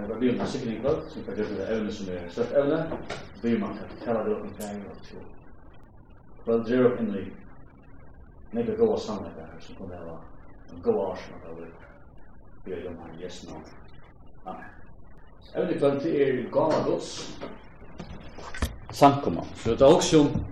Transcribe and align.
Det 0.00 0.08
var 0.08 0.20
bygget 0.20 0.40
en 0.40 0.46
sikring 0.46 0.80
kvart, 0.80 1.02
som 1.08 1.24
kan 1.24 1.34
gjøre 1.36 1.56
det 1.56 1.66
evne 1.74 1.92
som 1.92 2.06
er 2.08 2.28
størst 2.28 2.52
evne, 2.56 2.98
bygget 3.42 3.60
man 3.60 3.74
kan 3.76 3.90
kalla 4.04 4.22
det 4.24 4.36
opp 4.36 4.44
en 4.44 4.54
færing 4.60 4.84
og 4.90 5.02
to. 5.08 5.18
Kvart 6.44 6.64
drev 6.68 6.86
opp 6.86 7.00
inn 7.00 7.10
i 7.18 7.24
nekka 8.56 8.76
goa 8.78 8.96
samleikar 9.00 9.50
her, 9.50 9.60
som 9.60 9.76
kunne 9.76 10.00
ha 10.00 10.16
en 10.72 10.80
goa 10.82 11.10
arsen 11.12 11.44
av 11.50 11.60
det, 11.60 11.68
bygget 12.64 12.88
om 12.88 12.96
her 13.04 13.20
jesna. 13.20 13.60
Amen. 14.46 14.72
Evne 15.54 15.78
kvart 15.78 15.92
kvöld 15.92 16.00
til 16.00 16.20
er 16.22 16.50
gala 16.56 16.82
gods, 16.88 17.12
samkomma. 18.92 19.44
Så 19.54 19.70
det 19.70 19.80
er 19.80 19.94
også 19.94 20.20
om, 20.20 20.44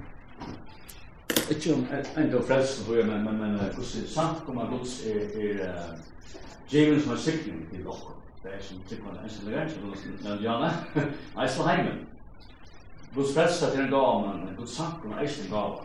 ikke 1.50 1.74
om 1.74 1.86
enda 2.16 2.36
og 2.36 2.44
frelsen, 2.44 2.84
tror 2.84 2.96
jeg, 2.96 3.06
men, 3.06 3.24
men, 3.24 3.40
men, 3.40 3.58
hvordan 3.58 4.06
samkomma 4.06 4.68
gods 4.76 5.00
er, 5.06 5.20
er, 5.40 5.52
uh, 5.64 5.98
er, 6.78 7.00
som 7.00 7.12
er, 7.12 7.16
er, 7.16 7.78
er, 7.78 7.88
er, 7.88 8.20
det 8.42 8.54
er 8.54 8.62
som 8.62 8.80
tykker 8.88 9.04
man 9.04 9.16
er 9.16 9.22
enskild 9.22 9.72
som 9.72 9.82
du 9.82 10.22
nevnte 10.24 10.44
Janne, 10.44 10.70
Eiselheimen. 11.42 12.06
Guds 13.14 13.34
frelsa 13.34 13.70
til 13.70 13.80
en 13.80 13.90
gav, 13.90 14.22
men 14.26 14.56
Guds 14.56 14.76
sankron 14.76 15.12
er 15.12 15.20
ikke 15.20 15.50
gav 15.50 15.84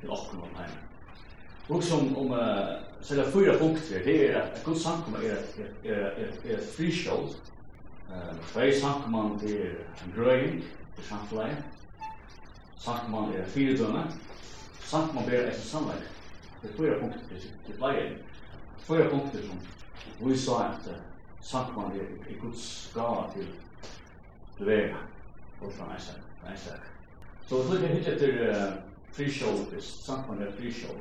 til 0.00 0.10
åkken 0.10 0.42
om 0.42 0.54
heimen. 0.56 0.86
Og 1.68 1.82
som 1.82 2.16
om, 2.16 2.34
så 3.00 3.14
er 3.14 3.22
det 3.22 3.32
fyra 3.32 3.58
punkter, 3.58 4.04
det 4.04 4.30
er 4.30 4.40
at 4.42 4.62
Guds 4.64 4.82
sankron 4.82 5.16
er 5.16 5.36
et 5.84 6.70
friskjold, 6.76 7.34
tvei 8.52 8.72
sankron 8.80 9.40
er 9.46 9.66
en 10.04 10.14
grøying 10.16 10.64
til 10.96 11.04
samfunnet, 11.04 11.64
sankron 12.78 13.34
er 13.34 13.46
fyrdømme, 13.46 14.06
sankron 14.80 15.30
er 15.30 15.46
etter 15.46 15.60
samleik. 15.60 16.10
Det 16.62 16.70
er 16.70 16.76
fyra 16.76 16.98
punkter, 17.00 17.20
det 17.66 17.76
er 17.80 18.16
fyra 18.86 19.08
punkter 19.10 19.46
som 19.46 20.28
vi 20.28 20.36
sa 20.36 20.64
at 20.68 20.90
samkomman 21.42 21.96
er 21.96 22.30
i 22.30 22.38
Guds 22.40 22.90
gava 22.94 23.26
til 23.34 23.48
til 24.56 24.66
vega 24.66 24.96
og 25.60 25.72
fra 25.72 25.88
einstak. 25.94 26.84
Så 27.46 27.56
vi 27.56 27.66
slutter 27.68 27.94
hitt 27.94 28.08
etter 28.08 28.40
uh, 28.50 28.74
frisjål, 29.12 29.64
hvis 29.72 29.88
samkomman 30.04 30.46
er 30.46 30.52
frisjål. 30.58 31.00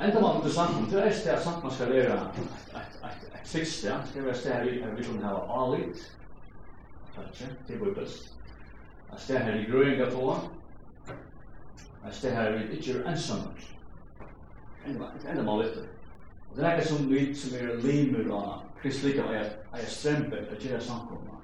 Enda 0.00 0.20
man 0.20 0.42
til 0.42 0.52
samkomman, 0.52 0.90
det 0.90 1.02
er 1.02 1.10
et 1.10 1.16
sted 1.16 1.42
samkomman 1.42 1.74
skal 1.76 1.92
være 1.92 2.16
et 2.76 3.48
fiks 3.48 3.78
sted, 3.78 4.12
det 4.14 4.24
er 4.24 4.30
et 4.30 4.36
sted 4.36 4.52
her 4.52 4.94
vi 4.94 5.02
kan 5.02 5.22
ha 5.22 5.34
alit, 5.62 6.12
Takk, 7.16 7.52
det 7.68 7.76
er 7.76 7.94
best. 7.94 8.34
Et 9.12 9.20
sted 9.20 9.38
her 9.38 9.54
i 9.54 9.64
grøynga 9.70 10.10
på, 10.10 10.36
et 12.08 12.14
sted 12.14 12.34
her 12.36 12.50
vi 12.52 12.76
ikke 12.76 12.98
er 12.98 13.10
ensammer. 13.10 13.62
Enda 14.86 15.42
man 15.42 15.62
litt, 15.62 15.78
Og 16.56 16.62
det 16.62 16.68
er 16.68 16.76
ikke 16.76 16.88
som 16.88 17.10
vi 17.10 17.34
som 17.34 17.56
er 17.58 17.74
limer 17.84 18.30
og 18.32 18.62
kristelig 18.82 19.24
og 19.24 19.34
er 19.34 19.44
er 19.72 19.84
til 19.88 20.32
og 20.50 20.56
gjør 20.62 20.80
samkomma 20.80 21.36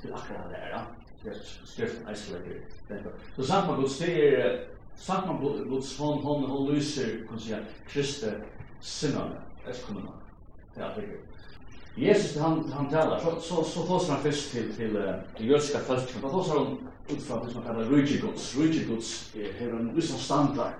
til 0.00 0.12
akkurat 0.12 0.48
det 0.48 0.56
her, 0.56 0.84
det 1.24 1.32
er 1.32 1.38
skriften 1.64 2.08
eislegger. 2.08 2.54
Så 3.36 3.46
samkomma 3.46 3.80
Guds, 3.80 3.98
det 3.98 4.38
er 4.38 4.58
samkomma 4.96 5.40
Guds 5.68 5.96
hånd, 5.96 6.22
hånd, 6.22 6.46
hånd 6.46 6.72
lyser, 6.72 7.26
kan 7.28 7.40
si, 7.40 7.54
kriste 7.88 8.32
sinnane, 8.80 9.42
eskommunna, 9.70 10.16
det 10.74 10.82
er 10.84 10.94
det 10.94 11.04
Jesus 11.96 12.36
han 12.36 12.72
han 12.72 12.90
talar 12.90 13.20
så 13.20 13.40
så 13.40 13.64
så 13.64 13.86
får 13.86 14.12
han 14.12 14.22
fisk 14.22 14.50
till 14.50 14.74
till 14.74 14.94
det 14.94 15.22
judiska 15.38 15.78
folket. 15.78 16.22
Vad 16.22 16.46
får 16.46 16.58
han 16.58 16.78
ut 17.08 17.22
från 17.22 17.46
det 17.46 17.52
som 17.52 17.62
kallas 17.62 17.88
Rujigods. 17.88 18.54
goods 18.88 19.34
är 19.34 19.68
en 19.68 19.94
viss 19.94 20.24
standard 20.24 20.72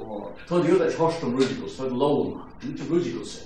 Og 0.00 0.30
ta 0.48 0.58
det 0.62 0.74
ut 0.74 0.84
at 0.84 0.98
hørst 0.98 1.24
om 1.24 1.34
Rudikos, 1.36 1.76
for 1.76 1.90
det 1.90 1.98
lovna, 1.98 2.46
ikke 2.62 2.88
Rudikos. 2.90 3.36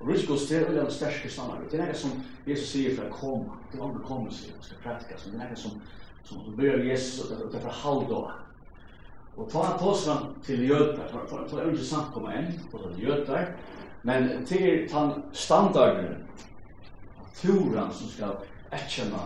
Rudikos 0.00 0.48
det 0.48 0.60
er 0.64 0.82
en 0.82 0.90
sterske 0.90 1.30
samarbeid. 1.30 1.70
Det 1.70 1.80
er 1.80 1.90
noe 1.90 2.02
som 2.02 2.20
Jesus 2.46 2.72
sier 2.72 2.94
for 2.96 3.06
å 3.06 3.16
komme, 3.16 3.58
det 3.70 3.78
er 3.78 3.86
andre 3.86 4.04
kommer 4.04 4.32
sier, 4.32 4.56
man 4.56 4.66
skal 4.66 4.84
praktika, 4.84 5.18
det 5.24 5.36
er 5.36 5.50
noe 5.52 5.64
som 5.64 5.80
som 6.30 6.44
du 6.46 6.56
ber 6.56 6.84
Jesus 6.84 7.24
og 7.24 7.50
det 7.50 7.58
er 7.58 7.64
for 7.64 7.80
halvdå. 7.82 8.20
Og 9.36 9.48
ta 9.50 9.62
han 9.64 9.78
på 9.80 9.92
seg 9.96 10.26
til 10.46 10.64
jødar, 10.68 11.08
for 11.10 11.44
det 11.50 11.58
er 11.58 11.72
ikke 11.72 11.86
sant 11.86 12.12
komma 12.14 12.34
inn, 12.38 12.50
og 12.72 12.84
til 12.84 13.04
jødar, 13.06 13.52
men 14.06 14.28
til 14.46 14.86
den 14.90 15.12
standarden, 15.32 16.20
turen 17.40 17.92
som 17.96 18.10
skal 18.12 18.36
etkjenne 18.74 19.22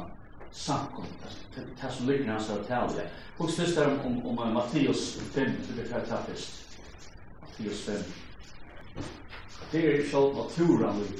samkom, 0.54 1.04
det 1.54 1.92
som 1.92 2.06
ligger 2.06 2.32
hans 2.32 2.50
av 2.50 2.62
tale. 2.68 3.08
Og 3.38 3.50
fyrst 3.50 3.78
er 3.78 3.90
om, 3.90 3.98
om, 4.06 4.38
om 4.38 4.52
Mattias 4.54 5.16
5, 5.34 5.56
så 5.66 5.72
det 5.74 5.86
er 5.90 6.04
det 6.06 6.18
fyrst. 6.28 6.60
Mattias 7.42 7.80
5. 7.86 8.04
Det 9.72 9.82
er 9.82 10.04
sjálf 10.06 10.36
naturan 10.38 11.00
vi, 11.00 11.18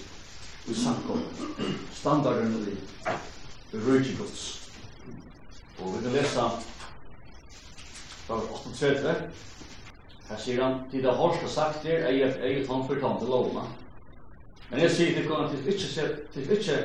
vi 0.67 0.75
samkom, 0.79 1.25
standarden 1.93 2.55
vi, 2.67 2.77
vi 3.73 3.83
røyke. 3.89 4.29
Og 5.83 5.97
vi 5.97 6.05
kan 6.05 6.15
lesa 6.15 6.47
fra 8.29 8.39
38, 8.39 9.15
her 10.29 10.39
sier 10.41 10.63
han, 10.63 10.79
til 10.91 11.03
det 11.03 11.19
har 11.19 11.47
sagt 11.51 11.83
der, 11.83 12.07
er 12.07 12.15
jeg 12.15 12.39
eget 12.39 12.71
han 12.71 12.87
fortalte 12.87 13.27
lovna. 13.27 13.67
Men 14.71 14.81
jeg 14.81 14.91
sier 14.91 15.19
til 15.19 15.27
kona, 15.29 15.51
til 15.51 15.67
ikke, 15.67 15.79
til 15.79 16.05
ikke, 16.07 16.27
til 16.33 16.53
ikke, 16.53 16.83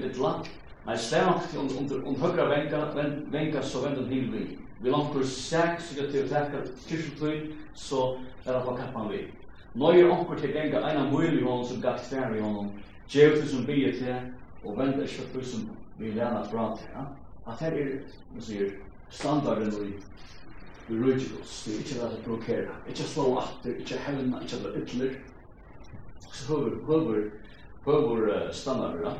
til 0.00 0.10
ikke, 0.10 0.62
Men 0.86 0.98
stämt 0.98 1.56
om 1.56 1.68
om 1.78 2.04
om 2.06 2.20
högra 2.20 2.48
vänka 2.48 2.92
vän 2.94 3.26
vänka 3.30 3.62
så 3.62 3.80
vänder 3.80 4.08
till 4.08 4.30
vi. 4.30 4.58
Vi 4.80 4.90
långt 4.90 5.12
på 5.12 5.22
sex 5.24 5.88
så 5.88 6.00
det 6.00 6.12
till 6.12 6.28
täcka 6.28 6.58
kyrkflyg 6.88 7.54
så 7.74 8.18
där 8.44 8.60
på 8.60 8.76
kappan 8.76 9.08
vi. 9.08 9.28
Nøye 9.74 10.04
onkur 10.06 10.38
til 10.38 10.52
ganga 10.54 10.84
eina 10.86 11.08
møyli 11.10 11.40
hon 11.42 11.64
som 11.66 11.80
gatt 11.82 12.04
stær 12.06 12.30
i 12.30 12.38
honom, 12.40 12.68
djevtu 13.10 13.48
som 13.50 13.64
bia 13.66 13.90
til, 13.90 14.28
og 14.62 14.76
venda 14.78 15.02
ikkje 15.02 15.24
fyrir 15.32 15.48
som 15.50 15.64
vi 15.98 16.12
lena 16.14 16.44
fra 16.46 16.68
til. 16.78 16.92
Ja? 16.94 17.02
At 17.50 17.64
her 17.64 17.74
er, 17.80 17.88
man 18.30 18.44
sier, 18.46 18.70
standarden 19.10 19.74
i 19.74 19.88
vi 20.86 21.00
rujtjus, 21.00 21.56
vi 21.66 21.80
ikkje 21.80 21.98
leta 21.98 22.22
provokera, 22.22 22.78
ikkje 22.86 23.08
slå 23.10 23.26
atter, 23.40 23.74
ikkje 23.82 23.98
hevna, 24.06 24.44
ikkje 24.44 24.62
la 24.62 24.72
ytler. 24.78 25.18
Så 26.28 26.46
høver, 26.52 26.78
høver, 26.86 27.28
høver 27.88 28.52
standard, 28.52 29.02
ja? 29.02 29.16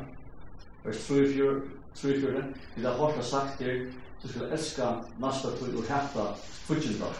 vers 0.85 1.09
3-4, 1.09 1.61
3-4, 1.95 2.43
vi 2.75 2.83
da 2.83 2.93
hørt 2.97 3.17
og 3.17 3.23
sagt 3.23 3.61
her, 3.61 3.85
du 4.23 4.27
skal 4.27 4.51
elska 4.51 4.89
nasta 5.19 5.49
tog 5.57 5.77
og 5.77 5.83
hætta 5.89 6.25
futjindar. 6.65 7.15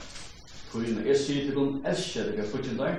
Togina, 0.72 1.06
jeg 1.08 1.18
sier 1.18 1.46
til 1.46 1.56
dem, 1.56 1.82
elsker 1.86 2.32
dere 2.32 2.48
futjindar, 2.50 2.98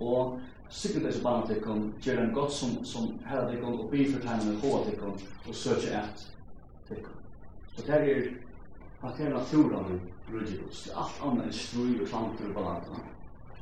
og 0.00 0.40
sikkert 0.70 1.08
disse 1.08 1.22
barna 1.22 1.46
tikkum, 1.46 1.92
gjør 2.02 2.22
en 2.22 2.34
godt 2.34 2.52
som, 2.52 2.84
som 2.84 3.18
herra 3.26 3.50
tikkum, 3.50 3.80
og 3.80 3.90
bi 3.90 4.06
for 4.06 4.18
bifør 4.20 4.28
tegnene 4.28 4.60
hoa 4.62 4.84
tikkum, 4.86 5.18
og 5.48 5.54
søkje 5.54 5.98
et 5.98 6.24
til 6.86 6.96
tikkum. 6.96 7.18
Så 7.76 7.86
det 7.86 7.94
er 7.94 8.24
at 9.02 9.18
det 9.18 9.26
er 9.26 9.34
naturen 9.34 10.00
rydgjus, 10.32 10.82
det 10.82 10.92
er 10.92 11.02
alt 11.02 11.22
annet 11.26 11.48
enn 11.48 11.56
strui 11.58 11.96
og 12.00 12.08
slantur 12.08 12.48
og 12.48 12.54
balantan. 12.54 13.06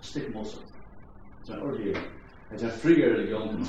Stikk 0.03 0.35
motsatt. 0.35 0.75
Det 1.47 1.55
er 1.55 1.63
ordentlig, 1.65 1.95
det 2.51 2.67
er 2.69 2.81
fri 2.83 2.97
religion, 3.01 3.65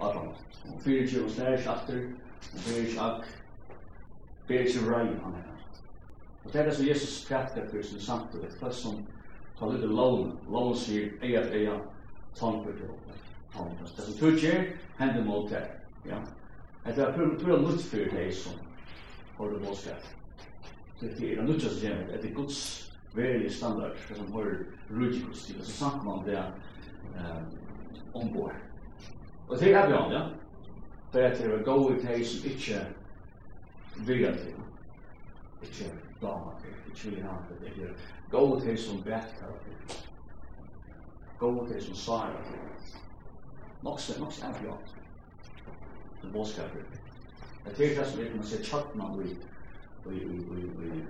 Adam. 0.00 0.28
Og 0.74 0.82
fyrir 0.84 1.08
tjó 1.08 1.24
og 1.24 1.30
slæri 1.30 1.66
aftur, 1.66 2.02
og 2.52 2.58
fyrir 2.66 2.90
tjó 2.92 3.06
ag, 3.06 3.24
fyrir 4.48 4.68
tjó 4.68 4.84
rai 4.88 5.06
han 5.06 5.38
er. 5.38 5.46
Og 6.44 6.52
det 6.52 6.60
er 6.60 6.64
det 6.64 6.76
som 6.76 6.86
Jesus 6.86 7.24
prætkar 7.28 7.68
fyrir 7.70 7.82
sin 7.84 8.00
samtidig, 8.00 8.50
det 8.50 8.66
er 8.66 8.70
som 8.70 9.02
tar 9.58 9.72
litt 9.72 9.84
lån, 9.84 10.38
lån 10.48 10.76
sier 10.76 11.10
eia 11.22 11.42
eia, 11.52 11.76
tann 12.38 12.62
fyrir 12.64 12.80
tjó. 12.84 12.94
Det 13.96 14.04
som 14.04 14.14
tjó 14.20 14.32
tjó, 14.38 14.54
hendur 14.98 15.24
mot 15.24 15.50
det. 15.50 15.66
Ja. 16.06 16.20
Det 16.86 16.98
er 17.04 17.12
pura 17.12 17.60
nutt 17.60 17.82
fyrir 17.82 18.12
deg 18.14 18.32
som 18.34 18.56
har 19.38 19.52
det 19.52 19.60
målskap. 19.66 20.08
Det 21.00 21.12
er 21.32 21.42
nutt 21.42 21.62
fyrir 21.62 22.06
deg, 22.06 22.22
det 22.22 22.30
er 22.30 22.34
guds 22.36 22.62
veri 23.14 23.50
standard, 23.50 23.96
for 24.06 24.14
som 24.16 24.32
har 24.32 24.50
rujikos 24.90 25.46
til, 25.46 25.64
så 25.64 25.72
samt 25.72 26.04
man 26.04 26.24
det 26.24 26.40
ombord. 28.14 28.54
Og 29.50 29.58
det 29.58 29.74
er 29.74 29.86
bjørn, 29.86 30.12
ja. 30.12 30.22
Det 31.12 31.22
er 31.24 31.32
til 31.34 31.50
å 31.50 31.62
gå 31.66 31.76
i 31.90 31.96
teg 31.98 32.20
som 32.26 32.44
ikke 32.46 32.84
vilja 34.06 34.30
til. 34.36 34.60
Ikke 35.66 35.88
dama 36.20 36.52
til, 36.60 36.76
ikke 36.86 37.16
vilja 37.16 37.32
til, 37.48 37.64
ikke 37.66 37.88
gå 38.30 38.44
i 38.46 38.60
teg 38.62 38.78
som 38.78 39.02
bæta 39.02 39.50
til. 39.64 39.96
Gå 41.40 41.50
i 41.64 41.66
teg 41.72 41.82
som 41.82 41.98
sara 41.98 42.44
til. 42.46 42.62
så 43.98 44.20
nok 44.20 44.32
så 44.32 44.46
er 44.46 44.62
bjørn. 44.62 44.88
Det 46.20 46.28
er 46.28 46.32
bådskapet. 46.32 47.00
Det 47.64 47.72
er 47.72 47.98
det 47.98 48.06
som 48.06 48.20
vi 48.20 48.28
kan 48.28 48.42
se 48.44 48.64
tjattna 48.64 49.04
i, 49.24 49.36
Vi, 50.04 50.18
vi, 50.18 50.38
vi, 50.50 50.90
vi. 50.92 51.04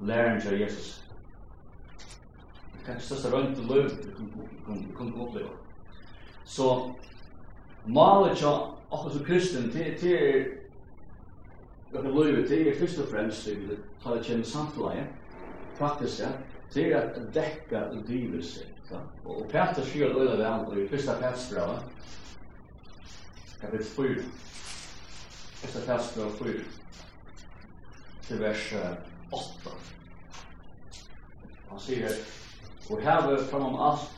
læren 0.00 0.40
til 0.40 0.60
Jesus. 0.60 1.04
Det 2.72 2.88
er 2.88 2.92
den 2.92 3.00
største 3.00 3.32
rønt 3.32 3.56
til 3.56 3.64
løv 3.64 3.88
vi 3.88 4.94
kan 4.96 5.14
oppleve. 5.20 5.50
Så 6.44 6.94
Malet 7.86 8.38
tja, 8.38 8.52
akkur 8.90 9.10
som 9.10 9.24
kristen, 9.24 9.70
til 9.70 10.12
er 10.12 10.48
dere 11.92 12.10
løyve, 12.10 12.46
til 12.48 12.66
er 12.66 12.78
først 12.78 12.98
og 13.04 13.08
fremst, 13.12 13.46
til 13.46 13.70
er 13.70 13.80
ta 14.02 14.14
det 14.16 14.26
kjenne 14.26 14.44
samtleie, 14.44 15.06
Faktisk, 15.76 16.20
ja 16.20 16.30
til 16.70 16.92
er 16.92 17.00
at 17.00 17.20
dekka 17.34 17.80
og 17.92 18.02
dyver 18.08 18.42
seg 18.42 18.94
Og 19.24 19.46
Peter 19.50 19.84
sier 19.86 20.12
løyve 20.14 20.36
det 20.38 20.46
andre, 20.46 20.80
i 20.82 20.88
første 20.88 21.14
Petersbrava, 21.20 21.78
kapitel 23.60 23.86
4, 23.86 24.26
Fyrsta 25.60 25.80
Petersbrava 25.86 26.30
4, 26.38 26.52
til 28.28 28.40
vers 28.42 28.66
8. 29.32 29.74
Han 31.70 31.82
sier, 31.82 32.20
og 32.90 33.02
her 33.02 33.26
framan 33.50 33.80
alt 33.88 34.15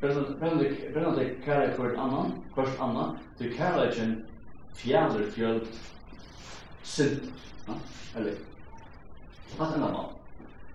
Brennande 0.00 1.36
kærleik 1.44 1.76
for 1.76 1.84
en 1.84 1.98
annan, 1.98 2.32
først 2.54 2.80
annan, 2.80 3.16
til 3.38 3.56
kærleikken 3.56 4.26
fjæler 4.74 5.30
fjøl 5.30 5.66
synd. 6.82 7.32
Eller, 8.16 8.36
hatt 9.58 9.74
enn 9.74 9.86
annan. 9.88 10.12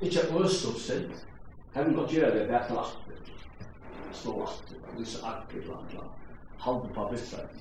Ikkje 0.03 0.25
øst 0.43 0.67
opp 0.67 0.81
synd, 0.83 1.13
hevn 1.75 1.95
godt 1.95 2.11
gjøre 2.11 2.33
det 2.35 2.47
bæt 2.49 2.67
bæta 2.67 2.75
latter, 2.75 3.39
slå 4.11 4.35
latter, 4.41 4.83
lyse 4.99 5.23
akker, 5.23 5.63
latter, 5.69 6.11
halde 6.59 6.91
på 6.93 7.07
bittræk. 7.11 7.55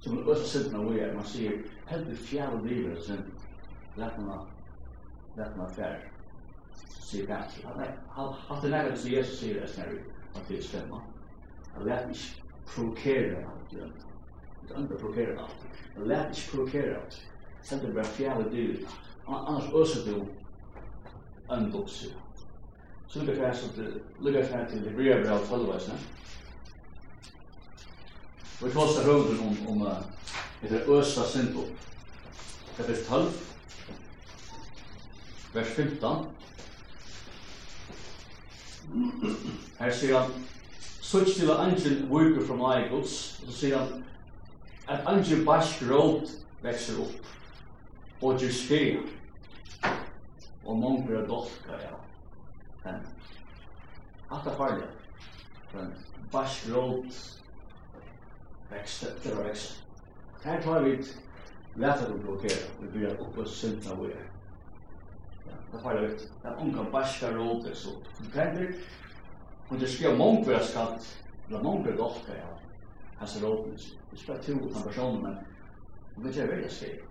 Som 0.00 0.18
en 0.18 0.28
øst 0.34 0.50
synd 0.50 0.72
når 0.72 0.90
vi 0.90 1.00
er, 1.00 1.14
man 1.14 1.24
sier, 1.24 1.62
hevn 1.86 2.16
fjæler 2.16 2.66
livet 2.66 3.02
synd, 3.04 3.30
lett 3.96 4.20
lætna 5.36 5.70
fjær, 5.76 5.96
sier 6.74 7.26
Patrick. 7.26 7.66
Han 7.66 7.96
har 8.10 8.36
hatt 8.48 8.64
en 8.64 8.74
egen 8.74 8.96
til 8.96 9.12
Jesus 9.12 9.38
sier 9.38 9.60
det 9.60 9.70
snarere 9.70 10.15
at 10.36 10.48
det 10.48 10.58
er 10.58 10.62
stemma. 10.62 11.00
Jeg 11.76 11.86
lær 11.86 12.08
ikke 12.08 12.42
provokere 12.66 13.36
alt 13.36 13.70
det. 13.70 13.88
Jeg 14.68 14.78
lær 14.78 14.96
provokere 14.96 15.38
alt. 15.42 15.66
Jeg 15.96 16.06
lær 16.06 16.28
ikke 16.28 16.50
provokere 16.50 16.94
alt. 17.00 17.18
Send 17.62 17.80
det 17.80 17.94
bare 17.94 18.04
fjerde 18.04 18.50
dyr. 18.52 18.76
Annars 19.28 19.64
øser 19.74 20.12
du 20.12 20.26
en 21.54 21.72
bukse. 21.72 22.14
Så 23.08 23.18
lukker 23.18 23.46
jeg 23.46 23.54
fast 23.54 23.74
til, 23.74 24.00
lukker 24.20 24.40
jeg 24.40 24.48
fast 24.50 24.72
til 24.72 24.84
det 24.84 24.94
blir 24.94 25.24
bra 25.24 25.38
tølvveisene. 25.48 25.98
Vi 28.62 28.70
tåser 28.72 29.04
høyden 29.04 29.40
om, 29.46 29.56
om 29.68 29.82
uh, 29.82 29.98
etter 30.62 30.90
øsa 30.90 31.26
syndbok. 31.28 31.68
Det 32.76 32.86
blir 32.86 33.02
tølv. 33.08 33.32
Vers 35.54 35.68
15. 35.68 36.26
Her 39.78 39.90
sier 39.92 40.18
han, 40.18 40.44
Such 41.06 41.36
til 41.36 41.50
an 41.50 41.70
angel 41.70 42.08
worker 42.10 42.46
from 42.46 42.58
my 42.58 42.88
goods, 42.90 43.40
og 43.42 43.52
så 43.52 43.58
sier 43.58 43.78
han, 43.78 44.04
at 44.88 45.06
angel 45.06 45.44
barsk 45.46 45.82
råd 45.90 46.32
vekser 46.62 46.98
opp, 47.02 47.28
og 48.22 48.40
gjør 48.40 48.54
skreia, 48.56 49.04
og 50.64 50.78
mange 50.78 51.14
er 51.14 51.26
dolka, 51.28 51.78
ja. 51.82 51.94
Men, 52.84 53.06
at 54.32 54.42
det 54.44 54.52
er 54.52 54.56
farlig, 54.58 54.88
men 55.74 55.94
barsk 56.32 56.66
råd 56.74 57.20
vekser, 58.70 59.14
det 59.24 59.36
var 59.36 59.46
vekser. 59.46 59.78
Her 60.44 60.62
tar 60.62 60.82
vi 60.82 60.96
et 60.98 61.12
leta 61.76 62.10
å 62.10 62.18
blokkera, 62.18 62.72
vi 62.80 62.90
blir 62.96 63.14
oppe 63.14 63.46
og 63.46 63.50
synda 63.50 63.94
vi 64.02 64.10
er 64.10 64.26
det 65.76 65.82
har 65.82 66.02
ut 66.02 66.28
er 66.44 66.56
unga 66.60 66.90
barska 66.90 67.30
rådet 67.30 67.76
så 67.76 67.90
du 68.18 68.30
känner 68.32 68.74
Og 69.68 69.80
det 69.80 69.88
skriver 69.88 70.16
många 70.16 70.44
vara 70.44 70.64
skatt 70.64 71.16
eller 71.48 71.62
många 71.62 71.90
gott 71.90 72.20
det 72.26 72.32
här. 72.32 72.58
Hans 73.18 73.42
rådet 73.42 73.80
det 74.10 74.16
ska 74.16 74.38
tro 74.38 74.58
på 74.58 74.68
den 74.74 74.82
personen 74.82 75.22
men 75.22 75.36
och 76.16 76.22
det 76.22 76.40
är 76.40 76.46
veldig 76.46 76.70
skit 76.70 77.02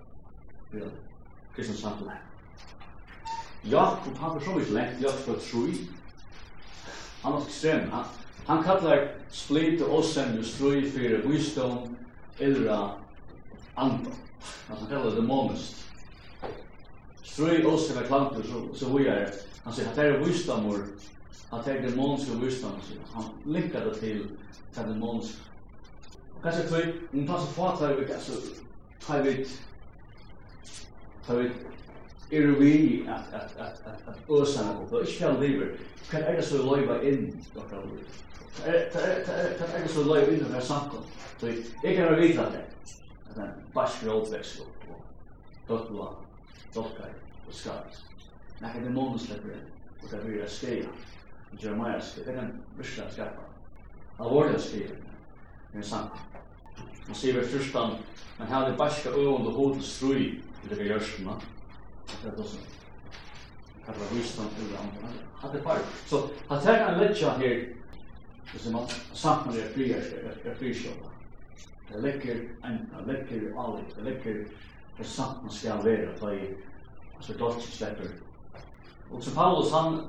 vi 0.71 0.79
har 0.79 0.89
kristna 1.55 1.75
samtal 1.75 2.11
Jakob 3.61 4.17
han 4.17 4.41
så 4.41 4.59
inte 4.59 4.71
lengt, 4.71 5.01
jag 5.01 5.11
för 5.11 5.33
tru, 5.33 5.73
han 7.21 7.33
er 7.33 7.41
ekstrem, 7.41 7.89
han 7.91 8.05
han 8.45 8.63
kallar 8.63 9.07
split 9.29 9.81
og 9.81 9.99
osämn 9.99 10.39
och 10.39 10.45
ströj 10.45 10.91
för 10.91 11.29
visdom 11.29 11.95
eller 12.37 12.89
andra. 13.75 14.11
Han 14.67 14.77
kallar 14.89 15.15
det 15.15 15.21
monist 15.21 15.84
Trøy 17.35 17.65
åsne 17.65 17.95
var 17.95 18.07
klantur, 18.07 18.43
så, 18.43 18.75
så 18.79 18.89
vi 18.97 19.07
er, 19.11 19.31
han 19.65 19.73
sier, 19.75 19.89
at 19.89 19.97
det 19.99 20.05
er 20.05 20.21
visdomor, 20.23 20.77
at 21.51 21.65
det 21.65 21.73
er 21.73 21.89
demonske 21.89 22.37
visdomor, 22.39 22.93
han 23.13 23.25
linkar 23.45 23.89
det 23.89 23.97
til, 23.99 24.21
til 24.75 24.87
demonske. 24.93 25.41
Og 26.35 26.41
kanskje 26.43 26.67
trøy, 26.69 26.85
hun 27.11 27.27
tar 27.27 27.41
så 27.43 27.49
fat 27.57 27.83
her, 27.83 27.99
altså, 28.15 28.39
tar 29.03 29.25
vi, 29.25 29.33
tar 31.27 31.41
vi, 31.41 31.49
er 32.31 32.47
vi 32.59 32.71
at, 33.07 33.27
at, 33.33 33.57
at, 33.65 33.83
at, 33.85 34.07
at 34.13 34.31
øsene 34.31 34.77
opp, 34.77 34.93
og 34.93 35.03
ikke 35.03 35.17
fjall 35.17 35.41
liver, 35.43 35.75
hva 36.11 36.21
er 36.21 36.39
det 36.39 36.47
så 36.47 36.61
løyva 36.63 37.01
inn, 37.03 37.27
dere 37.55 37.81
av 37.81 37.91
liv? 37.91 38.23
Hva 38.61 39.03
er 39.03 39.83
det 39.83 39.91
så 39.91 40.07
løyva 40.07 40.31
inn, 40.31 40.47
hva 40.47 40.61
er 40.61 40.69
samkom? 40.71 41.11
Så 41.41 41.51
jeg 41.83 41.99
kan 41.99 42.15
vite 42.15 42.47
at 42.47 42.55
det, 42.55 42.63
at 43.27 43.35
det 43.35 43.43
er 43.43 43.53
bare 43.75 43.91
skrådvekst, 43.97 44.63
og 44.63 44.71
Dottla. 45.67 46.11
Dottla 46.75 47.24
og 47.47 47.53
skatt. 47.53 47.99
Nei, 48.61 48.71
det 48.71 48.81
er 48.81 48.87
dæmonen 48.87 49.19
slipper 49.19 49.55
inn, 49.55 49.67
og 50.03 50.11
det 50.11 50.21
blir 50.23 50.47
skreia. 50.47 50.93
Jeremiah 51.61 52.01
skreia, 52.01 52.25
det 52.25 52.33
er 52.35 52.39
kan 52.39 52.53
virkelig 52.77 53.11
skreia. 53.11 53.49
Alvorlig 54.19 54.61
skreia, 54.61 54.95
det 55.73 55.83
er 55.83 55.89
sant. 55.89 56.21
Man 57.07 57.15
sier 57.15 57.37
ved 57.37 57.49
fyrstan, 57.49 57.97
men 58.39 58.47
her 58.47 58.61
er 58.63 58.69
det 58.69 58.77
barska 58.77 59.09
øvende 59.09 59.51
hodet 59.51 59.77
og 59.77 59.83
strui 59.83 60.41
til 60.61 60.69
det 60.69 60.79
vi 60.79 60.89
gjørstna. 60.89 61.37
Det 62.09 62.31
er 62.31 62.35
det 62.35 62.45
som 62.49 62.59
kallar 63.85 64.13
visdom 64.13 64.49
til 64.55 64.69
det 64.71 64.77
andre. 64.81 65.11
Hatt 65.41 65.55
er 65.55 65.63
bare. 65.63 65.83
Så 66.05 66.21
hatt 66.49 66.65
her 66.65 66.85
kan 66.85 66.99
letja 66.99 67.29
her, 67.37 67.65
hvis 68.51 68.69
man 68.71 68.89
samt 69.13 69.45
med 69.45 69.53
det 69.53 69.67
frikjøpet, 70.57 71.11
det 71.89 72.01
lekker 72.01 72.39
enda, 72.65 73.03
lekker 73.07 73.51
alit, 73.61 73.95
det 73.95 74.03
lekker 74.03 74.45
det 74.97 75.05
samt 75.05 75.43
man 75.43 75.51
skal 75.51 75.83
være, 75.85 76.13
det 76.21 76.55
så 77.21 77.33
dolk 77.33 77.61
slipper. 77.61 78.09
Og 79.11 79.23
så 79.23 79.31
Paulus 79.31 79.71
han 79.71 80.01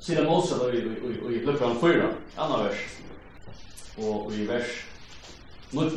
ser 0.00 0.24
Mose 0.24 0.54
då 0.58 0.70
i 0.70 0.78
i 0.78 1.34
i 1.34 1.44
Lukas 1.44 1.80
4, 1.80 2.12
andre 2.36 2.64
vers. 2.64 2.78
og 3.98 4.32
i 4.32 4.46
vers 4.46 4.66
9. 5.72 5.90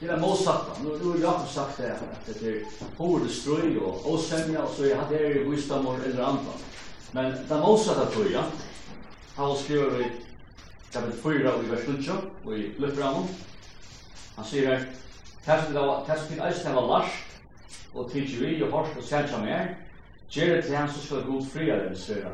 Det 0.00 0.10
er 0.10 0.20
Mose 0.20 0.44
sagt, 0.44 0.82
nu 0.82 0.98
nu 0.98 1.10
har 1.10 1.18
Jakob 1.18 1.48
sagt 1.48 1.76
det 1.76 1.84
at 1.84 2.40
det 2.40 2.56
er 2.56 2.60
hård 2.98 3.28
ströj 3.28 3.78
og 3.78 4.12
osämja 4.12 4.62
og 4.62 4.74
så 4.76 4.86
jag 4.86 4.96
hade 4.96 5.18
ju 5.18 5.50
visdom 5.50 5.86
och 5.86 5.98
eller 6.04 6.24
andre. 6.24 6.52
Men 7.12 7.24
det 7.24 7.50
er 7.50 7.60
Mose 7.60 7.90
att 7.90 8.12
tror 8.12 8.32
jag. 8.32 8.44
Paulus 9.36 9.64
skriver 9.64 10.00
i 10.00 10.10
kapitel 10.92 11.20
4 11.22 11.32
i 11.62 11.70
vers 11.70 11.88
9 11.88 12.12
og 12.44 12.58
i 12.58 12.72
Lukas 12.78 13.28
han 14.36 14.44
sier 14.44 14.68
her, 14.68 14.86
Tæstin 15.44 15.76
av 15.76 16.06
tæstin 16.06 16.74
var 16.74 16.86
lars, 16.88 17.10
og 17.94 18.10
tidsi 18.10 18.36
vi 18.44 18.62
og 18.62 18.70
hårst 18.70 18.96
og 18.96 19.04
sætja 19.04 19.38
mer, 19.38 19.66
gjer 20.30 20.60
til 20.60 20.76
han 20.76 20.88
som 20.88 21.02
skal 21.02 21.26
god 21.26 21.46
fria 21.52 21.78
den 21.84 21.96
sfera. 21.96 22.30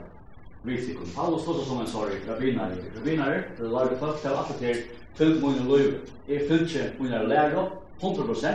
Vitikon. 0.64 1.08
Paulus 1.16 1.42
stod 1.42 1.64
som 1.64 1.80
en 1.80 1.86
sorg, 1.86 2.12
rabbinare. 2.28 2.76
Rabbinare, 2.96 3.42
det 3.58 3.70
var 3.70 3.88
det 3.88 3.98
folk 3.98 4.20
til 4.20 4.28
alt 4.28 4.58
til 4.58 4.76
fylg 5.14 5.42
mun 5.42 5.58
og 5.58 5.66
løyve. 5.66 6.00
Jeg 6.28 6.40
ikke 6.42 6.92
mun 6.98 7.12
og 7.12 7.56
opp, 7.56 7.72
100%. 8.02 8.46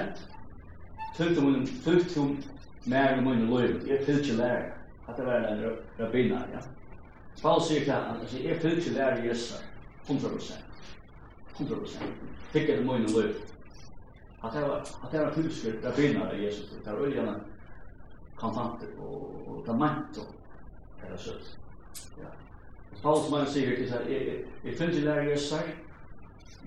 Fylgte 1.17 1.41
mun, 1.41 1.67
fylgte 1.67 2.19
hun 2.19 2.43
mer 2.85 3.17
og 3.17 3.23
mun 3.23 3.41
og 3.41 3.59
løyve. 3.59 3.81
Jeg 3.87 3.99
fylgje 4.05 4.33
læra. 4.33 4.61
det 5.17 5.25
var 5.25 5.35
en 5.35 5.63
rabbinare, 5.99 6.45
ja. 6.53 6.59
Paulus 7.41 7.67
sier 7.67 7.83
til 7.83 7.93
han, 7.93 8.21
jeg 8.43 8.61
fylgje 8.61 8.93
læra 8.93 9.25
Jesus, 9.25 9.63
100 10.07 10.29
prosent. 10.29 10.65
100 11.53 11.79
prosent. 11.79 12.13
Fikk 12.51 12.69
et 12.69 12.85
mun 12.85 13.05
og 13.05 13.11
løyve 13.17 13.54
att 14.47 14.53
det 14.53 14.61
var 14.61 14.77
att 15.01 15.11
det 15.11 15.25
var 15.25 15.31
tillskrift 15.31 15.81
där 15.81 15.91
det 16.31 16.37
Jesus. 16.37 16.73
Det 16.83 16.91
var 16.91 16.99
öligen 16.99 17.35
kontanter 18.35 18.87
och 18.99 19.35
och 19.47 19.65
tamant 19.65 20.17
och 20.17 20.35
eller 21.07 21.17
så 21.17 21.31
ja. 22.21 22.27
Paulus 23.01 23.31
man 23.31 23.45
säger 23.45 23.77
det 23.77 23.87
så 23.87 23.93
här 23.93 24.09
i 24.63 24.71
finns 24.71 24.95
det 24.95 25.01
där 25.01 25.23
Jesus 25.23 25.49
säger 25.49 25.75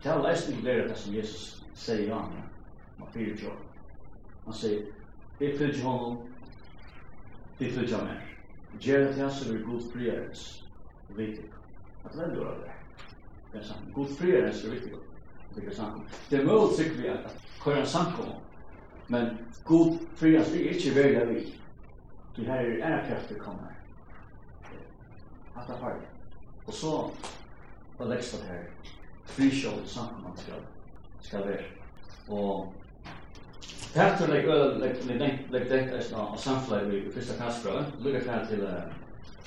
det 0.03 0.09
är 0.09 0.23
läst 0.23 0.49
det 0.63 0.89
där 0.89 0.95
som 0.95 1.15
Jesus 1.15 1.65
säger 1.75 2.09
ja. 2.09 2.29
Man 2.97 3.09
fyra 3.13 3.37
jobb 3.37 3.59
man 4.45 4.55
säger 4.55 4.85
det 5.39 5.59
finns 5.59 5.77
ju 5.77 5.83
honom. 5.83 6.19
Det 7.59 7.65
finns 7.65 7.93
ju 7.93 7.97
mer. 7.97 8.37
Gerard 8.81 9.15
Hassel 9.15 9.57
är 9.57 9.59
god 9.59 9.93
friarens 9.93 10.63
viktigt 11.17 11.51
att 12.05 12.17
vända 12.17 12.45
det 12.45 12.73
det 13.53 13.59
är 13.59 13.63
sant. 13.63 13.81
God 13.95 14.19
friarens 14.19 14.65
är 14.65 14.71
viktigt 14.71 14.95
Ikke 15.59 15.77
sant? 15.77 16.19
Det 16.31 16.41
er 16.41 16.47
mulig 16.47 16.77
sikkert 16.77 17.03
vi 17.03 17.07
at 17.07 17.37
kører 17.61 17.81
en 17.81 17.87
samkom, 17.87 18.33
men 19.09 19.31
god 19.65 19.99
fri 20.17 20.37
at 20.37 20.53
vi 20.55 20.59
ikke 20.59 21.21
av 21.21 21.29
vi. 21.29 21.55
Det 22.37 22.47
her 22.47 22.55
er 22.55 22.99
en 22.99 23.09
kraft 23.09 23.39
kommer. 23.39 23.75
kommer. 24.65 25.63
det 25.67 25.75
er 25.75 25.81
farlig. 25.81 26.09
Og 26.67 26.75
så, 26.75 27.11
på 27.99 28.05
lekst 28.05 28.43
her, 28.43 28.63
frikjøl 29.25 29.85
i 29.85 29.89
samkom 29.89 30.23
man 30.23 30.37
skal, 30.37 30.63
skal 31.21 31.47
være. 31.47 31.65
Og 32.29 32.75
Tættu 33.95 34.27
leg 34.29 34.45
öll 34.45 34.81
leg 34.81 34.99
leg 35.09 35.47
leg 35.51 35.63
dekt 35.71 35.95
er 35.97 36.03
snart 36.05 36.35
og 36.37 36.41
samflag 36.41 36.91
við 36.91 37.07
fyrsta 37.15 37.39
kastbrøð. 37.39 37.87
Lukka 38.05 38.21
fær 38.27 38.45
til 38.51 38.61
eh 38.69 38.91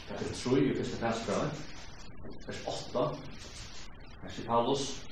kapitel 0.07 0.33
3 0.35 0.63
i 0.63 0.73
fyrsta 0.77 0.97
kastbrøð. 1.03 1.61
Vers 2.47 2.63
8. 2.67 3.05
Vers 4.23 4.39
Paulus 4.47 5.10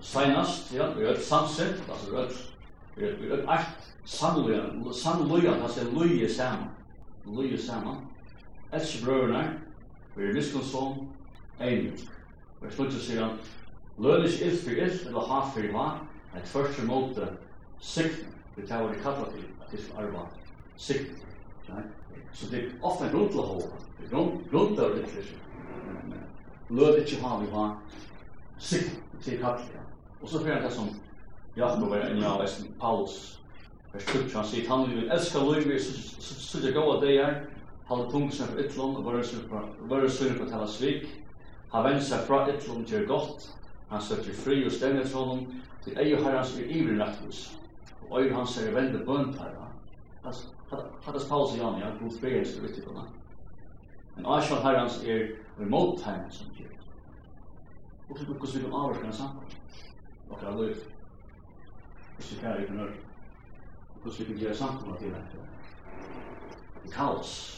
senast, 0.00 0.72
ja, 0.72 0.92
vi 0.96 1.06
har 1.06 1.12
ett 1.12 1.24
samsett, 1.24 1.82
altså 1.90 2.10
vi 2.10 2.16
har 2.16 2.24
ett, 2.24 2.36
vi 2.96 3.30
har 3.30 3.38
ett 3.38 3.48
art 3.48 3.88
samlujan, 4.08 4.94
sannolöja, 4.94 5.62
alltså 5.62 5.80
löje 5.92 6.28
samman, 6.28 6.68
löje 7.26 7.58
samman, 7.58 7.96
etsi 8.72 9.04
brøverne, 9.04 9.60
vi 10.14 10.28
er 10.28 10.34
miskonsom, 10.34 11.08
Eimund. 11.60 11.98
Vi 12.60 12.66
er 12.66 12.72
slutt 12.72 12.90
til 12.94 13.02
sier 13.02 13.34
lønnes 13.98 14.40
ilt 14.40 14.62
for 14.64 14.80
ilt, 14.80 15.06
eller 15.06 15.28
ha 15.28 15.40
for 15.52 15.72
ha, 15.74 15.86
et 16.36 16.48
første 16.48 16.86
måte 16.86 17.28
sikten, 17.80 18.32
vi 18.56 18.66
tar 18.66 18.82
hva 18.82 18.94
de 18.94 19.02
kallar 19.02 19.28
til, 19.34 19.44
at 19.60 19.72
det 19.72 19.82
skal 19.82 20.04
arva 20.04 20.24
sikten. 20.76 21.20
Så 22.32 22.48
det 22.50 22.62
er 22.62 22.70
ofte 22.82 23.04
en 23.04 23.12
grunn 23.12 23.28
til 23.28 23.42
å 23.42 23.48
holde, 23.50 23.82
det 23.98 24.06
er 24.06 24.14
grunn 24.14 24.72
til 24.74 24.84
å 24.84 24.88
holde, 24.88 26.22
lød 26.70 27.02
ikke 27.02 27.20
ha 27.24 27.36
vi 27.42 27.52
ha 27.52 27.68
sikten, 28.58 29.04
det 29.24 29.38
kallar 29.42 29.87
Og 30.22 30.28
så 30.28 30.38
får 30.38 30.48
han 30.48 30.62
det 30.62 30.72
som 30.72 30.88
Jakob 31.56 31.88
var 31.88 31.96
en 31.96 32.24
av 32.24 32.40
läste 32.42 32.64
Paulus. 32.80 33.40
Vers 33.92 34.04
20 34.06 34.34
han 34.36 34.44
sier, 34.46 34.68
han 34.68 34.90
vil 34.90 35.10
elska 35.10 35.38
Louis 35.38 35.88
så 36.18 36.34
så 36.34 36.72
goda 36.72 37.00
dagar. 37.00 37.44
Han 37.86 37.98
tog 37.98 38.10
tungt 38.10 38.34
för 38.34 38.58
ett 38.58 38.78
och 38.78 38.84
og 38.84 39.24
så 39.24 39.36
var 39.80 40.08
så 40.08 40.24
för 40.24 40.50
tala 40.50 40.66
svik. 40.66 41.06
Han 41.70 41.84
vände 41.84 42.00
seg 42.00 42.26
fra 42.26 42.48
ett 42.48 42.60
til 42.86 43.06
godt. 43.06 43.48
Han 43.88 44.02
søtter 44.02 44.32
fri 44.32 44.66
og 44.66 44.72
stämde 44.72 45.04
till 45.04 45.16
honom 45.16 45.62
till 45.84 45.98
ej 45.98 46.16
och 46.16 46.24
herrans 46.24 46.58
ivrig 46.58 46.76
iverrättvus. 46.76 47.58
og 48.10 48.22
øyre 48.22 48.34
hans 48.34 48.58
er 48.58 48.72
vende 48.72 49.04
bønt 49.06 49.38
her. 49.38 49.50
Hattas 51.02 51.24
Paulus 51.28 51.54
i 51.54 51.58
Jan, 51.58 51.80
jag 51.80 51.92
god 52.00 52.20
fredens 52.20 52.52
till 52.52 52.62
riktigt 52.62 52.86
honom. 52.86 53.04
Men 54.16 54.26
Ashon 54.26 54.62
herrans 54.62 55.04
er 55.04 55.28
remote 55.60 56.02
time 56.02 56.24
som 56.30 56.46
gjør. 56.56 56.74
Og 58.10 58.18
så 58.18 58.24
brukar 58.24 58.58
vi 58.58 58.72
avvärska 58.72 59.06
en 59.06 59.12
samtal 59.12 59.57
okkar 60.30 60.56
løyf. 60.56 60.78
Ikke 62.18 62.40
færre 62.40 62.60
ikke 62.60 62.72
nødvendig. 62.74 63.00
Hvordan 64.02 64.18
vi 64.18 64.24
kan 64.24 64.36
gjøre 64.36 64.56
samfunnet 64.56 64.98
til 64.98 65.14
Det 66.84 66.92
kaos. 66.92 67.54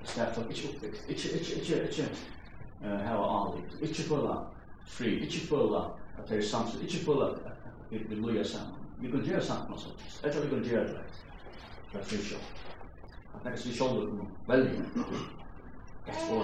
Det 0.00 0.08
ska 0.08 0.24
ta 0.34 0.40
inte 0.40 0.68
uppväxt. 0.68 1.08
Inte, 1.08 1.38
inte, 1.38 1.54
inte, 1.54 1.82
inte. 1.82 2.02
ikke 2.02 2.98
hava 2.98 3.26
anliv, 3.26 3.64
Inte 3.80 4.02
fulla 4.02 4.46
fri, 4.86 5.24
Inte 5.24 5.38
fulla 5.38 5.90
att 6.18 6.28
det 6.28 6.36
är 6.36 6.42
samtidigt. 6.42 6.82
Inte 6.82 7.04
fulla 7.04 7.26
att 7.26 7.38
vi 7.90 7.98
vil 7.98 8.18
løya. 8.18 8.44
Vi 9.00 9.10
kan 9.10 9.24
gjøre 9.24 9.44
samfunnet 9.44 10.22
Jag 10.22 10.32
tror 10.32 10.42
vi 10.44 10.50
kan 10.50 10.64
göra 10.64 10.84
det. 10.84 11.00
Det 11.92 11.98
er 11.98 12.04
fri 12.04 12.18
sjål. 12.18 12.40
Det 13.44 13.52
er 13.52 13.56
fri 13.56 13.72
sjål 13.72 14.26
veldig. 14.46 14.82
Det 16.06 16.12
er 16.12 16.14
fri. 16.14 16.38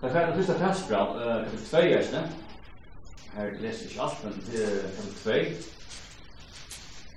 Det 0.00 0.10
er. 0.10 0.26
Det 0.26 0.36
er 0.36 0.36
fri 0.36 0.44
sjål. 0.44 0.58
Det 1.72 1.94
är. 1.94 1.98
Det. 1.98 2.10
Det 2.10 2.43
her 3.34 3.50
leser 3.60 3.88
ikke 3.88 4.02
alt, 4.02 4.24
men 4.24 4.42
det 4.50 4.64
er 4.64 4.82
kapitel 4.96 5.14
2. 5.24 5.74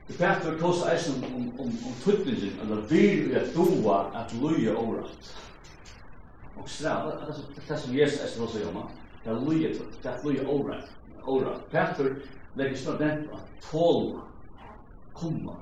Det 0.07 0.17
Peter 0.17 0.57
kosa 0.59 0.93
eisen 0.93 1.23
om, 1.23 1.33
om, 1.35 1.59
om 1.59 1.67
om 1.67 1.95
tuttningen, 2.03 2.59
eller 2.61 2.75
vir 2.89 3.27
vi 3.27 3.35
at 3.35 3.51
doa 3.55 3.97
at 4.15 4.33
loja 4.41 4.75
overalt. 4.75 5.33
Og 6.55 6.69
stra, 6.69 6.93
det 7.05 7.13
er 7.27 7.69
det 7.69 7.79
som 7.79 7.97
Jesus 7.97 8.23
eisen 8.23 8.43
også 8.43 8.59
gjør 8.59 8.71
man, 8.73 8.87
det 9.23 9.31
er 9.31 9.41
loja, 9.45 9.69
det 10.03 10.11
er 10.11 10.23
loja 10.23 10.47
overalt. 10.47 10.91
Overalt. 11.23 11.69
Peter 11.71 12.15
legger 12.55 12.77
snart 12.77 12.99
den 12.99 13.27
på 13.27 13.35
at 13.35 13.71
tåla, 13.71 14.21
komma, 15.13 15.57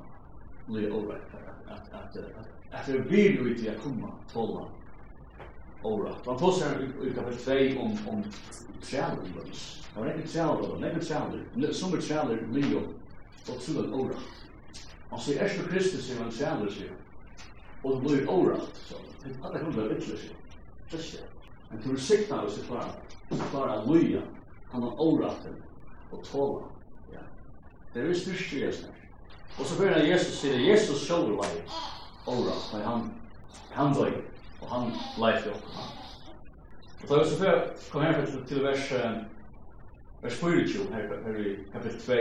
loja 0.67 0.91
overalt. 0.91 1.33
At, 1.67 1.81
at, 1.93 2.17
at, 2.21 2.47
at 2.71 2.85
det 2.88 2.95
er 2.95 3.09
vir 3.09 3.63
i 3.63 3.67
at 3.67 3.81
kumma, 3.81 4.07
tåla, 4.33 4.67
overalt. 5.83 6.25
Man 6.25 6.39
tås 6.39 6.62
her 6.62 6.79
i 6.79 7.13
kapitel 7.13 7.74
2 7.75 7.81
om, 7.81 7.97
om 8.09 8.24
trælungløs. 8.81 9.85
Det 9.96 10.02
var 10.02 10.08
nekket 10.08 10.32
træler, 10.32 10.80
nekket 10.80 11.08
træler, 11.08 11.74
som 11.74 11.94
er 11.94 12.02
træler 12.02 12.38
lio, 12.52 12.80
og 13.50 13.62
til 13.62 13.78
en 13.78 14.12
Og 15.12 15.22
så 15.22 15.34
er 15.40 15.48
det 15.48 15.70
Kristus 15.70 16.04
som 16.04 16.24
han 16.24 16.32
træler, 16.32 16.72
seg, 16.72 16.90
og 17.84 17.94
det 17.94 18.02
blir 18.02 18.30
ora, 18.30 18.60
så 18.74 18.96
det 19.24 19.32
er 19.32 19.48
alle 19.48 19.64
hundra 19.64 19.82
vittler, 19.88 20.18
seg, 20.18 20.36
just 20.94 21.12
det. 21.12 21.24
Men 21.72 21.82
til 21.84 22.00
sikta 22.00 22.42
vi 22.44 22.52
sier 22.52 22.66
klara, 22.68 22.90
klara 23.52 23.86
luja, 23.86 24.22
han 24.72 24.82
har 24.82 25.00
ora 25.00 25.30
til, 25.42 25.56
og 26.12 26.24
tåla. 26.24 26.66
ja. 27.14 27.24
Det 27.94 28.04
er 28.04 28.08
vi 28.08 28.20
styrst 28.20 28.54
i 28.54 28.66
Jesus 28.66 28.82
her. 28.82 28.92
Og 29.60 29.66
så 29.66 29.75
fyrir 29.75 30.12
Jesus 30.12 30.34
sier, 30.42 30.60
Jesus 30.72 31.08
sjåver 31.08 31.38
var 31.38 31.56
ora, 32.28 32.58
for 32.72 32.78
han, 32.78 33.08
han 33.72 33.94
døy, 33.94 34.12
og 34.62 34.68
han 34.75 34.92
leif 35.18 35.46
jo. 35.46 35.56
Og 37.10 37.25
så 37.25 37.38
fyrir, 37.38 37.64
kom 37.92 38.02
her 38.02 38.25
til 38.48 38.64
vers 38.64 38.92
vers 40.25 40.38
24 40.39 40.94
her, 40.94 41.08
her 41.25 41.39
i 41.39 41.55
kapitel 41.74 42.00
2 42.00 42.12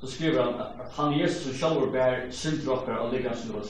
så 0.00 0.06
skriver 0.06 0.42
han 0.42 0.54
at 0.54 0.90
han 0.96 1.20
Jesus 1.20 1.42
som 1.42 1.52
sjálfur 1.52 1.92
bær 1.92 2.26
syndrokkar 2.30 2.98
og 3.00 3.12
liggans 3.12 3.38
som 3.38 3.54
var 3.54 3.62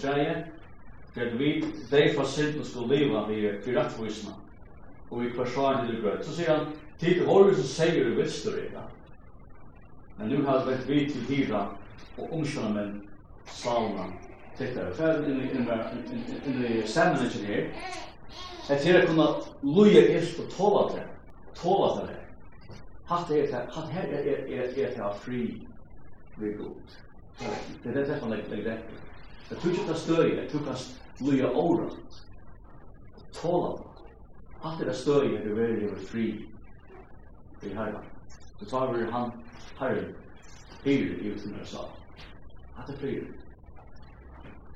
for 1.14 1.20
at 1.20 1.38
vi 1.38 1.50
de 1.90 2.08
fra 2.16 2.24
synden 2.26 2.64
skulle 2.64 2.96
leva 2.96 3.26
vi 3.28 3.34
i 3.46 3.76
rettvisna 3.76 4.30
og 5.10 5.22
vi 5.22 5.30
kvarsvaran 5.30 5.86
til 5.86 5.94
det 5.94 6.02
grøy. 6.02 6.22
så 6.22 6.34
sier 6.34 6.56
han 6.56 6.66
tid 6.98 7.14
til 7.14 7.26
håret 7.26 7.56
som 7.56 7.64
sier 7.64 8.08
i 8.08 8.16
vistur 8.16 8.58
i 8.58 8.66
men 10.16 10.28
nu 10.28 10.42
har 10.42 10.66
vært 10.66 10.88
vi 10.88 11.06
til 11.10 11.22
hira 11.28 11.62
og 12.18 12.32
omkjønna 12.32 12.72
menn 12.74 13.00
salna 13.46 14.08
tittare 14.58 14.94
fer 14.94 15.22
inn 15.28 16.60
i 16.64 16.82
stemmen 16.86 17.26
ikke 17.26 17.46
her 17.46 18.74
at 18.74 18.84
her 18.84 19.06
kunna 19.06 19.30
loja 19.62 20.02
erst 20.18 20.38
og 20.40 20.50
tåla 20.50 20.84
til 20.90 21.08
tåla 21.62 21.94
til 22.00 22.23
hatt 23.06 23.30
er 23.30 23.46
det, 23.46 23.62
hatt 23.74 23.88
her 23.92 24.02
er 24.02 24.18
er 24.18 24.44
er 24.48 24.86
er 24.86 25.02
er 25.04 25.18
fri 25.18 25.66
vi 26.36 26.52
godt. 26.52 26.98
Det 27.84 27.96
er 27.96 28.04
det 28.04 28.20
som 28.20 28.32
er 28.32 28.36
det 28.36 28.64
der. 28.64 28.78
Det 29.50 29.58
tror 29.58 29.70
ikke 29.70 29.88
det 29.88 29.96
støy, 29.96 30.36
det 30.36 30.50
tror 30.50 30.64
kan 30.64 30.76
lya 31.20 31.46
over. 31.46 31.90
Tåla. 33.32 33.82
Hatt 34.62 34.80
er 34.80 34.84
det 34.84 34.96
støy 34.96 35.34
er 35.34 35.42
det 35.44 35.56
veldig 35.56 35.90
over 35.90 36.00
fri. 36.08 36.48
Vi 37.62 37.74
har. 37.74 38.04
Så 38.58 38.64
tar 38.70 38.92
vi 38.92 39.04
han 39.10 39.32
har 39.76 39.94
hyr 40.84 41.34
i 41.34 41.38
sin 41.38 41.58
sa. 41.64 41.88
Hatt 42.76 42.88
er 42.90 42.96
fri. 42.96 43.18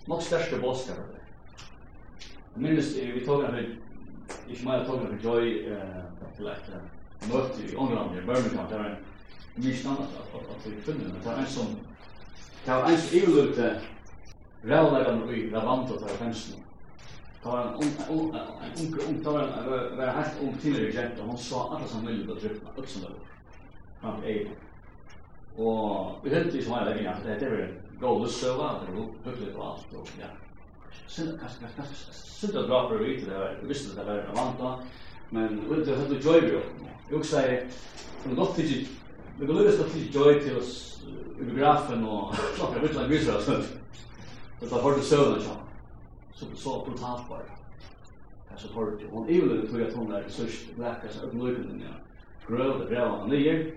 Nok 0.07 0.23
største 0.23 0.61
boskar. 0.61 0.97
Minnes 2.57 2.95
vi 2.97 3.25
tog 3.27 3.45
en 3.45 3.79
ikke 4.49 4.65
mer 4.65 4.87
tog 4.87 5.03
en 5.03 5.21
joy 5.25 5.67
eh 5.69 6.05
til 6.37 6.47
etter 6.47 6.98
möte 7.21 7.63
i 7.63 7.77
England 7.77 8.19
i 8.19 8.21
Birmingham 8.21 8.71
där 8.71 9.01
en 9.57 9.65
mycket 9.65 9.87
annat 9.87 10.01
att 10.01 10.65
det 10.65 10.71
finns 10.71 11.01
det 11.25 11.31
är 11.31 11.39
en 11.39 11.47
som, 11.47 11.67
det 12.65 12.71
är 12.71 12.91
en 12.91 12.99
så 12.99 13.17
evlute 13.17 13.81
rävläggande 14.63 15.35
i 15.37 15.51
Lavanta 15.51 15.95
där 15.95 16.09
fänsen 16.09 16.61
det 17.43 17.49
var 17.49 17.61
en 17.61 17.75
ung 17.75 18.31
ung 19.09 19.23
det 19.23 19.31
var 19.31 20.03
en 20.03 20.15
helt 20.15 20.43
ung 20.43 20.57
tidigare 20.63 20.93
gent 20.93 21.21
och 21.21 21.27
hon 21.27 21.39
sa 21.39 21.77
alla 21.77 21.87
som 21.87 22.07
ville 22.07 22.33
att 22.33 22.41
drypna 22.41 22.71
upp 22.77 22.89
som 22.89 23.03
det 23.03 23.09
var 23.09 23.17
framför 24.01 24.29
egen 24.29 24.53
og 25.57 26.21
vi 26.23 26.31
hørte 26.31 26.59
ikke 26.59 26.71
mange 26.71 26.95
lenger 26.95 27.11
at 27.11 27.25
det 27.25 27.49
er 27.49 27.65
en 27.65 27.73
god 28.01 28.21
lystøva 28.23 28.69
det 28.83 28.95
var 28.95 29.09
høylig 29.25 29.55
og 29.57 29.65
alt 29.73 29.95
og 29.99 30.13
ja. 30.21 30.29
Sinta, 31.09 31.39
kanskje, 31.41 31.69
kanskje, 31.77 32.13
sinta 32.13 32.63
bra 32.69 32.85
for 32.89 33.01
å 33.01 33.05
vite 33.05 33.27
det, 33.27 33.49
vi 33.63 33.71
visste 33.73 33.97
det 33.97 34.05
var 34.07 34.21
en 34.23 34.85
Men 35.31 35.61
við 35.69 35.85
du 35.85 35.95
hur 35.95 36.21
joy 36.25 36.41
vi. 36.41 36.61
Jag 37.11 37.21
också 37.21 37.37
är 37.37 37.67
från 38.23 38.35
gott 38.35 38.57
till 38.57 38.89
det 39.39 39.47
går 39.47 39.55
lösa 39.55 39.83
till 39.83 40.15
joy 40.15 40.41
til 40.41 40.57
oss 40.57 41.03
i 41.41 41.45
grafen 41.45 42.05
och 42.05 42.35
klockan 42.57 42.83
vet 42.83 42.95
tað 42.95 43.09
visar 43.09 43.41
så. 43.41 43.53
Det 44.61 44.71
har 44.71 44.83
varit 44.83 45.05
så 45.05 45.17
där 45.17 45.41
så. 45.41 45.57
Så 46.33 46.47
så 46.57 46.85
brutalt 46.85 47.29
bara. 47.29 47.43
Jag 48.51 48.61
så 48.61 48.69
hörde 48.75 49.07
hon 49.11 49.29
evlen 49.29 49.67
tror 49.67 49.81
jag 49.81 49.89
att 49.89 49.97
hon 49.97 50.13
är 50.13 50.29
så 50.29 50.43
läcker 50.77 51.09
så 51.09 51.27
upplyftande. 51.27 51.87
Gröv 52.49 52.79
det 52.79 52.95
där 52.95 53.11
och 53.11 53.29
ner. 53.29 53.75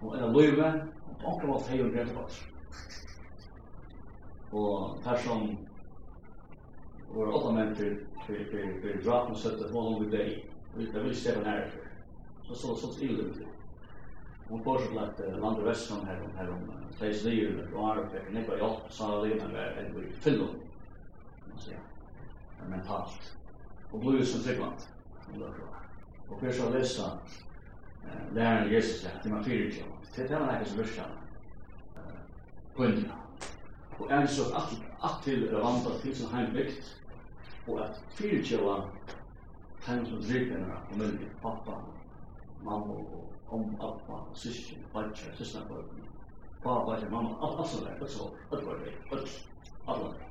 Och 0.00 0.18
en 0.18 0.32
löva 0.32 0.74
och 1.08 1.34
också 1.34 1.46
vad 1.46 1.62
hej 1.62 1.84
och 1.84 1.92
grönt 1.92 2.12
og 4.52 4.98
där 5.04 5.16
som 5.16 5.56
var 7.14 7.34
åtta 7.34 7.52
män 7.52 7.74
till 7.74 7.96
till 8.26 8.44
till 8.50 8.82
till 8.82 9.04
droppen 9.04 9.36
så 9.36 9.48
att 9.48 9.70
hålla 9.70 9.98
med 9.98 10.10
dig. 10.10 10.50
Vi 10.76 10.86
se 10.86 10.98
vill 10.98 11.16
ställa 11.16 11.44
här. 11.44 11.70
Så 12.42 12.54
så 12.54 12.74
så 12.74 12.94
till 12.94 13.16
det. 13.16 13.46
Hon 14.48 14.62
får 14.62 14.78
så 14.78 15.00
lätt 15.00 15.20
en 15.20 15.44
andra 15.44 15.62
västern 15.62 16.06
här 16.06 16.20
om 16.22 16.30
här 16.36 16.50
om 16.50 16.58
Clays 16.98 17.24
Lee 17.24 17.48
och 17.48 17.72
Lara 17.72 18.00
och 18.00 18.32
Nick 18.32 18.48
och 18.48 18.58
jag 18.58 18.76
så 18.88 19.24
där 19.24 19.38
men 19.76 19.84
det 19.84 20.00
blir 20.00 20.10
fyllt. 20.10 20.50
Så 21.56 21.70
ja. 21.70 21.76
Men 22.60 22.70
men 22.70 22.82
fast. 22.82 23.36
Och 23.90 24.00
blues 24.00 24.32
som 24.32 24.40
segment. 24.40 24.88
Och 26.28 26.40
för 26.40 26.52
så 26.52 26.70
läsa 26.70 27.18
eh 28.04 28.34
läraren 28.34 28.72
Jesus 28.72 29.02
där 29.02 29.22
till 29.22 29.32
Matteus. 29.32 29.74
Det 30.16 30.28
där 30.28 30.40
är 30.40 30.56
hans 30.56 30.78
version. 30.78 31.04
Eh 31.96 32.00
poängen. 32.74 33.12
Och 33.98 34.10
en 34.10 34.28
så 34.28 34.54
att 34.54 34.74
att 35.00 35.22
till 35.22 35.50
vandra 35.54 35.90
till 36.02 36.16
sin 36.16 36.28
hembygd 36.28 36.84
og 37.70 37.80
at 37.84 38.00
fyrirkjøva 38.18 38.76
tann 39.84 40.06
som 40.06 40.22
drivbjørnene 40.22 40.78
og 40.90 40.98
myndig, 40.98 41.28
pappa, 41.42 41.78
mamma 42.62 42.94
og 42.94 43.54
om 43.54 43.76
pappa, 43.80 44.20
syster, 44.34 44.80
badja, 44.92 45.32
systerbjørn, 45.38 46.02
pappa, 46.62 46.84
badja, 46.90 47.08
mamma, 47.12 47.36
alt, 47.40 47.60
alt 47.62 47.72
sånn 47.72 47.86
der, 47.86 47.96
alt 48.00 48.14
sånn, 48.14 48.36
alt 48.50 48.66
var 48.66 48.82
det, 48.84 48.94
alt, 49.10 49.36
alt 49.86 50.02
var 50.04 50.14
det. 50.14 50.26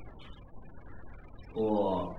Og 1.60 2.16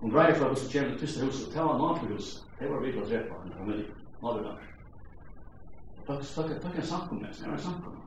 hun 0.00 0.12
greier 0.12 0.38
fra 0.38 0.50
hos 0.50 0.66
kjem 0.70 0.90
til 0.92 1.04
tyste 1.04 1.28
huset, 1.28 1.52
det 1.54 1.64
var 1.64 1.78
nakenhus, 1.80 2.32
det 2.58 2.70
var 2.70 2.82
virkelig 2.82 3.04
å 3.04 3.10
drepa 3.12 3.42
henne 3.42 3.60
og 3.60 3.70
myndig, 3.70 3.90
nakenhus. 4.24 4.70
Takk, 6.04 6.26
takk, 6.34 6.56
takk 6.60 6.80
en 6.82 6.90
samkomne, 6.90 7.30
det 7.32 7.46
var 7.48 7.56
en 7.56 7.66
samkomne. 7.70 8.00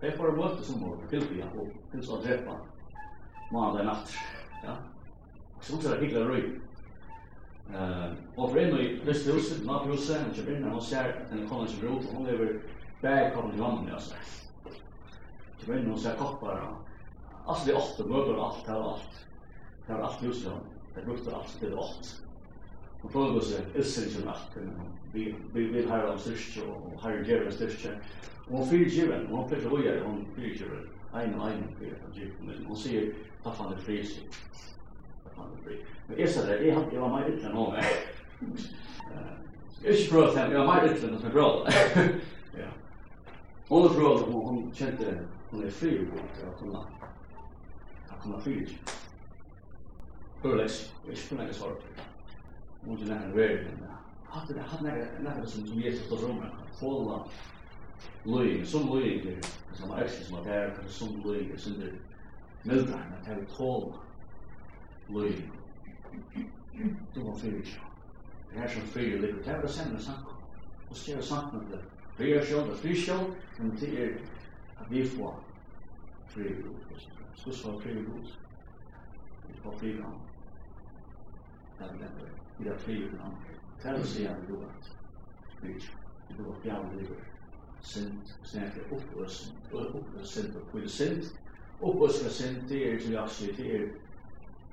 Det 0.00 0.10
var 0.18 0.36
møte 0.36 0.64
som 0.66 0.82
var 0.82 0.98
tilbyggja 1.10 1.46
og 1.58 1.72
til 1.90 2.02
så 2.04 2.18
drepa, 2.22 2.58
mandag 3.50 3.86
natt, 3.88 4.12
ja 4.62 4.76
så 5.60 5.72
som 5.72 5.82
ser 5.82 6.00
hyggelig 6.00 6.28
røy. 6.28 6.42
Og 8.36 8.50
for 8.50 8.58
en 8.58 8.78
i 8.80 8.88
Vesthuset, 9.04 9.64
Nabruse, 9.66 10.18
hun 10.22 10.34
kjøper 10.34 10.54
inn, 10.54 10.68
hun 10.70 10.82
ser 10.82 11.10
en 11.32 11.46
kona 11.48 11.68
som 11.68 11.82
brot, 11.82 12.06
og 12.08 12.14
hun 12.16 12.28
lever 12.28 12.54
bare 13.02 13.32
koppen 13.34 13.52
til 13.52 13.62
vannet 13.62 13.84
med 13.84 13.96
oss. 13.98 14.12
Kjøper 15.58 15.74
inn, 15.76 15.90
hun 15.90 16.00
ser 16.00 16.16
koppar, 16.20 16.62
altså 17.44 17.66
det 17.66 17.74
er 17.74 17.82
åtte 17.82 18.08
møbler, 18.08 18.40
alt, 18.46 18.62
det 18.64 18.74
er 18.74 18.88
alt. 18.92 19.20
Det 19.86 19.94
er 19.96 20.06
alt 20.06 20.24
huset, 20.24 20.72
det 20.94 21.02
er 21.02 21.06
brukte 21.10 21.36
alt, 21.36 21.58
det 21.60 21.70
er 21.72 21.82
alt. 21.84 22.14
Og 23.02 23.12
for 23.14 23.36
oss 23.38 23.52
er 23.54 23.68
Østsen 23.78 24.08
ikke 24.08 24.30
alt, 24.32 24.56
vi 25.12 25.28
vil 25.54 25.90
herre 25.90 26.12
om 26.12 26.18
styrke, 26.18 26.64
og 26.66 26.96
herre 27.02 27.24
gjør 27.24 27.50
styrke. 27.50 27.94
Og 28.48 28.56
hun 28.56 28.68
fyrir 28.68 28.90
giveren, 28.90 29.28
og 29.28 29.36
hun 29.42 29.48
fyrir 29.50 29.68
giveren, 29.68 30.06
hun 30.06 30.26
fyrir 30.36 30.56
giveren, 30.56 30.88
ein 31.14 31.34
og 31.36 31.50
ein 31.50 31.68
fyrir 31.78 32.00
giveren, 32.14 32.64
hun 32.66 32.76
sier, 32.76 33.12
ta 33.44 33.52
fan 33.52 33.74
det 33.74 33.84
fri, 33.84 34.00
Men 36.08 36.18
jeg 36.18 36.28
sa 36.32 36.46
det, 36.46 36.66
jeg 36.66 36.74
hadde 36.74 36.92
jeg 36.92 37.00
var 37.00 37.08
mer 37.08 37.28
ytlen 37.28 37.56
om. 37.56 37.74
Jeg 37.74 37.84
er 39.84 39.90
ikke 39.92 40.10
prøvd 40.12 40.30
til 40.32 40.40
jeg 40.40 40.58
var 40.58 40.66
meg 40.66 40.90
ytterligere 40.90 41.18
som 41.18 41.24
jeg 41.24 41.32
prøvde. 41.32 41.60
Hun 43.68 43.84
er 43.84 43.88
prøvd 43.88 44.22
om 44.22 44.32
hun 44.32 44.72
kjente, 44.74 45.18
hun 45.50 45.64
er 45.64 45.70
fri 45.70 45.90
og 45.98 46.06
god 46.14 46.30
til 46.36 46.48
å 46.48 46.54
kunne, 46.60 46.80
å 48.08 48.20
kunne 48.22 48.40
fri. 48.40 48.56
Hørleis, 50.42 50.78
jeg 51.04 51.12
er 51.12 51.20
ikke 51.20 51.40
nægge 51.42 51.58
svart. 51.58 51.84
Hun 52.86 52.96
er 52.96 53.10
nægge 53.12 53.36
veri, 53.36 53.60
men 53.66 53.84
hatt 54.32 54.48
det, 54.48 54.64
hatt 54.72 54.82
nægge, 54.86 55.06
nægge 55.20 55.46
som 55.46 55.68
som 55.68 55.84
Jesus 55.84 56.06
står 56.06 56.28
om 56.30 56.40
meg. 56.40 56.56
Håla, 56.80 57.20
løy, 58.24 58.64
som 58.64 58.88
løy, 58.88 59.36
som 59.74 59.90
er 59.90 60.04
ekse 60.06 60.24
som 60.24 60.40
er 60.40 60.48
der, 60.48 60.84
som 60.88 61.20
løy, 61.24 61.58
som 61.58 61.76
er 61.82 61.96
mildre, 62.64 63.04
men 63.10 63.24
det 63.26 63.36
er 63.36 63.48
tåla 63.56 64.07
lui. 65.08 65.50
Du 67.14 67.24
var 67.24 67.36
fyrir. 67.38 67.88
Det 68.50 68.58
er 68.58 68.68
som 68.68 68.82
fyrir 68.82 69.20
løy. 69.20 69.32
Det 69.32 69.48
er 69.48 69.60
bare 69.60 69.68
sender 69.68 70.00
sanko. 70.00 70.32
Og 70.90 70.96
skriver 70.96 71.22
sanko 71.22 71.56
med 71.56 71.70
det. 71.72 71.80
Det 72.18 72.36
er 72.36 72.44
sjål, 72.44 72.68
det 72.82 72.90
er 72.90 72.96
sjål, 72.96 73.34
men 73.58 73.76
det 73.76 74.02
er 74.02 74.18
at 74.78 74.90
vi 74.90 75.06
får 75.08 75.44
fyrir 76.26 76.62
løy. 76.62 76.98
Så 77.34 77.52
svar 77.52 77.80
fyrir. 77.80 78.04
Vi 79.48 79.60
får 79.62 79.78
fyrir 79.80 79.96
løy. 79.96 80.18
Det 81.78 81.86
er 81.86 81.92
det. 81.92 82.28
Vi 82.58 82.68
har 82.68 82.78
fyrir 82.78 83.10
løy. 83.10 83.56
Det 83.82 83.90
er 83.90 84.00
å 84.00 84.04
si 84.04 84.26
at 84.26 84.46
du 84.48 84.60
har 84.62 84.74
fyrir 85.60 85.90
du 86.36 86.44
har 86.44 86.60
fyrir 86.62 87.08
løy. 87.08 87.24
Sint, 87.80 88.38
sint, 88.42 88.74
opprøst, 88.90 89.54
opprøst, 89.70 89.94
opprøst, 89.94 90.38
og 90.38 90.60
opprøst, 90.60 90.60
opprøst, 90.60 90.60
opprøst, 90.60 90.96
sint, 90.96 91.24
opprøst, 91.80 92.22
er 92.22 92.32
opprøst, 92.32 92.32
opprøst, 92.32 92.48
opprøst, 92.48 92.96
opprøst, 93.00 93.36
opprøst, 93.38 93.56
opprøst, 93.56 93.60
opprøst, 93.60 94.07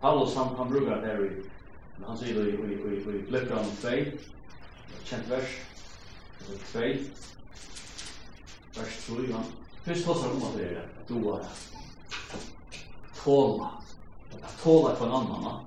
Paulus 0.00 0.36
han, 0.36 0.48
han 0.56 0.68
brukar 0.70 1.00
det 1.00 1.06
her 1.06 1.24
i, 1.24 1.30
han 2.06 2.18
sier 2.18 2.34
det 2.38 2.50
i, 2.50 2.54
i, 2.54 2.74
i, 2.74 2.98
i 3.18 3.22
Flippran 3.26 3.70
2, 3.82 3.94
kjent 5.04 5.30
vers, 5.30 5.56
vers 8.76 9.00
2, 9.06 9.22
ja 9.30 9.42
Fyrst 9.88 10.06
hos 10.06 10.22
først 10.22 10.34
om 10.34 10.42
at 10.44 10.56
det 10.58 10.66
er 10.76 10.88
du 11.08 11.14
doa, 11.14 11.38
tåla, 13.16 13.68
tåla 14.62 14.90
for 14.98 15.06
en 15.06 15.14
annan, 15.16 15.62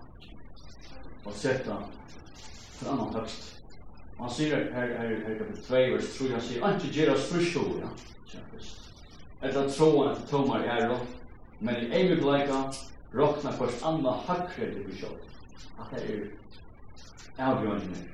og 1.26 1.34
setta 1.34 1.80
en 2.82 2.92
annan 2.92 3.14
tekst. 3.16 3.48
Han 4.20 4.30
sier 4.30 4.68
her, 4.76 4.94
her, 5.00 5.16
her, 5.26 5.40
kapitel 5.40 5.64
2, 5.66 5.82
vers 5.96 6.12
3, 6.18 6.30
han 6.36 6.46
sier, 6.46 6.66
«Anki 6.68 6.92
gjerra 6.94 7.16
frysjol, 7.18 7.80
ja, 7.82 7.90
kjempest. 8.30 8.54
vers. 8.54 9.50
Etter 9.50 9.72
troen 9.74 10.12
etter 10.12 10.28
tomar 10.30 10.68
er, 10.70 10.94
men 11.60 11.82
i 11.82 11.90
eivig 11.90 12.22
leika, 12.22 12.62
rokna 13.14 13.52
først 13.52 13.86
anna 13.86 14.10
hakre 14.10 14.72
til 14.74 14.88
vi 14.88 14.98
sjål. 14.98 15.18
At 15.80 15.92
det 15.92 16.32
er 17.38 17.46
avgjørende. 17.46 18.08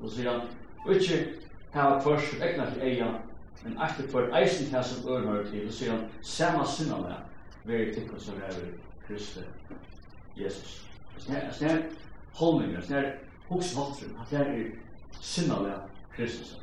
Og 0.00 0.10
sier 0.10 0.30
han, 0.30 0.48
og 0.84 0.94
ikke 0.94 1.34
hava 1.74 1.98
først 2.00 2.40
vekna 2.40 2.70
til 2.70 2.82
eia, 2.82 3.08
men 3.64 3.78
etter 3.82 4.10
for 4.12 4.36
eisen 4.36 4.70
til 4.70 4.84
som 4.84 5.08
ørnhører 5.08 5.50
til, 5.50 5.66
og 5.66 5.72
sier 5.72 5.92
han, 5.92 6.04
sama 6.22 6.66
sinna 6.66 7.00
med, 7.00 7.14
veri 7.64 7.94
tikkum 7.94 8.20
som 8.20 8.42
er 8.46 8.58
Kristi 9.06 9.40
Jesus. 10.36 10.82
Snær 11.18 11.82
holminger, 12.34 12.80
snær 12.80 13.10
hoksvattrum, 13.48 14.16
at 14.20 14.30
det 14.30 14.40
er 14.40 14.64
sinna 15.20 15.60
med 15.62 16.28
som 16.28 16.62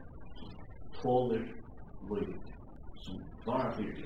Tåler 1.02 1.41
loiv, 2.10 2.36
som 3.02 3.15
klarar 3.43 3.74
fyrir, 3.76 4.06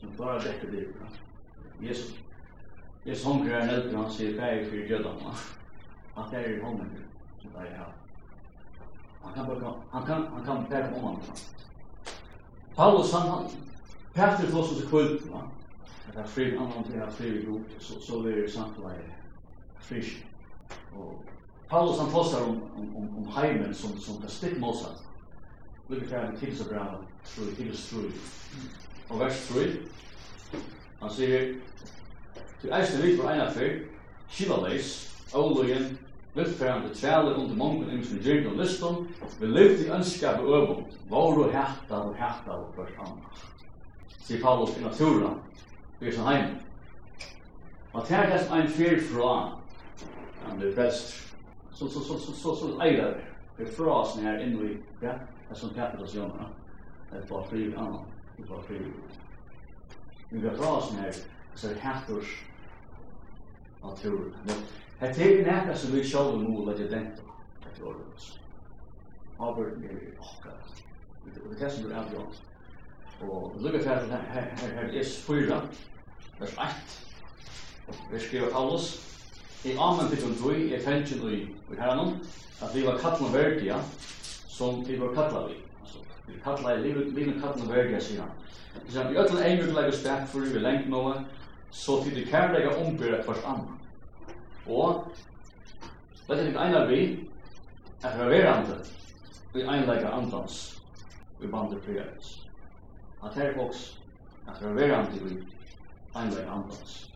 som 0.00 0.12
klarar 0.16 0.42
dekker 0.44 0.70
livet. 0.70 1.20
Jesus 1.80 2.25
Jeg 3.06 3.16
sånger 3.16 3.56
er 3.56 3.66
nødt 3.66 3.96
han 3.96 4.10
sier 4.12 4.40
bæg 4.40 4.66
for 4.68 4.76
jødene. 4.76 5.34
At 6.18 6.24
det 6.30 6.38
er 6.38 6.56
i 6.56 6.60
hånden 6.60 6.90
som 7.40 7.50
det 7.50 7.60
er 7.60 7.76
her. 7.76 7.92
Han 9.24 9.34
kan 9.34 9.46
bare 9.46 9.74
han 9.92 10.06
kan 10.06 10.26
han 10.34 10.44
kan 10.44 10.66
bare 10.70 10.94
om 10.94 11.04
han. 11.04 11.16
Paulus 12.76 13.12
han 13.12 13.28
han 13.30 13.50
Peter 14.14 14.50
tog 14.50 14.64
sig 14.66 14.88
kvult, 14.88 15.32
va. 15.32 15.40
Det 16.12 16.22
er 16.22 16.26
fri 16.26 16.56
annan 16.56 16.84
till 16.84 17.02
att 17.02 17.14
fri 17.14 17.44
grupp 17.46 17.66
så 17.78 18.00
så 18.00 18.18
er 18.18 18.22
det 18.22 18.44
är 18.44 18.48
sant 18.48 18.78
vad 18.78 18.92
är 18.92 19.16
fisk. 19.80 20.26
Paulus 21.68 22.00
han 22.00 22.10
postar 22.10 22.48
om 22.48 22.62
om 22.76 22.96
om, 22.96 23.16
om 23.18 23.28
heimen 23.28 23.74
som 23.74 23.98
som 23.98 24.20
det 24.22 24.30
stick 24.30 24.58
måste. 24.60 24.88
Look 25.88 26.02
at 26.02 26.10
how 26.10 26.36
things 26.36 26.60
are 26.60 26.68
brown 26.68 27.06
through 27.24 27.54
things 27.54 27.88
through. 27.88 28.12
Og 29.08 29.18
vers 29.18 29.48
3. 29.48 29.60
Han 31.00 31.10
sier, 31.10 31.54
til 32.60 32.72
eisne 32.72 33.02
vi 33.02 33.16
for 33.16 33.30
eina 33.30 33.50
fyr, 33.52 33.78
skilaleis, 34.28 34.90
avlojen, 35.34 35.98
viltferrande 36.36 36.94
træle 36.94 37.34
under 37.34 37.56
mongen 37.56 37.90
imsen 37.90 38.20
gyrn 38.24 38.46
og 38.46 38.56
listum, 38.60 39.08
vi 39.40 39.46
levde 39.46 39.86
i 39.86 39.90
ønskap 39.90 40.40
og 40.40 40.48
øvund, 40.48 40.84
var 41.10 41.18
og 41.18 41.52
hætta 41.52 41.94
og 41.94 42.14
hætta 42.14 42.50
og 42.50 42.74
først 42.76 42.98
anna. 43.00 43.30
Sier 44.26 44.42
Paulus 44.42 44.76
i 44.76 44.82
natura, 44.82 45.34
vi 46.00 46.08
er 46.08 46.12
som 46.12 46.26
heim. 46.26 46.56
Og 47.92 48.04
tær 48.04 48.28
des 48.28 48.50
ein 48.52 48.68
fyr 48.68 49.00
fra, 49.12 49.58
han 50.46 50.62
er 50.62 50.74
best, 50.76 51.34
så, 51.72 51.88
så, 51.88 52.00
så, 52.00 52.18
så, 52.18 52.34
så, 52.34 52.54
så, 52.54 52.78
eier 52.82 53.14
vi 53.56 53.66
fra 53.76 54.00
oss 54.00 54.16
nær 54.20 54.42
inn 54.44 54.58
i, 54.60 54.74
ja, 55.02 55.14
det 55.48 55.56
som 55.56 55.72
tæpet 55.72 56.02
oss 56.02 56.14
jonna, 56.14 56.50
det 57.12 57.22
var 57.30 57.46
fri 57.48 57.70
anna, 57.72 58.02
det 58.36 58.50
var 58.50 58.60
fri. 58.66 58.82
Vi 60.30 60.42
var 60.44 60.56
fra 60.58 60.76
oss 60.76 60.92
nær, 60.92 61.22
så 61.56 61.68
det 61.68 61.80
hættur 61.80 62.22
naturen. 63.84 64.34
det 65.00 65.40
er 65.40 65.44
nekka 65.44 65.76
som 65.76 65.92
vi 65.92 66.04
sjálv 66.04 66.40
nú 66.42 66.64
leggja 66.66 66.88
dent 66.90 67.22
til 67.76 67.84
orðus. 67.84 68.38
Albert 69.40 69.78
Mary 69.80 70.12
Okkar. 70.18 70.56
Det 71.24 71.62
er 71.62 71.68
som 71.68 71.90
er 71.90 71.96
avgjort. 71.96 72.42
Og 73.20 73.56
lukka 73.60 73.78
fyrir 73.78 73.90
at 73.90 74.08
her, 74.10 74.42
her, 74.56 74.66
her 74.74 75.00
er 75.00 75.04
fyra, 75.26 75.60
vers 76.38 76.52
1. 76.52 77.02
Vi 78.12 78.20
skriver 78.20 78.50
Paulus, 78.52 79.02
i 79.64 79.76
amen 79.78 80.10
til 80.10 80.22
kundui, 80.22 80.56
i 80.68 80.74
er 80.74 80.82
fengtjen 80.84 81.30
i, 81.32 81.46
herranum, 81.78 82.16
at 82.62 82.74
vi 82.74 82.86
var 82.86 82.98
kallan 82.98 83.32
verdia, 83.32 83.76
som 84.48 84.88
vi 84.88 85.00
var 85.00 85.14
kattla 85.14 85.46
vi. 85.46 85.54
Vi 86.26 86.40
kallan, 86.44 86.82
vi 86.82 87.24
var 87.26 87.40
kallan 87.40 87.68
verdia, 87.68 88.00
sier 88.00 88.20
han. 88.20 88.30
Vi 88.86 88.92
sier 88.92 89.08
vi 89.08 89.14
kallan, 89.14 89.36
vi 89.36 89.62
kallan, 89.62 89.90
vi 89.92 90.02
kallan, 90.02 90.26
vi 90.26 90.42
kallan, 90.42 90.52
vi 90.52 90.62
kallan, 90.62 90.84
vi 90.84 90.92
kallan, 90.92 91.24
vi 91.24 91.30
vi 91.30 91.45
så 91.70 92.02
til 92.02 92.14
det 92.14 92.28
kærlega 92.28 92.74
ombyrra 92.76 93.22
kvart 93.22 93.44
anna. 93.44 93.76
Og 94.66 95.04
dette 96.28 96.50
er 96.50 96.60
einar 96.60 96.86
vi 96.86 97.00
at 98.04 98.18
vi 98.18 98.36
er 98.36 98.52
andre 98.52 98.78
vi 99.54 99.62
einlega 99.62 100.08
andans 100.08 100.82
vi 101.40 101.46
bandet 101.46 101.82
priorits. 101.82 102.48
At 103.24 103.34
her 103.34 103.54
folks 103.54 104.02
at 104.48 104.76
vi 104.76 104.82
er 104.82 104.96
andre 104.96 105.24
vi 105.24 105.36
einlega 106.16 106.50
andans 106.50 107.12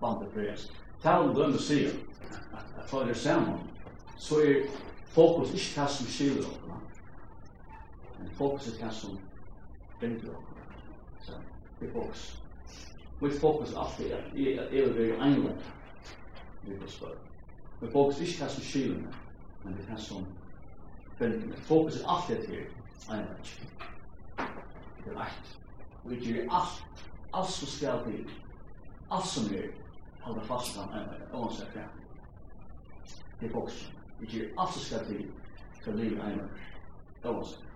bandet 0.00 0.28
bander 0.34 0.56
Tal 1.02 1.28
om 1.28 1.34
dømme 1.34 1.58
sier 1.58 1.90
at 2.52 2.88
for 2.88 3.04
det 3.04 3.16
saman 3.16 3.58
så 4.18 4.40
er 4.40 4.66
fokus 5.14 5.52
ikke 5.54 5.80
hva 5.80 5.86
som 5.88 6.06
skiler 6.06 6.44
oss, 6.44 6.58
men 8.18 8.30
fokus 8.36 8.68
er 8.68 8.82
hva 8.82 8.90
som 8.92 9.16
binder 10.00 10.34
oss. 10.34 10.44
Så 11.24 11.32
det 11.80 11.88
er 11.88 11.92
fokus 11.92 12.39
mitt 13.20 13.40
fokus 13.40 13.74
alltid 13.76 14.10
er 14.10 14.16
at 14.16 14.34
jeg 14.34 14.80
er 14.80 14.92
være 14.92 15.20
einlagt 15.20 15.72
vi 16.62 16.78
får 16.80 16.86
spørre. 16.86 17.18
Men 17.80 17.92
fokus 17.92 18.20
er 18.20 18.26
ikke 18.26 18.38
hva 18.42 18.48
som 18.48 18.64
skiler 18.64 18.96
meg, 19.00 19.14
men 19.64 19.74
det 19.76 19.84
er 19.84 19.92
hva 19.92 19.98
som 20.04 20.26
følger 21.18 21.46
meg. 21.46 21.62
Fokus 21.68 22.00
er 22.00 22.08
alltid 22.14 22.42
til 22.46 23.12
einlagt. 23.12 23.52
Det 25.04 25.12
er 25.12 25.20
rett. 25.20 25.54
Vi 26.04 26.18
gjør 26.24 26.52
alt, 26.58 27.06
alt 27.32 27.52
som 27.52 27.68
skal 27.68 28.04
til, 28.04 28.30
alt 29.10 29.26
som 29.26 29.54
er, 29.54 29.70
holder 30.20 30.44
fast 30.48 30.76
på 30.76 30.84
einlagt, 30.88 31.32
oansett 31.32 31.74
det. 31.74 31.86
Det 33.40 33.48
er 33.48 33.52
fokus. 33.52 33.80
Vi 34.20 34.26
gjør 34.26 34.52
alt 34.58 34.76
som 34.76 34.82
skal 34.82 35.06
til, 35.06 35.24
til 35.84 35.96
livet 35.96 36.20
einlagt, 36.24 36.60
oansett. 37.24 37.66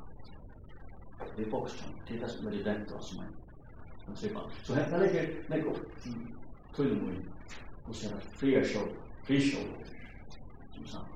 Det 1.37 1.47
er 1.47 1.51
fokus, 1.51 1.81
det 2.09 2.17
er 2.17 2.21
det 2.27 2.31
som 2.31 2.47
er 2.47 2.51
det 2.51 2.67
rent 2.67 2.95
som 3.05 3.25
er. 3.25 3.44
Så 4.63 4.75
här 4.75 5.01
ligger 5.01 5.35
lägger 5.47 5.67
upp 5.67 6.07
i 6.07 6.11
tullmojen 6.77 7.25
och 7.89 7.97
sen 7.97 8.21
fria 8.21 8.65
show, 8.65 8.89
fri 9.23 9.41
show 9.41 9.69
som 10.73 10.87
sagt. 10.87 11.07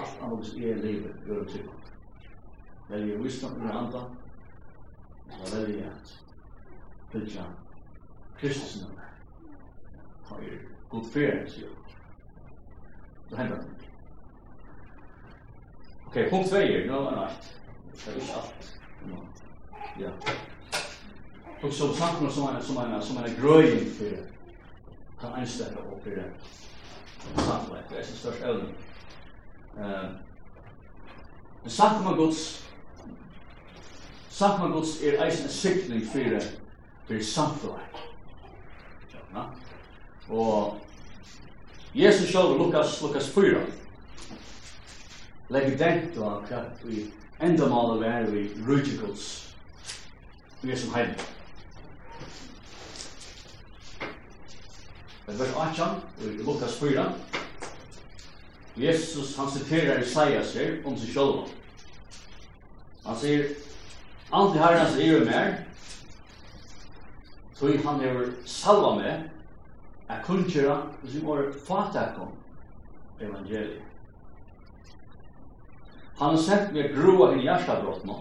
Alt 0.00 0.22
annet 0.22 0.32
annat 0.32 0.54
är 0.56 0.76
livet, 0.76 1.16
gjør 1.26 1.44
det 1.44 1.52
typ. 1.52 1.66
Velger 2.88 3.18
visdom 3.18 3.62
ur 3.62 3.70
andra 3.70 4.00
och 5.42 5.54
väljer 5.54 5.90
at 5.90 6.18
följa 7.12 7.44
Kristus 8.40 8.82
namn. 8.82 9.00
Ta 10.28 10.34
er 10.42 10.58
god 10.88 11.06
fri, 11.12 11.26
sier 11.48 11.68
jeg. 11.68 11.96
Så 13.28 13.36
hender 13.36 13.56
det. 13.56 13.84
Ok, 16.06 16.30
punkt 16.30 16.50
2 16.50 16.56
är 16.56 16.86
nu 16.86 16.96
en 16.96 17.14
natt. 17.14 17.60
Det 17.92 18.12
er 18.12 18.16
ikke 18.16 18.34
alt. 18.34 18.80
Ja 20.00 20.10
og 21.64 21.72
som 21.72 21.94
sagt 21.94 22.20
någon 22.20 22.32
som 22.32 22.48
är 22.48 22.60
som 22.60 22.76
är 22.76 23.00
som 23.00 23.16
är 23.16 23.28
for 23.28 23.62
för 23.98 24.16
kan 25.20 25.32
og 25.76 26.00
for 26.02 26.10
det 26.10 26.30
samhället 27.36 27.84
det 27.90 27.98
er 27.98 28.04
så 28.04 28.16
störst 28.16 28.42
äldre. 28.42 28.66
Eh 29.78 30.10
sagt 31.66 32.04
man 32.04 32.16
Guds 32.16 32.64
sagt 34.30 34.60
man 34.60 34.72
Guds 34.72 35.02
er 35.02 35.24
eisen 35.24 35.48
sikning 35.48 36.06
for 36.06 36.18
det 36.18 36.60
for 37.06 37.22
samhället. 37.22 37.80
Ja. 39.34 39.44
Og 40.28 40.76
Jesus 41.94 42.32
sjálv 42.32 42.58
Lukas 42.58 43.02
Lukas 43.02 43.30
4 43.34 43.60
Legg 45.48 45.78
dent 45.78 46.16
og 46.18 46.52
att 46.52 46.84
vi 46.84 47.10
ändamålet 47.40 48.08
är 48.08 48.30
vi 48.30 48.50
rutigods. 48.66 49.54
Vi 50.60 50.72
er 50.72 50.76
som 50.76 50.94
heilig. 50.94 51.33
Det 55.26 55.40
vers 55.40 55.54
18, 55.56 56.00
i 56.20 56.42
Lukas 56.42 56.78
4. 56.78 57.12
Jesus, 58.76 59.36
han 59.36 59.50
siterar 59.50 60.02
Isaias 60.02 60.54
her 60.54 60.74
om 60.84 60.96
seg 60.98 61.14
sjálva. 61.14 61.46
Han 63.06 63.16
sier, 63.16 63.46
Andi 64.34 64.60
herrens 64.60 64.98
er 64.98 65.08
jo 65.08 65.22
mer, 65.24 65.54
tog 67.56 67.80
han 67.86 68.04
er 68.04 68.20
salva 68.44 68.92
med, 68.98 69.24
er 70.12 70.22
kunnskjera, 70.26 70.76
og 71.00 71.08
som 71.14 71.32
er 71.38 71.50
fatak 71.70 72.20
om 72.20 72.36
evangeliet. 73.20 73.80
Han 76.20 76.36
har 76.36 76.42
sett 76.42 76.72
meg 76.76 76.92
groa 76.94 77.32
i 77.34 77.46
hjertabrott 77.46 78.04
nå, 78.04 78.20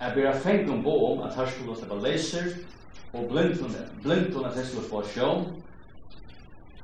Jeg 0.00 0.12
ber 0.14 0.26
jeg 0.28 0.40
fengt 0.44 0.66
noen 0.68 0.82
bo 0.84 0.94
om 1.12 1.22
at 1.24 1.34
her 1.34 1.46
skulle 1.48 1.74
slippe 1.76 1.96
leser 2.04 2.50
og 3.16 3.30
blindtene, 3.30 3.86
blindtene 4.04 4.50
at 4.50 4.58
her 4.58 4.66
skulle 4.68 4.90
få 4.90 5.00
sjøen 5.08 5.46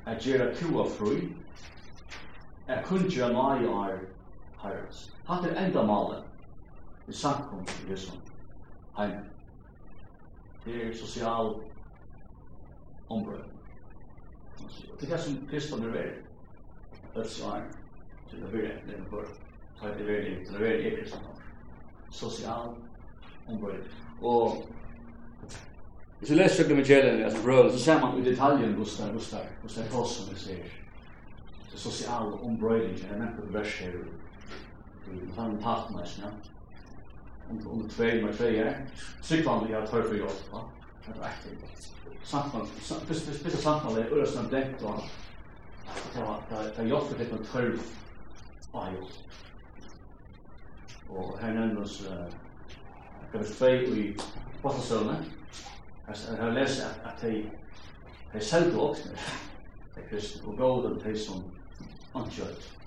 at 0.07 0.23
gjøre 0.23 0.55
kua 0.57 0.85
fri, 0.89 1.29
at 2.67 2.85
kun 2.85 3.09
gjøre 3.11 3.33
nøye 3.33 3.71
er 3.71 3.99
herres. 4.63 5.05
Hatt 5.29 5.47
er 5.47 5.59
enda 5.67 5.85
malen 5.87 6.25
i 7.09 7.13
samkom 7.13 7.67
i 7.67 7.91
Jesu 7.91 8.11
heim. 8.97 9.19
Det 10.65 10.87
er 10.87 10.97
sosial 10.97 11.55
ombrød. 13.09 13.45
Det 15.01 15.11
er 15.11 15.17
det 15.17 15.21
som 15.21 15.47
kristne 15.51 15.87
er 15.87 15.91
veri. 15.91 16.19
Det 17.15 17.25
er 17.25 17.29
svar 17.29 17.65
til 18.31 18.45
å 18.45 18.51
veri 18.53 18.71
etter 18.73 18.99
en 18.99 19.09
ta 19.79 19.89
Det 19.89 20.05
er 20.05 20.07
veri 20.07 20.37
til 20.47 20.57
å 20.57 20.63
veri 20.63 20.93
etter 20.93 21.19
Sosial 22.13 22.75
ombrød. 23.49 23.89
Og 24.21 24.65
Hvis 26.23 26.31
du 26.31 26.37
leser 26.37 26.55
Sjøkken 26.55 26.77
Mikaelen, 26.77 27.23
altså 27.23 27.43
brødre, 27.43 27.73
så 27.73 27.79
ser 27.85 28.01
man 28.01 28.19
i 28.19 28.25
detaljen 28.31 28.75
Gustav, 28.75 29.13
Gustav, 29.13 29.41
Gustav 29.63 29.85
hos 29.91 30.11
som 30.11 30.35
vi 30.35 30.39
ser. 30.39 30.69
Det 31.73 31.81
sosiale 31.81 32.33
ombrøyling, 32.33 32.99
jeg 32.99 33.19
nevnte 33.19 33.43
det 33.47 33.55
vers 33.55 33.79
her, 33.79 33.89
i 35.13 35.19
han 35.39 35.51
en 35.51 35.63
partner 35.63 36.07
ja. 36.19 36.31
Under 37.67 37.89
tvei 37.89 38.23
med 38.23 38.35
tvei 38.35 38.53
her, 38.57 38.79
sykvann 39.23 39.67
vi 39.67 39.75
har 39.75 39.87
tøy 39.87 40.03
for 40.03 40.15
jobb, 40.15 40.39
va. 40.53 40.63
Det 41.07 41.13
är 41.21 41.27
ekkert. 41.27 41.91
Samtmann, 42.25 42.67
spesielt 43.03 43.63
samtmann, 43.63 43.95
det 43.95 44.05
er 44.05 44.13
Ørestøm 44.13 44.49
Denkt, 44.51 44.83
og 44.83 45.03
det 46.15 46.23
var 46.23 46.85
jobb 46.85 47.09
for 47.09 47.19
det 47.19 47.33
med 47.33 47.45
tøy, 47.53 47.79
ja, 48.75 48.89
Och 51.09 51.19
Og 51.19 51.39
her 51.41 51.51
eh 51.51 51.73
det 53.33 53.41
var 53.41 53.45
tvei 53.59 53.75
i 53.85 54.17
Bostasøvnet, 54.63 55.42
Jeg 56.09 56.37
har 56.39 56.51
lest 56.51 56.83
at, 56.83 57.01
at 57.05 57.23
de, 57.23 57.51
de 58.33 58.45
selv 58.45 58.77
voksne, 58.77 59.13
de 59.95 60.01
kristne, 60.11 60.49
og 60.49 60.57
gav 60.59 60.83
dem 60.85 61.01
de 61.01 61.19
som 61.19 61.45
ansjøtt 62.15 62.79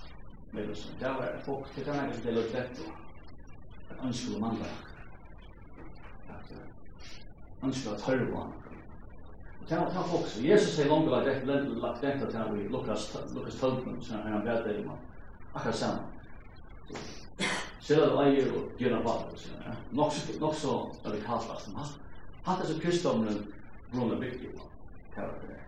med 0.51 0.71
oss. 0.71 0.93
det 0.99 1.07
var 1.07 1.39
folk, 1.45 1.75
det 1.75 1.85
kan 1.85 1.95
jeg 1.95 2.09
ikke 2.11 2.27
dele 2.27 2.43
ut 2.45 2.53
dette, 2.53 2.91
at 3.89 4.03
ønskjøl 4.03 4.39
mandag, 4.39 4.75
at 6.29 6.53
ønskjøl 7.63 7.93
at 7.93 8.01
på 8.05 8.11
var 8.35 8.51
Det 9.69 9.77
var 9.77 10.07
folk, 10.11 10.27
så 10.27 10.41
Jesus 10.41 10.75
sier 10.75 10.89
langt 10.91 11.09
var 11.09 11.25
rett, 11.25 11.47
lagt 11.47 12.01
dette 12.01 12.31
til 12.31 12.53
vi 12.53 12.67
lukkast 12.69 13.15
Lukas 13.33 13.55
Tølpen, 13.59 14.01
som 14.01 14.21
han 14.21 14.45
vet 14.45 14.65
det, 14.67 14.83
akkurat 15.53 15.75
sammen. 15.75 16.03
Selv 17.79 18.03
at 18.03 18.27
eier 18.27 18.51
og 18.53 18.77
gjerne 18.77 19.01
bare, 19.03 19.33
nok 19.91 20.55
så 20.55 20.77
radikalt 21.05 21.49
var 21.49 21.63
det, 21.65 22.04
Hatt 22.45 22.61
er 22.61 22.79
kristendommen 22.81 23.53
grunna 23.91 24.15
bygd 24.21 24.43
i 24.45 24.49
det. 25.17 25.61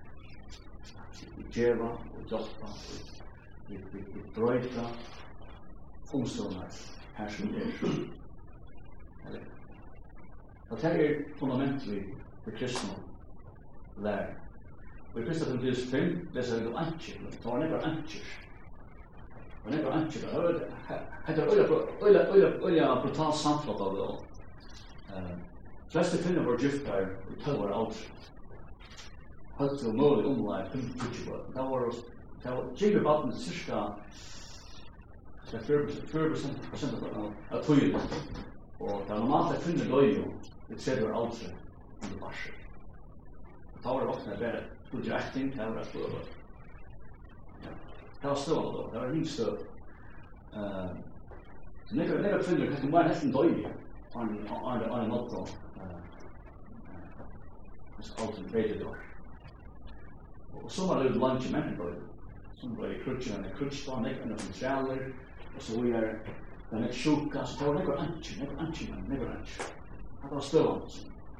Vi 1.37 1.45
djeva, 1.53 1.87
og 1.87 2.25
djolpa, 2.29 2.67
vi 3.67 3.79
brøyta, 4.35 4.83
omstående 6.13 6.67
her 7.17 7.29
som 7.29 7.55
er. 7.55 7.71
Eller, 9.27 9.41
Og 10.69 10.81
det 10.81 10.91
er 10.91 11.23
fundamentlig 11.39 12.03
for 12.43 12.51
kristendom 12.51 13.03
Lær. 14.03 14.27
Og 15.13 15.21
i 15.21 15.25
kristendom 15.25 15.59
til 15.59 15.75
5 15.75 16.29
leser 16.33 16.59
vi 16.59 16.67
om 16.67 16.77
anker, 16.77 17.13
det 17.31 17.45
var 17.45 17.59
nekker 17.59 17.89
anker. 17.89 18.31
Og 19.65 19.71
nekker 19.71 19.91
anker, 19.91 20.19
det 21.27 22.15
er 22.15 22.33
øyla 22.67 23.01
brutal 23.01 23.33
samflott 23.33 23.81
av 23.81 23.95
det. 23.97 25.46
Fleste 25.89 26.17
kvinner 26.23 26.43
var 26.43 26.57
giftar 26.57 27.01
i 27.01 27.43
12 27.43 27.61
år 27.61 27.71
alder. 27.71 27.95
Hølt 29.57 29.79
til 29.79 29.93
mål 29.95 30.19
i 30.19 30.27
omlai 30.27 30.61
25 30.73 31.33
år. 31.33 31.43
Det 31.53 31.63
var 31.69 31.85
oss, 31.87 32.01
det 32.43 32.51
var 32.51 32.65
givet 32.75 33.03
vatten 33.05 33.31
cirka 33.33 33.83
40% 35.47 36.57
prosent 36.69 37.05
av 37.51 37.63
tøyen. 37.63 37.95
Og 38.79 39.05
det 39.07 39.13
var 39.13 39.19
normalt 39.19 39.55
at 39.55 39.63
kvinner 39.63 39.87
døy 39.87 40.09
jo 40.17 40.25
i 40.67 40.75
Og 40.75 41.07
år 41.07 41.15
alder 41.21 41.53
under 42.03 42.19
barsel. 42.19 42.57
Det 43.77 43.93
er 43.93 44.11
ofte 44.11 44.35
bare 44.41 44.63
studieretting, 44.89 45.53
det 45.55 45.69
var 45.75 45.83
støv. 45.83 46.17
Det 47.63 48.29
var 48.29 48.35
støv 48.35 48.67
da, 48.75 48.83
det 48.91 49.01
var 49.01 49.11
ringt 49.13 49.31
støv. 49.31 49.63
Så 51.87 51.95
nei, 51.95 52.07
kvinner, 52.07 52.41
kvinner, 52.43 52.43
kvinner, 52.43 52.43
kvinner, 52.43 52.75
kvinner, 52.75 53.07
kvinner, 53.07 53.23
kvinner, 53.23 53.63
kvinner, 54.11 54.51
kvinner, 54.67 55.07
kvinner, 55.07 55.31
kvinner, 55.31 55.66
alt 57.97 58.15
called 58.17 58.35
the 58.35 58.57
Vedador. 58.57 58.95
Og 60.63 60.71
så 60.71 60.87
var 60.87 61.03
det 61.03 61.15
lunch 61.15 61.51
menn 61.51 61.77
då. 61.77 61.93
Som 62.55 62.75
var 62.75 62.87
i 62.87 63.03
krutchen 63.03 63.45
i 63.45 63.55
krutchen 63.57 63.93
og 63.93 64.07
enn 64.09 64.33
og 64.33 64.53
sjaler. 64.53 65.11
Og 65.55 65.61
så 65.61 65.81
vi 65.81 65.91
er 65.91 66.13
den 66.71 66.83
er 66.83 66.93
sjuka, 66.93 67.45
så 67.45 67.59
det 67.59 67.67
var 67.67 67.73
nekka 67.79 67.93
anki, 68.03 68.39
nekka 68.39 68.55
anki, 68.59 68.85
nekka 69.07 69.25
anki. 69.31 69.67
Det 70.21 70.31
var 70.31 70.41
støvann 70.41 70.81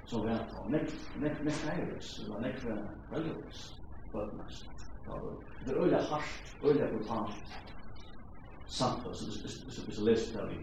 som 0.06 0.24
vi 0.24 0.30
hadde. 0.30 0.70
Nekka 1.20 1.44
nekka 1.44 1.74
eiris, 1.74 2.12
det 2.24 2.34
var 2.34 2.40
nekka 2.40 2.78
velgeris, 3.12 3.64
bøtnast. 4.14 4.70
Det 5.66 5.74
er 5.74 5.82
øyla 5.84 6.02
hardt, 6.02 6.56
øyla 6.64 6.88
brutalt. 6.94 7.60
Samt, 8.68 9.04
så 9.16 10.04
leser 10.06 10.48
det 10.48 10.58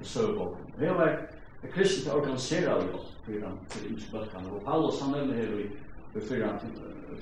i 0.00 0.04
søvboken. 0.04 0.72
Det 0.78 0.90
var 0.90 1.28
Det 1.62 1.72
kristne 1.72 2.12
organiserar 2.12 2.82
jo 2.86 3.00
fyrir 3.24 3.44
han 3.44 3.58
til 3.68 3.90
yngst 3.92 4.12
bøkkan, 4.12 4.46
og 4.48 4.62
Paulus 4.64 5.00
han 5.00 5.12
nevner 5.12 5.34
her 5.34 5.58
i 5.58 6.20
fyrir 6.20 6.46
han 6.46 6.60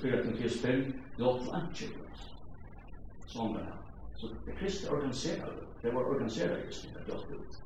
fyrir 0.01 0.23
han 0.23 0.37
til 0.37 0.51
spil, 0.51 0.85
det 1.17 1.25
åtta 1.27 1.57
antje, 1.59 1.89
sånn 3.27 3.57
det 3.57 3.65
her. 3.65 3.79
Så 4.19 4.29
det 4.45 4.55
kristne 4.59 4.93
organiserar 4.95 5.51
jo, 5.55 5.65
det 5.81 5.93
var 5.95 6.07
organiserar 6.13 6.63
oss 6.67 6.85
det 6.93 7.15
åtta 7.15 7.35
ut. 7.35 7.59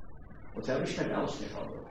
Og 0.56 0.66
det 0.66 0.74
er 0.74 0.86
ikke 0.86 1.06
det 1.10 1.18
alls 1.18 1.38
nir 1.42 1.54
halvor. 1.58 1.86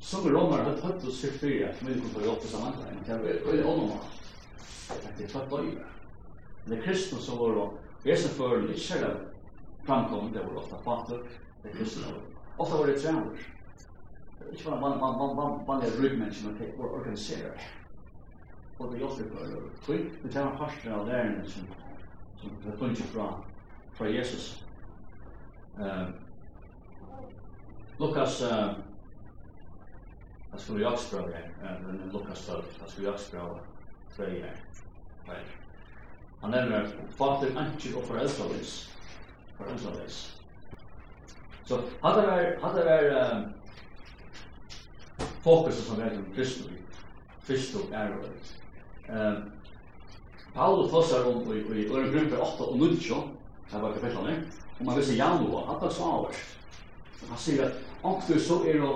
Som 0.00 0.28
romer 0.30 0.62
har 0.62 0.80
tatt 0.80 1.04
oss 1.04 1.20
fyrir 1.24 1.38
fyra 1.42 1.74
som 1.74 1.88
vi 1.88 2.00
kunne 2.00 2.32
åtta 2.32 2.48
saman, 2.48 2.80
men 2.84 3.04
det 3.04 3.14
er 3.14 3.44
veldig 3.46 3.66
ånomar, 3.66 4.08
at 4.94 5.08
det 5.18 5.28
er 5.28 5.32
tatt 5.34 5.52
døy. 5.52 5.74
Det 6.68 6.82
kristne 6.84 7.20
som 7.20 7.40
var 7.40 7.60
å 7.60 7.68
Jesu 8.06 8.28
føren 8.28 8.68
ikke 8.70 8.94
er 8.94 9.04
det 9.04 9.14
fyrir 9.88 10.32
det 10.32 10.42
var 10.44 10.58
ofta 10.60 10.76
fyrir 10.84 11.22
det 11.62 11.72
fyrir 11.74 11.88
fyrir 11.92 12.20
Ofta 12.58 12.76
var 12.76 12.86
det 12.86 13.00
fyrir 13.00 13.57
ikke 14.52 14.64
bare 14.64 14.80
man, 14.80 14.98
man, 15.00 15.18
man, 15.18 15.36
man, 15.36 15.66
man 15.66 15.82
er 15.82 16.02
ryggmennesken 16.02 16.56
er 16.60 16.84
organiserer. 16.84 17.60
Og 18.78 18.92
det 18.92 19.02
er 19.02 19.06
også 19.06 19.22
for 19.32 19.92
det. 19.92 20.10
Det 20.22 20.36
er 20.36 20.46
en 20.46 20.58
parten 20.58 20.92
av 20.92 21.06
lærerne 21.06 21.50
som, 21.50 21.66
som 22.36 22.50
det 22.64 22.78
funnet 22.78 22.98
fra, 22.98 23.40
fra 23.92 24.06
Jesus. 24.06 24.64
Uh, 25.78 26.10
Lukas, 27.98 28.42
uh, 28.42 28.74
jeg 30.52 30.60
skulle 30.60 30.82
jo 30.82 30.90
også 30.90 31.16
prøve 31.16 31.32
her, 31.32 31.48
uh, 31.62 32.12
Lukas 32.12 32.46
12, 32.46 32.64
jeg 32.80 32.88
skulle 32.88 33.08
jo 33.08 33.12
også 33.12 33.30
prøve 33.30 33.58
tre 34.16 34.30
her. 34.30 35.44
Han 36.40 36.50
nevner, 36.50 36.86
fatter 37.10 37.58
anker 37.58 37.96
og 37.98 38.04
foreldrevis. 38.04 38.96
Foreldrevis. 39.56 40.42
Så 41.64 41.80
hadde 42.04 42.20
det 42.20 42.28
vært, 42.28 42.60
hadde 42.62 42.76
det 42.78 42.84
vært, 42.86 43.48
fokus 45.48 45.86
som 45.86 46.00
er 46.00 46.16
om 46.16 46.24
Kristus, 46.34 46.66
Kristus 47.46 47.92
er 47.92 48.12
og 48.12 48.24
det. 48.24 48.32
Paulus 50.54 50.90
flossar 50.90 51.24
om 51.24 51.54
i 51.56 51.86
øren 51.86 52.12
gruppe 52.12 52.40
8 52.42 52.64
og 52.64 52.78
9, 52.78 52.96
her 53.70 53.78
var 53.80 53.92
kapitlene, 53.92 54.34
og 54.78 54.86
man 54.86 54.98
leser 54.98 55.16
Janua, 55.16 55.62
Adda 55.74 55.92
Svavar. 55.94 56.34
Han 57.28 57.38
sier 57.38 57.64
at 57.64 57.78
omkring 58.02 58.40
så 58.40 58.60
er 58.64 58.80
det 58.80 58.90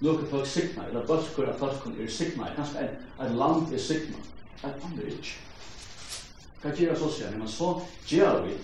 noen 0.00 0.28
folk 0.30 0.46
sikna, 0.46 0.86
eller 0.88 1.06
bølkur 1.08 1.50
av 1.50 1.58
folk 1.58 1.88
er 1.98 2.10
sikna, 2.10 2.50
kanskje 2.56 2.84
et 2.86 3.34
land 3.40 3.72
er 3.72 3.82
sikna, 3.82 4.22
et 4.62 4.86
andre 4.88 5.08
ikke. 5.10 5.38
Hva 6.62 6.74
gjør 6.74 7.00
så 7.00 7.10
sier 7.14 7.32
han? 7.32 7.40
Men 7.42 7.50
så 7.50 7.72
gjør 8.10 8.44
vi 8.46 8.58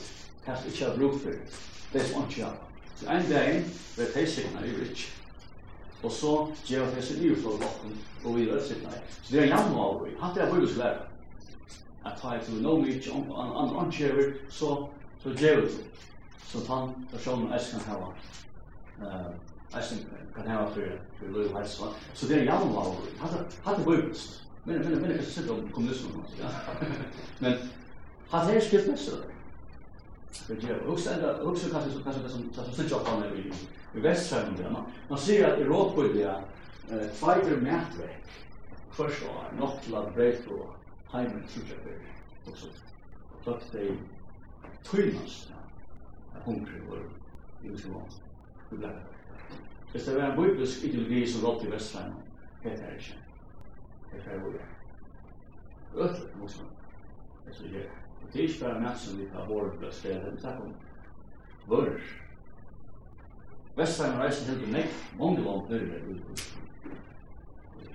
kanskje 0.46 0.70
ikke 0.70 0.84
har 0.84 0.96
bruk 0.98 1.18
for 1.24 1.58
det 1.92 2.06
som 2.06 2.26
ikke 2.26 2.40
gjør. 2.42 2.54
Så 3.00 3.10
en 3.10 3.28
dag 3.30 3.58
vil 3.96 4.14
det 4.14 4.28
sikna, 4.28 4.62
vi 4.62 4.76
er 4.76 4.86
ikke 4.90 5.21
og 6.02 6.12
så 6.12 6.32
gjør 6.66 6.90
det 6.94 7.04
seg 7.04 7.22
nye 7.22 7.36
for 7.42 7.58
bakken, 7.62 7.94
og 8.24 8.36
vi 8.36 8.48
rører 8.50 8.64
sitt 8.66 8.82
nei. 8.82 8.98
Så 9.22 9.34
det 9.34 9.42
er 9.42 9.52
januar, 9.52 10.00
og 10.02 10.08
hatt 10.20 10.34
det 10.34 10.42
er 10.44 10.50
bøylig 10.50 10.70
svære. 10.74 11.08
At 12.04 12.18
ta 12.18 12.34
et 12.34 12.48
noe 12.58 12.82
mye, 12.82 12.98
andre 13.38 13.84
ankjever, 13.84 14.32
så 14.50 14.74
gjør 15.22 15.60
det. 15.62 15.84
Så 16.48 16.60
tann 16.66 16.90
personen 17.12 17.52
jeg 17.52 17.60
kan 17.70 17.86
hava, 17.86 18.08
jeg 18.98 20.00
kan 20.34 20.50
hava 20.50 20.66
for 20.74 20.96
for 21.18 21.36
løy 21.36 21.46
og 21.46 21.58
helse. 21.58 21.92
Så 22.14 22.28
det 22.28 22.40
er 22.40 22.50
januar, 22.50 22.90
og 22.90 22.96
hatt 23.64 23.78
det 23.78 23.84
bøylig 23.86 24.16
svære. 24.16 24.38
Men 24.64 24.82
jeg 25.10 25.14
kan 25.14 25.24
sitte 25.24 25.50
om 25.50 25.68
kommunismen, 25.74 26.24
ja. 26.38 26.50
men 27.40 27.54
hatt 28.30 28.48
det 28.48 28.56
er 28.56 28.66
skriftmessig, 28.66 29.22
Också 30.86 31.10
också 31.42 31.70
kanske 31.70 31.90
så 31.90 32.02
kanske 32.04 32.22
det 32.22 32.28
som 32.28 32.48
tar 32.48 32.64
sig 32.64 32.88
jobb 32.90 33.04
på 33.04 33.36
i 33.36 33.52
i 33.94 34.00
västsverige. 34.00 34.76
Man 35.08 35.18
ser 35.18 35.52
att 35.52 35.58
Europa 35.58 36.04
är 36.04 36.14
där 36.14 36.42
eh 36.90 37.08
fighter 37.08 37.56
mätväg. 37.56 38.24
Först 38.90 39.22
år 39.22 39.52
något 39.58 39.88
lag 39.88 40.14
brett 40.14 40.48
på 40.48 40.66
heimen 41.10 41.42
sjukvård 41.48 41.92
också. 42.48 42.66
Så 43.44 43.50
att 43.50 43.72
det 43.72 43.96
trillas 44.82 45.48
i 46.46 46.90
och 46.90 46.96
utslående. 47.62 48.10
Det 48.70 48.76
blir. 48.76 49.02
Det 49.92 50.08
är 50.08 50.18
en 50.18 50.42
biblisk 50.42 50.84
ideologi 50.84 51.26
som 51.26 51.48
rått 51.48 51.64
i 51.64 51.68
västvärlden. 51.68 52.14
Det 52.62 52.68
är 52.68 52.94
inte. 52.94 53.14
Det 54.10 54.30
är 54.30 54.38
vad 54.38 54.52
det 54.52 54.58
är. 54.58 56.04
Öst, 56.04 56.22
måste 56.40 56.62
man. 56.62 56.72
Det 57.44 57.50
är 57.50 57.54
så 57.54 57.64
jävla. 57.64 58.01
Det 58.32 58.40
er 58.40 58.48
ikke 58.48 58.64
bare 58.64 58.80
mat 58.80 58.98
som 58.98 59.18
vi 59.18 59.28
har 59.32 59.48
vært 59.48 59.78
på 59.80 59.90
stedet, 59.92 60.32
det 60.36 60.48
er 60.48 60.60
om 60.62 60.74
vører. 61.68 62.00
Vestheim 63.76 64.18
reisen 64.20 64.46
helt 64.46 64.62
og 64.62 65.18
mange 65.18 65.44
land 65.44 65.68
nøyre 65.70 65.96
er 65.96 66.08
ute. 66.08 66.44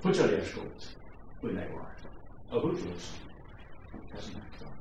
Fortsatt 0.01 0.33
er 0.33 0.45
skolt, 0.45 0.97
og 1.41 1.53
nekk 1.53 1.73
var. 1.73 1.91
Og 2.51 2.61
hurtigås, 2.61 3.11
det 3.93 4.23
som 4.23 4.37
nekk 4.39 4.59
da. 4.61 4.71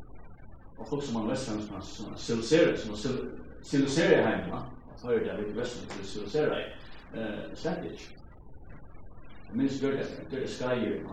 Og 0.78 0.88
folk 0.88 1.04
som 1.04 1.20
har 1.20 1.30
Vestheim 1.30 1.61
som 1.62 1.74
har 1.74 2.16
siliseret, 2.16 2.80
som 2.80 2.90
har 2.90 3.18
siliseret 3.62 4.24
heima, 4.26 4.62
at 4.94 5.04
høyre 5.04 5.24
det 5.24 5.32
er 5.32 5.42
litt 5.42 5.56
Vestheim 5.56 5.88
som 5.88 5.98
har 5.98 6.11
siliseret, 6.12 6.82
slett 7.54 7.85
ikke. 7.92 8.12
Jeg 9.48 9.56
minns 9.56 9.80
gjør 9.80 10.00
det, 10.00 10.06
det 10.30 10.42
er 10.42 10.48
skreier, 10.50 11.04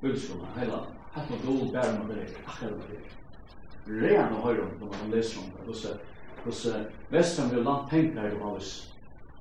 bøyskolen, 0.00 0.46
heila, 0.56 0.84
hatt 1.14 1.30
noe 1.30 1.42
dårlig 1.44 1.72
bæren 1.74 2.00
og 2.02 2.08
det 2.14 2.30
akkurat 2.46 2.88
det 2.88 3.02
er 3.02 3.23
redan 3.86 4.32
och 4.32 4.42
höra 4.48 4.66
når 4.80 4.86
man 4.86 5.10
leser 5.10 5.40
om 5.40 5.50
det. 5.50 5.64
Hvordan 5.64 5.74
så 5.74 5.88
då 6.44 6.52
så 6.52 6.84
västern 7.08 7.50
vill 7.50 7.62
land 7.62 7.90
tänka 7.90 8.22
det 8.22 8.34
var 8.34 8.56
oss 8.56 8.94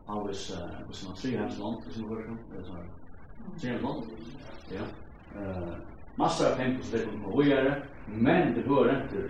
always 0.07 0.51
uh 0.51 0.87
was 0.87 1.07
not 1.07 1.17
three 1.17 1.37
hands 1.37 1.59
long 1.59 1.83
is 1.89 1.97
in 1.97 2.09
version 2.09 2.37
that's 2.51 2.69
all 2.69 3.59
three 3.59 3.81
long 3.81 4.07
ja. 4.69 4.83
Eh 5.41 5.73
massa 6.15 6.55
tempus 6.55 6.91
det 6.91 7.05
kommer 7.05 7.35
å 7.35 7.43
gjøre 7.43 7.81
men 8.07 8.53
det 8.53 8.61
hör 8.67 8.89
inte 8.95 9.29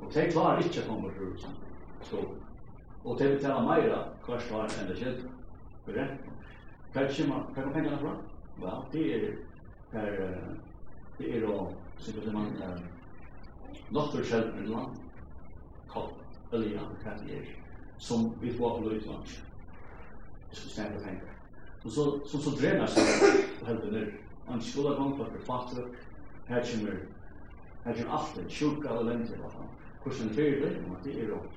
og 0.00 0.12
det 0.14 0.32
klarar 0.32 0.62
inte 0.62 0.80
att 0.80 0.88
komma 0.88 1.08
ur 1.08 1.36
så 2.02 2.16
och 3.02 3.18
det 3.18 3.28
betaler 3.28 3.62
mer 3.62 4.06
hver 4.26 4.52
var 4.52 4.64
enn 4.64 4.88
det 4.88 4.96
själv 4.96 5.28
for 5.84 5.92
det? 5.92 6.08
Kanske 6.92 7.26
man 7.26 7.44
kan 7.54 7.72
pengarna 7.72 7.98
från 7.98 8.16
va 8.60 8.82
det 8.92 9.14
är 9.14 9.36
per 9.90 10.38
det 11.18 11.36
är 11.36 11.40
då 11.40 11.72
så 11.98 12.10
det 12.20 12.32
man 12.32 12.46
Nåttur 13.88 14.24
självbrunna, 14.24 14.86
kopp, 15.88 16.12
det 16.50 16.56
er 16.56 17.56
som 17.98 18.34
vi 18.40 18.52
får 18.52 18.70
på 18.70 18.84
løyt 18.84 18.92
löjtlands. 18.92 19.40
Vi 20.50 20.56
ska 20.56 20.68
snäga 20.68 21.00
pengar. 21.00 21.32
Och 21.84 21.92
så, 21.92 22.20
så, 22.26 22.38
så 22.38 22.50
dränar 22.50 22.86
sig 22.86 23.04
på 23.60 23.66
helvete 23.66 23.90
nu. 23.92 24.14
Han 24.46 24.62
skulle 24.62 24.88
ha 24.88 25.08
gått 25.08 25.28
för 25.32 25.38
fattig, 25.38 25.82
här 26.46 26.64
kommer, 26.72 26.98
här 27.84 27.94
kommer 27.94 28.10
allt 28.10 28.34
det, 28.34 28.50
sjuka 28.50 28.92
och 28.92 29.04
länder 29.04 29.40
och 29.44 29.52
fan. 29.52 29.68
Kursen 30.04 30.28
är 30.30 30.34
fyra 30.34 30.60
löjtlands, 30.60 31.00
det 31.04 31.20
är 31.20 31.26
råd. 31.26 31.48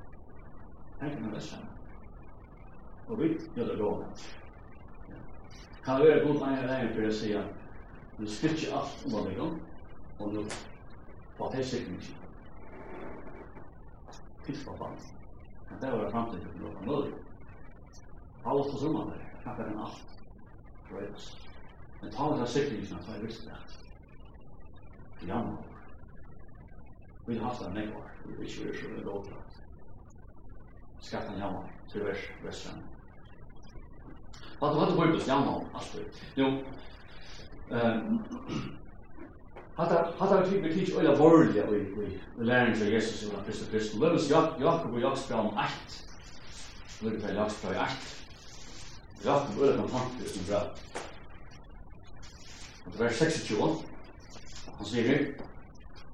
Här 1.00 1.10
kan 1.10 1.22
man 1.22 1.34
läsa. 1.34 1.56
Och 3.08 3.22
vi 3.22 3.38
gör 3.56 3.68
det 3.68 3.74
rådet. 3.74 4.36
Kan 5.84 6.00
det 6.00 6.10
vara 6.10 6.24
god 6.24 6.40
man 6.40 6.54
är 6.54 6.68
där 6.68 6.94
för 6.94 7.08
att 7.08 7.16
säga, 7.16 7.44
nu 8.18 8.28
skrytjer 8.28 8.76
allt 8.76 9.06
om 9.06 9.12
vad 9.12 9.26
det 9.26 9.36
går, 9.36 9.52
och 10.18 10.34
nu 10.34 10.46
og 11.44 11.52
det 11.52 11.60
er 11.60 11.64
sikkert 11.64 11.92
ikke. 11.92 12.16
Fyrst 14.46 14.68
og 14.68 14.78
fast. 14.78 15.16
Men 15.70 15.82
det 15.82 15.92
var 15.92 16.12
fremtiden 16.12 16.54
til 16.56 16.68
å 16.70 16.74
møte. 16.88 17.18
Alle 18.46 18.64
og 18.64 18.80
summa 18.80 19.04
der, 19.10 19.26
knappar 19.44 19.72
enn 19.72 19.82
alt. 19.84 20.16
Frøydes. 20.88 21.28
Men 22.02 22.12
ta 22.16 22.30
det 22.32 22.46
av 22.46 22.52
sikringen, 22.54 23.04
så 23.04 23.12
er 23.12 23.26
visst 23.26 23.48
det. 23.48 23.60
I 25.24 25.30
januar. 25.32 25.68
Vi 27.26 27.38
har 27.38 27.46
haft 27.50 27.64
det 27.64 27.74
nekvar, 27.76 28.10
vi 28.26 28.36
vet 28.40 28.50
ikke 28.50 28.70
hva 28.70 28.80
som 28.80 28.96
er 28.98 29.08
lovklart. 29.08 29.62
Skattan 31.04 31.40
januar, 31.40 31.70
til 31.92 32.06
vers, 32.08 32.28
vestren. 32.44 32.84
Hva 34.60 34.70
er 34.70 34.80
det 34.80 34.96
på 34.96 35.02
bøybus 35.02 35.28
januar, 35.28 35.68
det? 35.92 36.08
Jo, 36.40 36.50
Hata, 39.78 39.96
hata 40.20 40.36
Hatta 40.36 40.44
tíð 40.46 40.52
tykker 40.62 40.74
tids 40.74 40.92
øyla 40.94 41.16
vorlige 41.18 41.64
i 42.38 42.44
læring 42.44 42.76
til 42.76 42.94
Jesus 42.94 43.24
og 43.24 43.46
Kristus 43.46 43.68
Kristus. 43.72 44.00
Lønnes 44.00 44.32
Jakob 44.32 44.94
og 44.94 45.00
Jakobsbra 45.00 45.40
om 45.40 45.58
eit. 45.58 46.06
Lønnes 47.02 47.24
til 47.24 47.36
Jakobsbra 47.36 47.72
i 47.72 47.78
eit. 47.86 48.26
Jakob 49.26 49.62
øyla 49.62 49.82
við 49.82 50.20
til 50.20 50.30
sin 50.30 50.46
bra. 50.50 50.62
Og 52.86 52.92
det 52.92 53.00
var 53.00 53.10
26. 53.10 53.84
Han 54.78 54.86
sier 54.86 55.26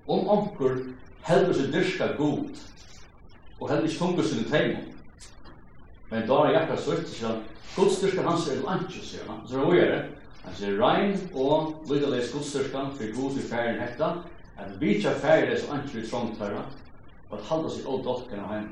Om 0.07 0.27
omkur 0.27 0.77
heldur 1.27 1.53
seg 1.53 1.73
dyrka 1.73 2.13
god 2.17 2.63
og 3.59 3.69
heldur 3.69 3.87
ikke 3.89 3.99
tungur 3.99 4.23
sin 4.23 4.47
teimum. 4.49 4.87
Men 6.09 6.27
da 6.27 6.33
er 6.45 6.51
jakka 6.51 6.77
sørt 6.77 7.05
til 7.05 7.15
seg 7.15 7.43
dyrka 8.01 8.23
hans 8.29 8.47
er 8.47 8.63
langt, 8.63 8.91
sier 8.91 9.27
han. 9.27 9.43
Så 9.47 9.67
er 9.71 9.91
det 9.91 10.18
Altså 10.47 10.65
rein 10.65 11.17
og 11.35 11.83
lydeles 11.89 12.31
godstørskan 12.33 12.91
for 12.95 13.21
god 13.21 13.35
til 13.35 13.49
færen 13.49 13.81
hekta, 13.81 14.09
at 14.57 14.81
vi 14.81 14.95
ikke 14.95 15.09
færen 15.09 15.51
er 15.51 15.57
så 15.57 15.71
antri 15.73 16.07
trångt 16.07 16.37
herra, 16.37 16.63
og 17.29 17.39
at 17.39 17.45
halda 17.45 17.69
seg 17.69 17.87
åt 17.87 18.05
dokken 18.05 18.39
av 18.39 18.53
heim. 18.53 18.69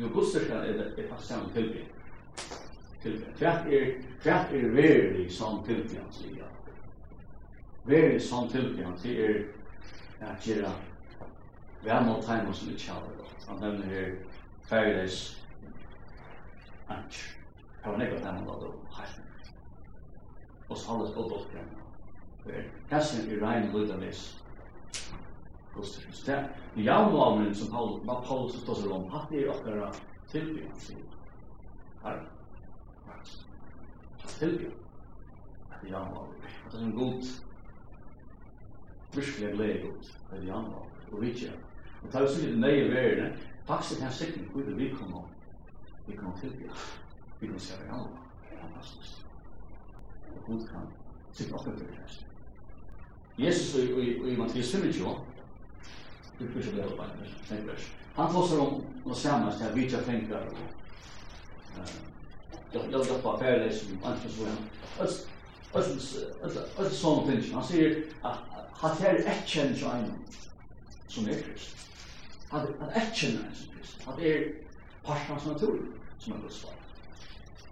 Jo, 0.00 0.10
godstørskan 0.14 0.56
er, 0.56 0.80
er 0.98 1.08
faktisk 1.10 1.28
saman 1.28 1.52
tilbygg. 1.54 1.90
Tilbygg. 3.02 3.36
Kvært 3.38 3.70
er, 3.78 3.86
kvært 4.22 4.54
er 4.58 4.68
veri 4.74 5.28
som 5.30 5.62
tilbygg, 5.66 6.00
han 6.00 6.12
sier. 6.12 6.50
Veri 7.84 8.20
som 8.20 8.48
tilbygg, 8.50 8.84
han 8.84 8.98
sier, 8.98 9.38
at 10.20 10.40
kjera, 10.42 10.72
vær 11.84 12.04
mot 12.04 12.26
heim 12.26 12.52
som 12.52 12.70
ikke 12.72 12.90
har 12.90 13.06
det. 13.08 13.30
Han 13.48 13.60
nevner 13.60 13.86
her 13.86 14.12
færes 14.68 15.20
antri. 16.88 17.30
Det 17.84 17.92
var 17.92 17.98
nekka 18.00 18.16
at 18.16 18.24
han 18.24 18.46
hadde 18.48 18.72
heilt 18.96 19.23
og 20.68 20.76
så 20.76 20.90
holdes 20.90 21.14
på 21.14 21.22
bort 21.22 21.56
Hver 22.44 22.62
hessen 22.90 23.30
i 23.30 23.40
regn 23.40 23.72
lyder 23.72 23.96
les. 24.00 24.44
Guds 25.74 25.90
til 25.90 26.02
Kristus. 26.04 26.24
Det 26.24 26.34
er 26.34 27.54
som 27.54 27.68
Paulus 28.26 28.54
stås 28.54 28.84
i 28.84 28.88
Rom, 28.88 29.08
hatt 29.10 29.32
er 29.32 29.50
okkara 29.50 29.88
tilbyggen, 30.30 30.76
sier 30.78 30.98
Her, 32.04 32.20
tilbyggen. 34.38 34.72
Det 35.70 35.88
er 35.88 35.90
javnlavnen. 35.90 36.34
Det 36.70 36.80
er 36.80 36.84
en 36.84 36.92
god, 36.92 37.22
virkelig 39.14 39.52
glede 39.54 39.80
god, 39.86 40.02
det 40.30 40.38
er 40.38 40.46
javnlavnen, 40.46 40.90
og 41.12 41.22
vidtje. 41.22 41.52
Og 42.02 42.12
det 42.12 42.14
er 42.14 42.20
jo 42.20 42.34
sikkert 42.34 42.58
nøye 42.58 42.88
verden, 42.90 43.38
faktisk 43.66 44.00
er 44.00 44.04
det 44.04 44.12
en 44.12 44.18
sikring, 44.18 44.50
hvor 44.52 44.62
vi 44.62 44.88
kommer, 44.98 45.28
vi 46.06 46.16
kommer 46.16 46.36
tilbyggen, 46.40 46.70
vi 47.40 47.46
kommer 47.46 47.60
til 47.60 47.74
å 47.74 47.78
gjøre 47.78 47.90
javnlavnen. 47.92 48.32
Det 48.50 48.56
er 48.56 48.66
fantastisk. 48.66 49.23
Gud 50.46 50.68
kan 50.68 50.88
sitta 51.32 51.54
oppe 51.54 51.70
for 51.70 51.78
det. 51.78 52.24
Jesus 53.38 53.74
i 53.74 54.36
Mattias 54.38 54.72
25, 54.72 55.08
det 56.38 56.50
første 56.54 56.72
det 56.76 56.84
er 56.84 56.96
bare, 56.96 57.76
han 58.16 58.32
tåser 58.32 58.60
om 58.62 58.84
noe 59.04 59.16
sammen 59.18 59.52
til 59.58 59.74
vidtja 59.74 60.00
tenkar 60.06 60.46
og 60.46 60.58
hjelpa 62.74 63.32
færleisen, 63.40 63.98
anskjøs 64.04 64.38
og 64.40 64.46
han. 64.50 64.60
Öll 65.74 66.90
sånn 66.94 67.24
ting, 67.26 67.42
han 67.50 67.66
sier 67.66 67.96
at 68.22 68.38
han 68.78 69.02
er 69.08 69.18
ekkjenn 69.32 69.74
til 69.74 69.90
en 69.90 70.06
som 71.10 71.26
er 71.26 71.42
krist. 71.42 71.82
Han 72.52 72.68
er 72.68 72.94
ekkjenn 73.02 73.40
en 73.40 73.58
som 73.58 73.74
krist. 73.74 73.98
Han 74.06 74.22
er 74.22 74.46
parstans 75.06 75.50
natur 75.50 75.82
som 76.22 76.36
er 76.36 76.44
krist. 76.44 76.70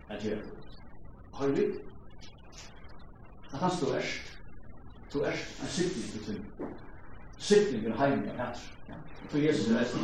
Han 0.08 0.16
er 0.16 0.20
krist. 0.26 0.82
Han 1.38 1.50
er 1.50 1.56
krist. 1.60 1.91
Det 3.52 3.58
er 3.58 3.64
hans 3.64 3.80
du 3.80 3.86
erst. 3.92 4.38
Du 5.12 5.24
erst 5.24 5.60
en 5.62 5.68
sikning 5.68 6.10
til 6.10 6.24
tynn. 6.24 6.70
Sikning 7.38 7.82
til 7.82 7.92
heimen 7.92 8.28
av 8.30 8.36
hætter. 8.38 8.60
For 9.28 9.38
Jesus 9.38 9.68
er 9.68 9.80
eisen. 9.80 10.00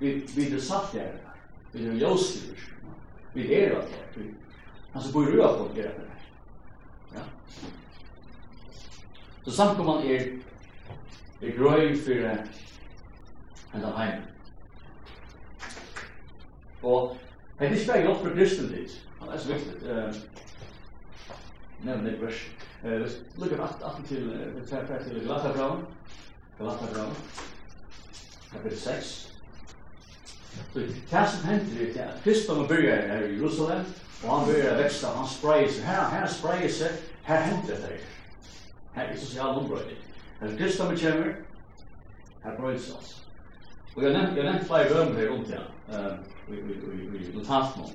Vi 0.00 0.46
er 0.54 0.60
satt 0.60 0.92
der, 0.92 1.12
Vi 1.72 1.86
er 1.86 1.92
jøsligur. 1.92 2.56
Vi 3.34 3.54
er 3.54 3.76
alt 3.76 3.88
her. 3.88 4.24
Han 4.92 5.02
som 5.02 5.12
bor 5.12 5.22
i 5.22 5.26
rød 5.26 5.58
folk 5.58 5.78
er 5.78 5.90
etter 5.90 6.02
her. 7.12 7.24
Så 9.44 9.52
samkomman 9.52 10.06
er 10.06 10.24
er 11.42 11.56
grøy 11.58 11.96
for 11.96 12.12
en 13.74 13.84
av 13.84 13.92
heimen. 13.98 14.24
Og 16.82 17.16
det 17.58 17.66
er 17.66 17.74
ikke 17.74 17.92
bare 17.92 18.02
hjelp 18.02 18.22
for 18.22 18.34
kristen 18.34 18.72
dit, 18.72 18.96
det 19.20 19.34
er 19.34 19.38
så 19.38 19.52
viktig 19.52 19.74
nämner 21.82 22.16
vers. 22.16 22.48
Eh 22.82 23.06
look 23.36 23.52
at 23.52 23.60
att 23.60 23.82
att 23.82 24.08
till 24.08 24.30
the 24.30 24.76
chapter 24.76 25.04
till 25.04 25.26
Galatasarbrand. 25.26 25.82
Galatasarbrand. 26.58 27.12
Kapitel 28.52 28.78
6. 28.78 29.28
Så 30.72 30.78
det 30.78 31.26
som 31.26 31.48
händer 31.48 31.98
är 31.98 32.08
att 32.08 32.22
Kristus 32.24 32.68
börjar 32.68 33.08
här 33.08 33.22
i 33.22 33.34
Jerusalem 33.36 33.84
och 34.24 34.30
han 34.30 34.46
börjar 34.46 34.76
växa, 34.76 35.08
han 35.16 35.26
sprayar 35.26 35.68
sig, 35.68 35.82
här, 35.82 36.10
här 36.10 36.26
sprayar 36.26 36.68
sig, 36.68 36.92
här 37.22 37.42
händer 37.42 37.74
det 37.74 37.82
här. 37.82 38.00
Här 38.92 39.12
är 39.12 39.16
social 39.16 39.58
område. 39.58 39.82
När 40.40 40.56
Kristus 40.56 41.00
kommer, 41.00 41.36
här 42.42 42.56
bröjs 42.56 42.84
sig 42.84 42.94
oss. 42.94 43.24
Och 43.94 44.04
jag 44.04 44.12
nämnt, 44.12 44.36
jag 44.36 44.44
nämnt 44.44 44.66
flera 44.66 44.84
römer 44.84 45.20
här 45.20 45.30
om 45.30 45.44
det, 45.48 45.60
vi 46.48 47.32
notat 47.34 47.76
någon. 47.76 47.90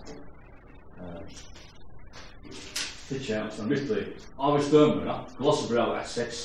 Stitcha, 3.06 3.52
som 3.52 3.68
mittlig, 3.68 4.06
av 4.38 4.60
i 4.60 4.64
stømmer, 4.64 5.10
at 5.12 5.34
Glossbrev 5.38 5.92
er 5.98 6.06
6, 6.08 6.38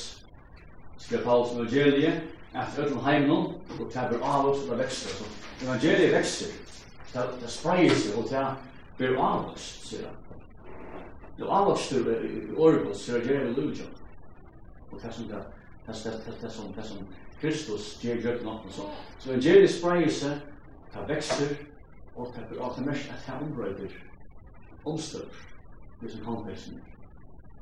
skriver 0.97 1.23
Paulus 1.23 1.51
om 1.51 1.61
evangeliet, 1.61 2.21
at 2.53 2.73
til 2.75 2.97
heimen, 3.05 3.53
og 3.79 3.91
taber 3.93 4.19
av 4.23 4.49
oss, 4.49 4.65
og 4.65 4.73
det 4.73 4.79
vekster, 4.83 5.13
så 5.15 5.65
evangeliet 5.65 6.11
vekster, 6.17 6.57
det 7.13 7.51
spreier 7.51 7.95
seg, 7.95 8.17
og 8.19 8.27
det 8.29 8.43
blir 8.97 9.15
av 9.15 9.47
oss, 9.53 9.69
sier 9.87 10.09
han. 10.09 10.17
Det 11.37 11.47
er 11.47 11.55
av 11.55 11.71
oss 11.71 11.87
til 11.87 12.09
Orbo, 12.57 12.91
sier 12.93 13.21
evangeliet 13.21 13.57
Lujan. 13.57 13.95
Og 14.91 14.99
det 15.01 15.13
som 15.15 15.29
det, 15.29 15.43
det 15.87 16.51
som, 16.51 16.73
det 16.75 16.85
som 16.85 17.05
Kristus 17.39 17.93
gjør 18.03 18.19
grøtten 18.25 18.51
opp, 18.51 18.67
så 18.75 18.89
evangeliet 19.31 19.71
spreier 19.77 20.11
seg, 20.11 20.43
det 20.91 21.07
vekster, 21.13 21.55
og 22.15 22.33
det 22.35 22.49
blir 22.49 22.65
av 22.65 22.75
det 22.75 22.89
mest, 22.89 23.13
at 23.13 23.23
det 23.23 23.39
ombrøyder, 23.45 23.95
omstøver 24.83 25.45
som 26.07 26.25
tonpersen. 26.25 26.81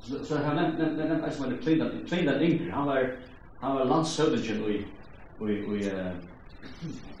Så, 0.00 0.24
så 0.24 0.36
han 0.36 0.56
nevnt, 0.56 0.78
nevnt, 0.78 0.98
nevnt, 0.98 1.22
nevnt, 1.22 1.40
nevnt, 1.40 1.62
Cleveland, 1.62 2.08
Cleveland 2.08 2.42
Ingrid, 2.42 2.70
han 2.70 2.86
var, 2.86 3.10
han 3.60 3.76
var 3.76 3.84
landshøvdingen 3.84 4.62
i, 4.70 4.76
i, 5.40 5.52
i, 5.52 5.90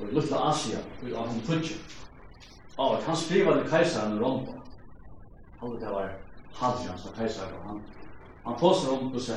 i 0.00 0.12
Lutla 0.12 0.50
Asia, 0.50 0.78
i 1.02 1.14
Ahom 1.14 1.40
Tudje. 1.46 1.74
Og 2.78 3.02
han 3.02 3.16
skriva 3.16 3.56
til 3.56 3.70
kajsaren 3.70 4.20
Rombo. 4.22 4.54
Han 5.60 5.70
det 5.80 5.90
var 5.90 6.12
Hadrian 6.54 6.98
som 6.98 7.14
kajsaren, 7.16 7.54
og 7.54 7.68
han, 7.68 7.80
han 8.46 8.58
påstår 8.60 8.98
om 8.98 9.10
hos 9.12 9.30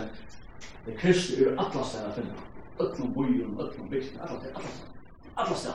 det 0.86 0.98
kristne 0.98 1.46
ur 1.46 1.60
atlastere 1.60 2.13
finna. 2.13 2.34
Ötlom 2.80 3.13
bujum, 3.13 3.60
ötlom 3.60 3.89
bygden, 3.89 4.22
atlastere, 4.22 4.52
atlastere, 4.56 4.88
atlastere. 5.36 5.74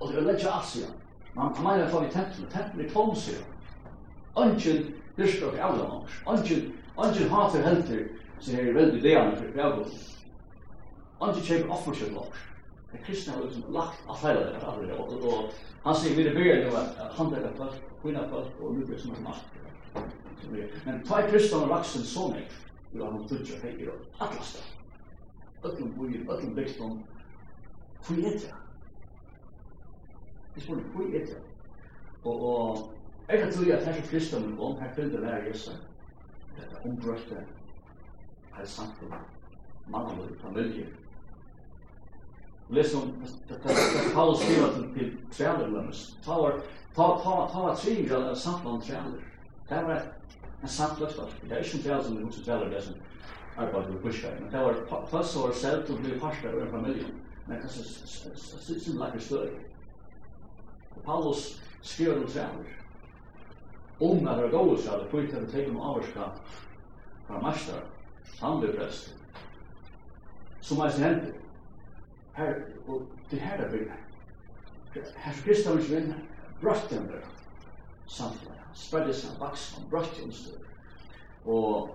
Og 0.00 0.08
det 0.08 0.18
er 0.18 0.32
legja 0.32 0.58
Asia. 0.58 0.88
Man 1.34 1.54
kan 1.54 1.64
meina 1.64 1.88
for 1.88 2.04
i 2.04 2.10
tempel, 2.10 2.46
tempel 2.52 2.86
i 2.86 2.88
Tomsia. 2.90 3.38
Ønsken 4.38 4.94
Hyrstokk 5.16 5.56
er 5.56 5.64
alle 5.68 5.88
manners. 5.88 6.18
Angel 6.96 7.30
hater 7.30 7.62
helter 7.62 8.04
som 8.40 8.58
er 8.58 8.74
veldig 8.76 9.02
dejan 9.02 9.36
for 9.36 9.54
bjavgål. 9.54 9.94
Angel 11.20 11.42
kjøper 11.48 11.72
offerkjøp 11.78 12.12
manners. 12.16 12.44
Det 12.92 13.02
kristne 13.04 13.34
har 13.34 13.42
liksom 13.44 13.72
lagt 13.74 14.04
alt 14.08 14.22
heila 14.22 14.44
det 14.46 14.60
her 14.62 15.00
og 15.00 15.50
han 15.84 15.94
sier 15.94 16.16
videre 16.16 16.34
byrja 16.34 16.54
nu 16.64 16.76
at 16.76 17.12
han 17.18 17.34
er 17.34 17.52
folk, 17.56 17.82
kvinna 18.02 18.22
folk 18.30 18.60
og 18.60 18.78
lukk 18.78 18.98
som 18.98 19.12
er 19.14 19.20
makt. 19.22 19.58
Men 20.86 21.02
ta 21.06 21.20
i 21.20 21.28
kristne 21.30 21.60
har 21.60 21.68
lagt 21.70 21.86
sin 21.90 22.06
sånne 22.06 22.42
vil 22.92 23.04
han 23.04 23.26
tutja 23.28 23.58
heikir 23.62 23.92
og 23.92 24.24
atlasta. 24.26 24.64
Ötlum 25.62 25.92
bujir, 25.98 26.24
ötlum 26.30 26.54
bygdom, 26.54 27.04
Hvor 28.06 28.16
er 28.16 28.30
det? 28.30 28.54
Jeg 30.54 30.62
spurte, 30.62 30.82
hvor 30.94 31.04
er 31.04 31.24
det? 31.26 31.38
Og, 32.24 32.42
og 32.50 32.92
Jeg 33.28 33.38
kan 33.38 33.52
tro 33.52 33.62
at 33.72 33.86
her 33.86 33.94
som 33.94 34.08
kristne 34.10 34.56
kom, 34.56 34.80
her 34.80 34.94
fyllde 34.94 35.10
fyllte 35.10 35.18
hver 35.18 35.48
Jesu, 35.48 35.70
er 36.56 36.88
ombrøste, 36.88 37.36
her 38.56 38.64
samfunn, 38.64 39.14
mannlig, 39.86 40.36
familie. 40.40 40.86
Liksom, 42.68 43.24
er 43.48 44.14
Paulus 44.14 44.38
skriver 44.38 44.72
til, 44.72 44.94
til 44.94 45.18
trealer 45.32 45.66
lømmes, 45.68 46.18
ta 46.24 46.38
var, 46.38 46.60
ta, 46.94 47.02
ta, 47.24 47.34
ta 47.52 47.64
var 47.66 47.74
tringer 47.74 48.16
av 48.16 48.34
samfunn 48.34 48.80
trealer. 48.82 49.18
Det 49.68 49.82
var 49.88 50.06
en 50.62 50.68
samfunnsfart, 50.68 51.36
det 51.42 51.52
er 51.52 51.66
ikke 51.66 51.78
en 51.78 51.84
trealer 51.84 52.06
som 52.06 52.16
er 52.16 52.24
hos 52.24 52.40
trealer, 52.44 52.70
det 52.70 52.78
er 52.78 52.88
som 52.88 52.94
arbeider 53.56 53.92
med 53.92 54.00
busker, 54.06 54.40
men 54.40 54.50
det 54.52 54.64
var 54.64 55.06
først 55.10 55.36
år 55.42 55.52
selv 55.52 55.86
til 55.86 55.98
å 55.98 56.02
bli 56.02 56.18
parster 56.22 56.54
av 56.54 56.62
en 56.62 56.74
familie, 56.78 57.10
men 57.46 57.58
det 57.58 57.66
er 57.66 58.80
som 58.86 58.98
lager 59.02 59.22
større. 59.22 59.62
Paulus 61.04 61.46
skriver 61.82 62.22
om 62.22 62.26
trealer, 62.30 62.74
unga 64.00 64.36
vera 64.36 64.52
góður 64.52 64.80
sjálv, 64.82 65.08
fyrir 65.10 65.30
til 65.30 65.42
við 65.44 65.52
tekum 65.52 65.80
ávarska 65.80 66.30
fra 67.26 67.40
marstar, 67.42 67.84
samleirprest, 68.36 69.14
som 70.60 70.82
eisen 70.84 71.04
hendur. 71.04 71.34
Her, 72.36 72.58
og 72.86 73.06
til 73.30 73.40
her 73.40 73.62
er 73.64 73.70
bygna. 73.72 73.96
Her 74.94 75.42
Kristavns 75.44 75.88
vinna, 75.90 76.16
brøtt 76.60 76.90
den 76.90 77.08
vera, 77.08 77.30
samtidig, 78.08 78.60
spredde 78.76 79.14
seg 79.16 79.38
vaks, 79.40 79.70
han 79.76 79.88
brøtt 79.90 80.18
den 80.20 80.32
styr. 80.32 80.60
Og 81.46 81.94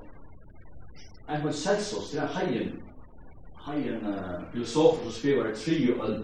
en 1.29 1.41
kvann 1.41 1.53
selsos, 1.53 2.09
det 2.11 2.23
er 2.23 2.33
heien, 2.39 2.79
heien 3.67 4.07
uh, 4.07 4.41
filosofer 4.53 5.05
som 5.05 5.17
skriver 5.19 5.51
i 5.51 5.57
tri 5.57 5.77
og 5.93 6.05
öll, 6.07 6.23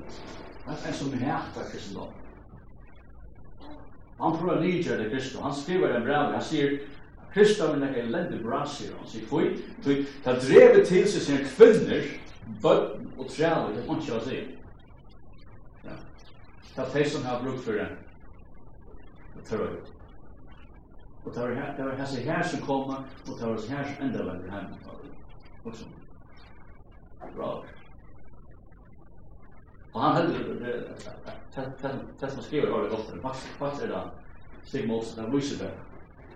det 0.65 0.73
er 0.73 0.87
en 0.89 0.97
som 0.97 1.13
hætar 1.13 1.69
kristendom. 1.71 2.15
Han 4.19 4.37
tror 4.37 4.51
at 4.51 4.63
liger 4.63 4.97
det 4.97 5.11
Kristus. 5.11 5.41
Han 5.41 5.53
skriver 5.53 5.95
en 5.95 6.03
brev, 6.03 6.31
han 6.33 6.43
sier 6.43 6.79
Kristus 7.33 7.59
er 7.59 7.93
elendig 8.01 8.39
bra, 8.43 8.63
sier 8.65 8.95
han. 8.97 9.07
Sier, 9.07 9.27
fui, 9.29 9.51
tui, 9.83 10.05
ta 10.23 10.33
drevet 10.41 10.87
til 10.87 11.05
seg 11.09 11.21
sine 11.21 11.43
kvinner, 11.45 12.07
bøtten 12.63 13.11
og 13.17 13.29
træver, 13.29 13.75
det 13.75 13.85
må 13.85 13.99
ikke 13.99 14.17
å 14.17 14.23
si. 14.25 14.39
Ja. 15.83 15.93
er 16.77 16.89
de 16.93 17.05
som 17.09 17.25
har 17.25 17.43
brukt 17.43 17.61
for 17.65 17.77
det. 17.77 17.87
Det 19.35 19.45
tror 19.51 19.67
jeg. 19.67 19.93
Og 21.25 21.33
det 21.35 21.41
var 21.43 21.53
her, 21.53 21.71
det 21.77 21.85
var 21.85 21.95
her, 21.99 22.19
her 22.31 22.43
som 22.47 22.61
kommer, 22.65 23.03
og 23.27 23.33
det 23.39 23.47
var 23.47 23.63
her 23.69 23.89
som 23.93 24.05
enda 24.05 24.23
var 24.23 24.41
hjemme. 24.41 24.77
Og 25.63 25.75
så. 25.75 25.85
Bra. 27.35 27.51
Og 29.93 30.01
han 30.03 30.15
heldur 30.15 30.53
det, 30.53 30.73
det 32.21 32.31
som 32.31 32.43
skriver 32.43 32.71
har 32.71 32.83
det 32.83 32.89
godt, 32.89 33.09
men 33.13 33.21
faktisk 33.21 33.83
er 33.83 33.87
det 33.87 34.03
Stig 34.67 34.87
Målsen, 34.87 35.23
han 35.23 35.33
viser 35.33 35.63
det 35.63 35.71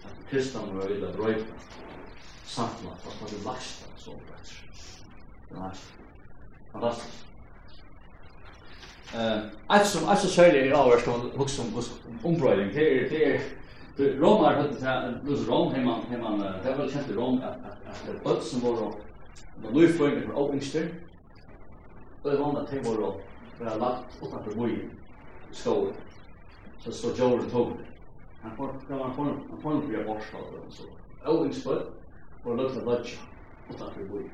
at 0.05 0.21
Kristian 0.29 0.77
var 0.77 0.87
vilja 0.87 1.11
drøyta 1.15 1.53
samtla, 2.45 2.89
at 2.91 3.19
det 3.19 3.37
vil 3.37 3.45
lasta 3.45 3.85
så 3.97 4.11
det 4.11 4.37
Nei, 5.51 5.71
fantastisk. 6.71 7.25
Eit 9.11 9.87
som, 9.87 10.05
eit 10.07 10.21
som 10.21 10.31
særlig 10.31 10.61
er 10.61 10.75
avverst 10.77 11.07
om 11.11 11.25
hos 11.35 11.57
om 11.59 12.19
ombrøyling, 12.23 12.71
det 12.73 12.85
er, 12.87 13.09
det 13.09 13.25
er, 13.27 13.41
Rom 14.21 14.45
er 14.47 14.61
høyt, 14.61 14.77
det 14.79 14.87
er 14.87 15.49
Rom, 15.49 15.73
heimann, 15.73 16.05
heimann, 16.09 16.39
det 16.39 16.71
er 16.71 16.77
veldig 16.77 16.93
kjent 16.93 17.11
i 17.11 17.17
Rom, 17.17 17.41
at 17.43 17.99
det 18.05 18.15
er 18.15 18.21
bøtt 18.23 18.47
som 18.47 18.63
var 18.63 18.79
og 18.87 19.73
nøyfløyning 19.75 20.23
for 20.29 20.39
og 20.39 20.55
yngster, 20.55 20.87
og 22.23 22.31
det 22.31 22.39
var 22.39 22.61
at 22.61 22.71
det 22.71 22.85
var 22.87 23.77
lagt 23.83 24.21
utanfor 24.21 24.55
bøyen, 24.55 24.89
skogen. 25.51 25.93
Så 26.79 26.91
så 26.91 27.07
Joel 27.15 27.51
tog 27.51 27.67
det. 27.67 27.85
Han 28.41 28.55
får 28.57 28.73
han 28.89 29.27
en 29.27 29.39
han 29.49 29.61
får 29.61 29.87
bli 29.87 30.03
borstad 30.03 30.37
och 30.37 30.73
så. 30.73 30.83
Och 31.31 31.45
expert 31.45 31.83
och 32.43 32.57
lukta 32.57 32.85
vatch 32.85 33.17
utanför 33.69 34.03
byn. 34.03 34.29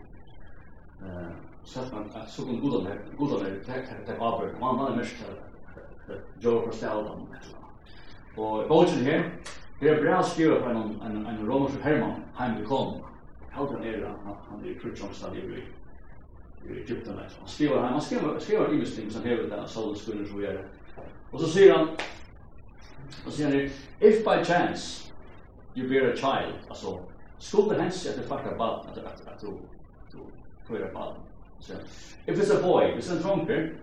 Eh 1.02 1.28
så 1.68 1.80
att 1.80 1.94
man 1.94 2.10
så 2.28 2.46
kan 2.46 2.60
goda 2.60 2.84
med 2.84 2.98
goda 3.18 3.44
med 3.44 3.66
tack 3.66 3.90
tack 3.90 4.06
tack 4.06 4.20
av 4.20 4.42
det. 4.42 4.60
Man 4.60 4.76
man 4.76 4.98
mest 4.98 5.16
Joel 6.40 6.66
får 6.66 6.72
ställa 6.72 7.04
dem. 7.04 7.28
Och 8.36 8.68
bogen 8.68 9.06
här 9.06 9.32
Det 9.80 9.90
är 9.90 10.02
bra 10.02 10.24
skrivet 10.24 10.64
på 10.64 10.70
en, 10.70 11.02
en, 11.02 11.26
en 11.26 11.48
romersk 11.48 11.76
herman, 11.82 12.12
Heinrich 12.36 12.70
Holm. 12.70 13.02
Hautan 13.52 13.84
är 13.84 13.88
era 13.88 14.14
han, 14.26 14.36
han 14.50 14.66
är 14.66 14.74
krutjomstad 14.74 15.36
i 15.36 15.64
Egypten. 16.70 17.16
där. 17.16 17.30
Han 17.40 17.48
skriver, 17.48 17.82
han 17.82 18.02
skriver, 18.02 18.40
skriver 18.40 18.74
i 18.74 18.78
muslim 18.78 19.12
som 19.12 19.24
hever 19.24 19.44
där 19.44 19.66
så 19.66 19.96
kvinner 19.96 20.26
som 20.26 20.42
gör 20.42 20.54
det. 20.54 20.66
Och 21.32 21.40
så 21.40 21.48
säger 21.48 21.78
han, 21.78 21.88
och 23.26 23.34
säger 23.34 23.50
han, 23.50 23.70
if 24.00 24.24
by 24.24 24.46
chance 24.46 25.12
you 25.76 25.90
bear 25.90 26.14
a 26.14 26.16
child, 26.16 26.56
alltså, 26.68 27.00
skulle 27.38 27.74
det 27.74 27.82
hända 27.82 27.96
att 27.96 28.16
du 28.16 28.24
fattar 28.24 28.58
barn, 28.58 28.88
att, 28.92 28.98
att, 28.98 29.28
att 29.28 29.42
du, 29.42 29.48
du 30.12 30.18
föder 30.68 30.94
barn. 30.94 31.16
Så, 31.60 31.74
if 32.26 32.40
it's 32.40 32.60
a 32.60 32.62
boy, 32.62 32.90
if 32.90 33.06
it's 33.06 33.20
a 33.20 33.22
trunker, 33.22 33.74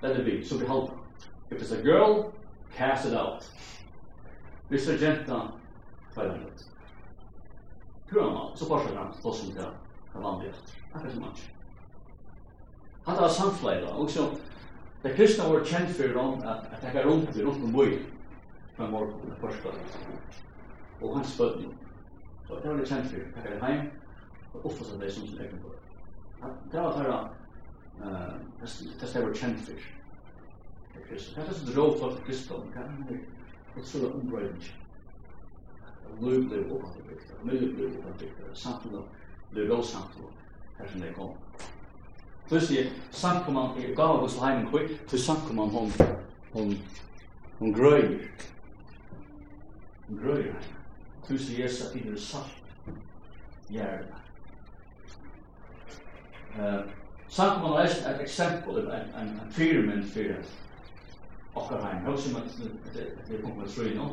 let 0.00 0.18
it 0.18 0.24
be, 0.24 0.44
så 0.44 0.54
so 0.54 0.60
behåll 0.60 0.90
If 1.50 1.62
it's 1.62 1.72
a 1.72 1.82
girl, 1.82 2.32
cast 2.76 3.06
it 3.06 3.14
out. 3.14 3.50
Hvis 4.68 4.86
det 4.86 5.02
er 5.02 5.08
jenta, 5.08 5.40
tar 6.14 6.28
han 6.28 6.40
ut. 6.40 6.66
Kura 8.10 8.30
man, 8.30 8.56
så 8.56 8.68
parsar 8.68 8.96
han, 8.96 9.14
då 9.22 9.32
som 9.32 9.54
det 9.54 9.60
är 10.14 10.20
vanligt. 10.20 10.76
Akkurat 10.92 11.12
som 11.12 11.22
han. 11.22 11.32
Han 13.04 13.16
tar 13.16 13.28
samfläda, 13.28 13.94
och 13.94 14.10
så, 14.10 14.26
Det 15.02 15.14
kristna 15.16 15.48
var 15.48 15.64
kjent 15.64 15.92
for 15.96 16.16
dem 16.16 16.42
at 16.44 16.82
jeg 16.82 16.96
er 16.96 17.06
rundt 17.08 17.36
i 17.36 17.44
rundt 17.44 17.64
om 17.64 17.72
bøy 17.72 17.94
fra 18.76 18.88
morgen 18.90 19.30
på 19.30 19.46
første 19.46 19.72
og 21.00 21.16
hans 21.16 21.36
bøtten. 21.38 21.70
Så 22.46 22.58
det 22.62 22.70
var 22.70 22.76
det 22.76 22.88
kjent 22.88 23.08
for, 23.08 23.30
tenker 23.36 23.54
er 23.56 23.64
heim 23.64 23.86
og 24.52 24.66
oppfatt 24.66 24.92
av 24.94 25.00
det 25.00 25.12
som 25.14 25.26
sin 25.26 25.40
egen 25.40 25.62
bøy. 25.64 25.78
Det 26.72 26.82
var 26.82 26.98
det 27.00 27.06
det 29.00 29.14
jeg 29.14 29.24
var 29.24 29.34
kjent 29.40 29.64
for. 29.64 29.88
Det 30.92 31.06
kristna. 31.08 31.42
Det 31.42 31.48
er 31.48 31.52
så 31.52 31.58
som 31.58 31.72
drog 31.72 31.98
folk 32.00 32.22
kristna. 32.26 32.56
Det 32.74 32.84
er 32.84 33.18
det 33.74 33.86
som 33.86 34.04
er 34.04 34.14
ombrøyning. 34.20 34.70
Løy 36.20 36.40
Lug 36.50 36.72
oppfatt 36.74 36.96
av 37.00 37.04
bygda, 37.08 37.36
familie 37.38 37.68
ble 37.72 37.86
oppfatt 37.88 38.08
av 38.10 38.16
bygda, 38.20 38.54
samfunnet 38.58 39.20
ble 39.52 39.66
råd 39.70 39.84
samfunnet, 39.86 40.40
her 40.78 40.90
som 40.90 41.04
det 41.04 41.12
kom. 41.16 41.36
Plusi, 42.50 42.90
sankuman, 43.10 43.78
i 43.78 43.94
gav 43.94 44.16
hos 44.20 44.38
heimen 44.40 44.66
heimen 44.66 44.66
kvar, 44.70 44.88
til 45.08 45.20
sankuman 45.22 45.68
hon, 45.70 45.92
hon, 46.52 46.78
hon 47.58 47.74
grøy. 47.74 48.02
Hon 50.08 50.18
grøy. 50.18 50.32
grøyer. 50.32 50.54
Plusi, 51.26 51.60
jeg 51.60 51.70
sa 51.70 51.92
tidligere 51.92 52.18
salt, 52.18 52.56
gjerda. 53.68 54.18
Uh, 56.58 56.90
sankuman 57.28 57.84
er 57.84 57.94
et 58.14 58.24
eksempel, 58.24 58.78
en, 58.78 59.14
en, 59.20 59.28
en 59.28 59.52
fyrmynd 59.54 60.10
for 60.10 60.42
okkar 61.54 61.86
heim. 61.86 62.02
Hva 62.02 62.16
som 62.18 62.40
det 62.94 63.06
er 63.36 63.44
punkt 63.44 63.76
3 63.76 63.94
nå, 63.94 64.08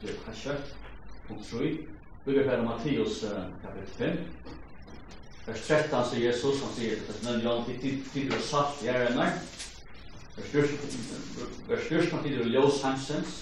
det 0.00 0.14
er 0.14 0.22
kanskje, 0.24 0.56
punkt 1.26 1.52
3, 1.52 1.76
Lukas 2.26 2.46
er 2.46 2.64
Matteus 2.64 3.20
kapitel 3.60 3.92
5, 3.98 4.18
Vers 5.48 5.66
13 5.66 6.04
sier 6.04 6.26
Jesus, 6.26 6.60
han 6.60 6.72
sier, 6.76 6.96
det 7.08 7.30
er 7.30 7.38
John, 7.40 7.64
vi 7.64 7.92
tyder 8.12 8.36
oss 8.36 8.50
salt 8.50 8.82
i 8.84 8.90
ærenar. 8.92 9.38
Vers 10.36 11.86
14, 11.88 12.10
han 12.10 12.24
tyder 12.24 12.50
ljós 12.52 12.82
hansens. 12.84 13.38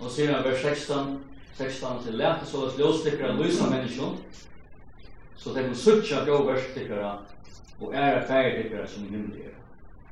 Og 0.00 0.08
sier 0.12 0.32
han 0.32 0.44
vers 0.44 0.64
16, 0.64 1.18
16 1.58 2.00
til 2.06 2.16
lete, 2.22 2.48
så 2.48 2.64
at 2.70 2.80
ljós 2.80 3.02
tikkara 3.04 3.36
lysa 3.36 3.68
menneskjon, 3.68 4.16
så 5.36 5.52
det 5.52 5.66
er 5.66 5.76
suttja 5.76 6.24
grovers 6.24 6.72
tikkara, 6.74 7.12
og 7.80 7.92
æra 7.92 8.24
fære 8.24 8.56
tikkara 8.62 8.88
som 8.88 9.04
i 9.04 9.12
himmel 9.12 9.36
er. 9.44 9.54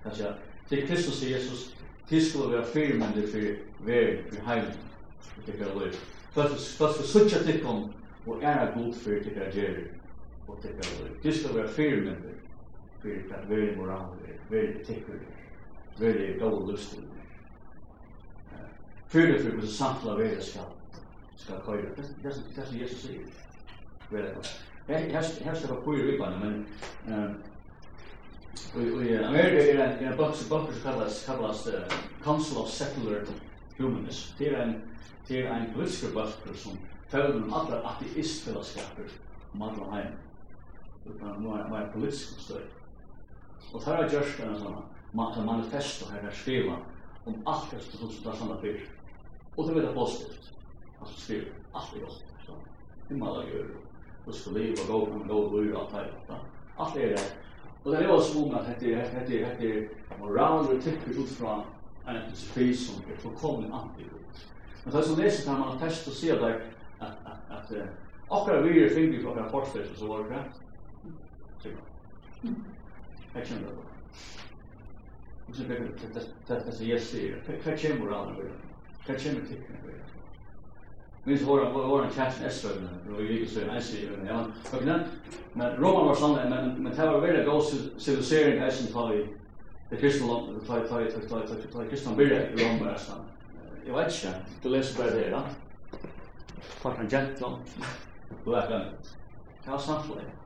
Kanskje, 0.05 0.37
til 0.69 0.87
Kristus 0.89 1.23
sier 1.23 1.39
Jesus, 1.39 1.71
til 2.09 2.31
skulle 2.31 2.53
være 2.53 2.69
firmende 2.77 3.29
for 3.33 3.85
veri, 3.89 4.17
for 4.29 4.53
heimen, 4.53 4.77
tikkara 5.47 5.73
lysa. 5.81 6.07
Først 6.37 6.77
for 6.77 7.13
suttja 7.17 7.43
tikkum, 7.49 7.87
og 8.27 8.43
æra 8.43 8.75
god 8.77 8.93
for 8.93 9.25
tikkara 9.25 9.53
gjerir 9.57 10.04
og 10.49 10.59
tekka 10.63 10.77
det. 10.77 11.11
Du 11.25 11.39
skal 11.39 11.57
være 11.57 11.69
fyrmynder 11.69 12.35
for 13.03 13.35
at 13.35 13.49
veri 13.51 13.77
moral 13.77 14.15
er, 14.25 14.39
veri 14.51 14.85
tekker 14.85 15.13
er, 15.13 15.33
veri 15.99 16.39
gode 16.39 16.71
lustig 16.71 17.01
Fyrir 19.09 19.33
Fyrir 19.33 19.39
fyrir 19.39 19.53
hvordan 19.53 19.71
samtla 19.71 20.15
veri 20.19 20.43
skal 20.43 20.71
skal 21.37 21.61
køyra. 21.65 21.91
Det 21.97 22.31
er 22.57 22.65
som 22.65 22.81
Jesus 22.81 23.01
sier. 23.01 23.27
Veri 24.11 24.35
gode. 24.35 24.49
Her 24.89 25.23
skal 25.23 25.71
være 25.71 25.83
fyrir 25.85 26.13
vipan, 26.13 26.41
men 26.41 26.67
Og 28.75 29.05
i 29.05 29.15
Amerika 29.15 29.73
er 29.73 30.11
en 30.11 30.19
bøkker 30.19 30.73
som 30.73 30.83
kallas, 30.83 31.25
kallas 31.27 31.67
uh, 31.67 31.99
Council 32.23 32.59
of 32.59 32.69
Secular 32.69 33.27
Humanists. 33.79 34.35
Det 34.39 34.53
er 34.53 34.63
en, 34.63 34.75
det 35.29 35.39
er 35.39 35.55
en 35.55 35.73
politisk 35.75 36.15
bøkker 36.15 36.55
som 36.55 36.79
følger 37.09 37.43
om 37.43 37.55
alle 37.55 37.81
ateistfellesskaper 37.89 39.11
om 39.55 39.63
alle 39.63 39.91
heimen 39.93 40.19
utan 41.07 41.43
mer, 41.43 41.69
mer 41.71 41.91
politisk 41.93 42.41
stöd. 42.41 42.63
Och 43.73 43.83
här 43.83 43.97
har 43.97 44.03
gjorts 44.03 44.41
en 44.41 44.59
sån 44.59 44.83
manifest 45.47 46.03
och 46.03 46.11
här 46.11 46.23
har 46.23 46.31
skriva 46.31 46.77
om 47.25 47.35
allt 47.45 47.71
det 47.71 47.97
som 47.97 48.09
står 48.09 48.33
samma 48.33 48.57
för. 48.57 48.81
Och 49.55 49.69
det 49.69 49.89
är 49.89 49.95
positivt. 49.95 50.53
Alltså 51.01 51.21
skriva 51.21 51.47
allt 51.73 51.97
är 51.97 52.01
gott. 52.01 52.25
Så 52.47 52.53
hur 53.09 53.17
man 53.17 53.29
gör 53.29 53.67
och 54.25 54.35
ska 54.35 54.51
leva 54.51 54.77
gå 54.89 54.97
och 54.97 55.29
gå 55.29 55.57
och 55.57 55.65
göra 55.65 55.79
allt 55.79 55.91
det 55.93 56.35
Allt 56.77 56.97
är 56.97 57.09
det. 57.09 57.33
Och 57.83 57.91
det 57.91 57.97
är 57.97 58.11
också 58.11 58.39
många 58.39 58.57
att 58.57 58.81
det 58.81 58.95
är 58.95 59.27
det 59.29 59.43
är 59.43 59.57
det 59.59 59.79
är 59.79 59.89
moral 60.21 60.67
och 60.67 60.85
tycker 60.85 61.11
utifrån 61.11 61.63
en 62.07 62.21
filosofi 62.23 62.75
som 62.75 63.13
är 63.13 63.17
fullkomligt 63.17 63.73
antikrist. 63.73 64.49
Men 64.85 64.95
det 64.95 65.03
som 65.03 65.19
läser 65.19 65.45
kan 65.45 65.61
man 65.61 65.79
testa 65.79 66.11
och 66.11 66.17
se 66.17 66.35
där 66.35 66.65
att 66.99 67.13
att 67.25 67.71
att 68.29 68.49
och 68.49 68.67
vi 68.67 68.85
är 68.85 68.89
finger 68.89 69.23
på 69.23 69.35
den 69.35 69.51
forskningen 69.51 69.89
så 69.97 70.07
var 70.07 70.19
det 70.19 70.45
tur. 71.65 71.77
Här 73.35 73.45
känner 73.45 73.63
jag. 73.63 73.73
Och 75.49 75.55
så 75.55 75.63
börjar 75.63 75.89
det 76.47 76.57
att 76.57 76.79
det 76.79 76.85
Jesu 76.85 77.19
är. 77.19 77.61
Här 77.65 77.77
känner 77.77 77.97
våra 77.97 78.19
andra 78.19 78.35
börjar. 78.35 78.53
Här 79.07 79.19
känner 79.19 79.41
tecknen 79.41 79.79
börjar. 79.85 80.05
Minns 81.25 81.43
våra 81.43 81.73
våra 81.73 82.11
kärsten 82.11 82.47
Esrøyne, 82.47 82.89
og 83.09 83.21
vi 83.23 83.39
gikk 83.39 83.49
søren 83.49 83.77
Esrøyne, 83.79 84.27
ja, 84.29 84.43
Och 84.69 84.83
glemt. 84.83 85.15
Men 85.57 85.79
Roma 85.81 86.03
var 86.11 86.19
sånn, 86.21 86.35
men, 86.51 86.75
men 86.85 86.93
det 86.93 87.07
var 87.09 87.23
veldig 87.23 87.47
god 87.47 87.71
civilisering 87.99 88.61
Esrøyne 88.61 88.93
tar 88.93 89.15
i 89.15 89.23
det 89.89 90.01
kristne 90.03 90.29
landet, 90.29 90.67
tar 90.69 90.85
i, 90.85 90.89
tar 90.91 91.07
i, 91.07 91.09
tar 91.15 91.25
i, 91.25 91.47
tar 91.49 91.63
i, 91.63 91.73
tar 91.73 91.89
kristna 91.89 92.13
bilder 92.19 92.53
i 92.53 92.61
Roma 92.61 92.91
var 92.91 93.01
sånn. 93.07 93.25
Jag 93.87 93.97
vet 93.97 94.13
inte 94.13 94.37
det 94.63 94.75
läs 94.77 94.97
på 94.97 95.03
det, 95.03 95.31
då. 95.31 95.43
Fartan 96.61 97.09
en 97.09 97.11
du 98.45 98.53
er 98.53 98.67
glemt. 98.69 99.17
Det 99.65 99.71
var. 99.71 100.44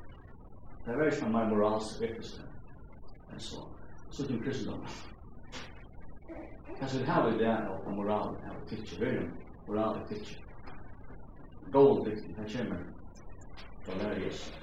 Det 0.88 0.98
var 0.98 1.04
ikke 1.04 1.28
mer 1.28 1.48
moralsk 1.48 2.00
vekkelse 2.00 2.40
enn 3.32 3.40
så. 3.44 3.60
Så 4.10 4.24
til 4.26 4.38
kristendom. 4.40 4.86
Kanskje 6.78 6.98
vi 7.02 7.04
har 7.10 7.26
var 7.26 7.36
det 7.36 7.50
av 7.50 7.90
moral, 7.92 8.28
av 8.28 8.44
her 8.44 8.54
vi 8.70 8.76
er 8.78 9.00
verden, 9.02 9.26
moral 9.66 9.98
er 9.98 10.06
tidsje. 10.08 10.38
Gold 11.72 12.08
viktig, 12.08 12.32
det 12.38 12.46
kommer 12.54 12.80
fra 13.84 13.98
lærer 13.98 14.24
Jesus. 14.24 14.54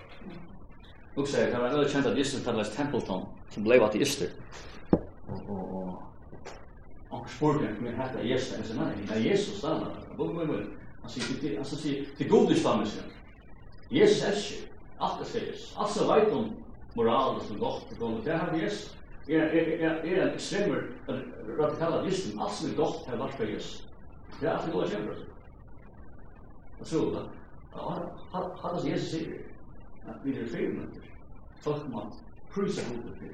Luke 1.15 1.29
sier, 1.29 1.51
det 1.51 1.61
var 1.61 1.69
veldig 1.75 1.91
kjent 1.93 2.09
at 2.09 2.17
Jesus 2.17 2.43
kalles 2.43 2.73
Templeton, 2.73 3.27
som 3.53 3.63
ble 3.67 3.77
vatt 3.79 3.95
i 3.95 4.01
Yster. 4.01 4.33
Og, 4.91 5.37
og, 5.47 5.75
og, 5.77 6.43
og 7.09 7.29
spurte 7.29 7.67
han, 7.67 7.77
men 7.83 8.01
hette 8.01 8.25
Jesus, 8.25 8.57
jeg 8.57 8.71
sier, 8.71 8.81
nei, 8.81 8.95
det 9.03 9.19
er 9.19 9.27
Jesus, 9.29 9.61
da, 9.61 9.77
da, 9.77 9.93
da, 9.93 10.01
da, 10.09 10.25
da, 10.25 10.25
da, 10.25 10.45
da, 10.45 10.45
da, 10.45 10.45
da, 10.45 10.55
da, 10.55 10.65
da, 10.65 11.05
da, 11.05 11.19
da, 11.75 12.71
da, 13.85 13.91
da, 13.91 14.31
da, 14.31 14.31
da, 14.31 14.74
Alt 14.99 15.19
det 15.19 15.27
sies. 15.27 15.63
Veit 16.07 16.33
om 16.33 16.51
moral 16.95 17.41
som 17.43 17.59
godt 17.59 17.91
og 17.91 17.97
godt. 17.99 18.25
Det 18.25 18.37
har 18.37 18.51
vi 18.53 18.59
gjest. 18.63 18.91
Er, 19.27 19.41
er, 19.41 19.71
er, 19.79 19.89
er 19.89 20.27
en 20.27 20.33
ekstremer 20.33 20.81
radikala 21.59 22.03
listen. 22.05 22.39
Alt 22.39 22.53
som 22.53 22.69
er 22.69 22.75
godt 22.75 23.07
har 23.07 23.17
vært 23.19 23.37
for 23.39 23.49
gjest. 23.49 23.87
Det 24.39 24.47
er 24.49 24.53
alt 24.53 24.65
det 24.65 24.73
gode 24.73 24.89
kjemper. 24.89 25.23
Og 26.79 26.87
så, 26.87 27.01
hva 27.73 28.71
det 28.75 28.91
Jesus 28.91 29.09
sier? 29.09 29.43
At 30.07 30.21
vi 30.23 30.37
er 30.37 30.47
fire 30.47 30.69
minutter. 30.69 31.01
Folk 31.65 31.87
må 31.89 32.03
prysa 32.53 32.83
hodet 32.87 33.15
til. 33.19 33.31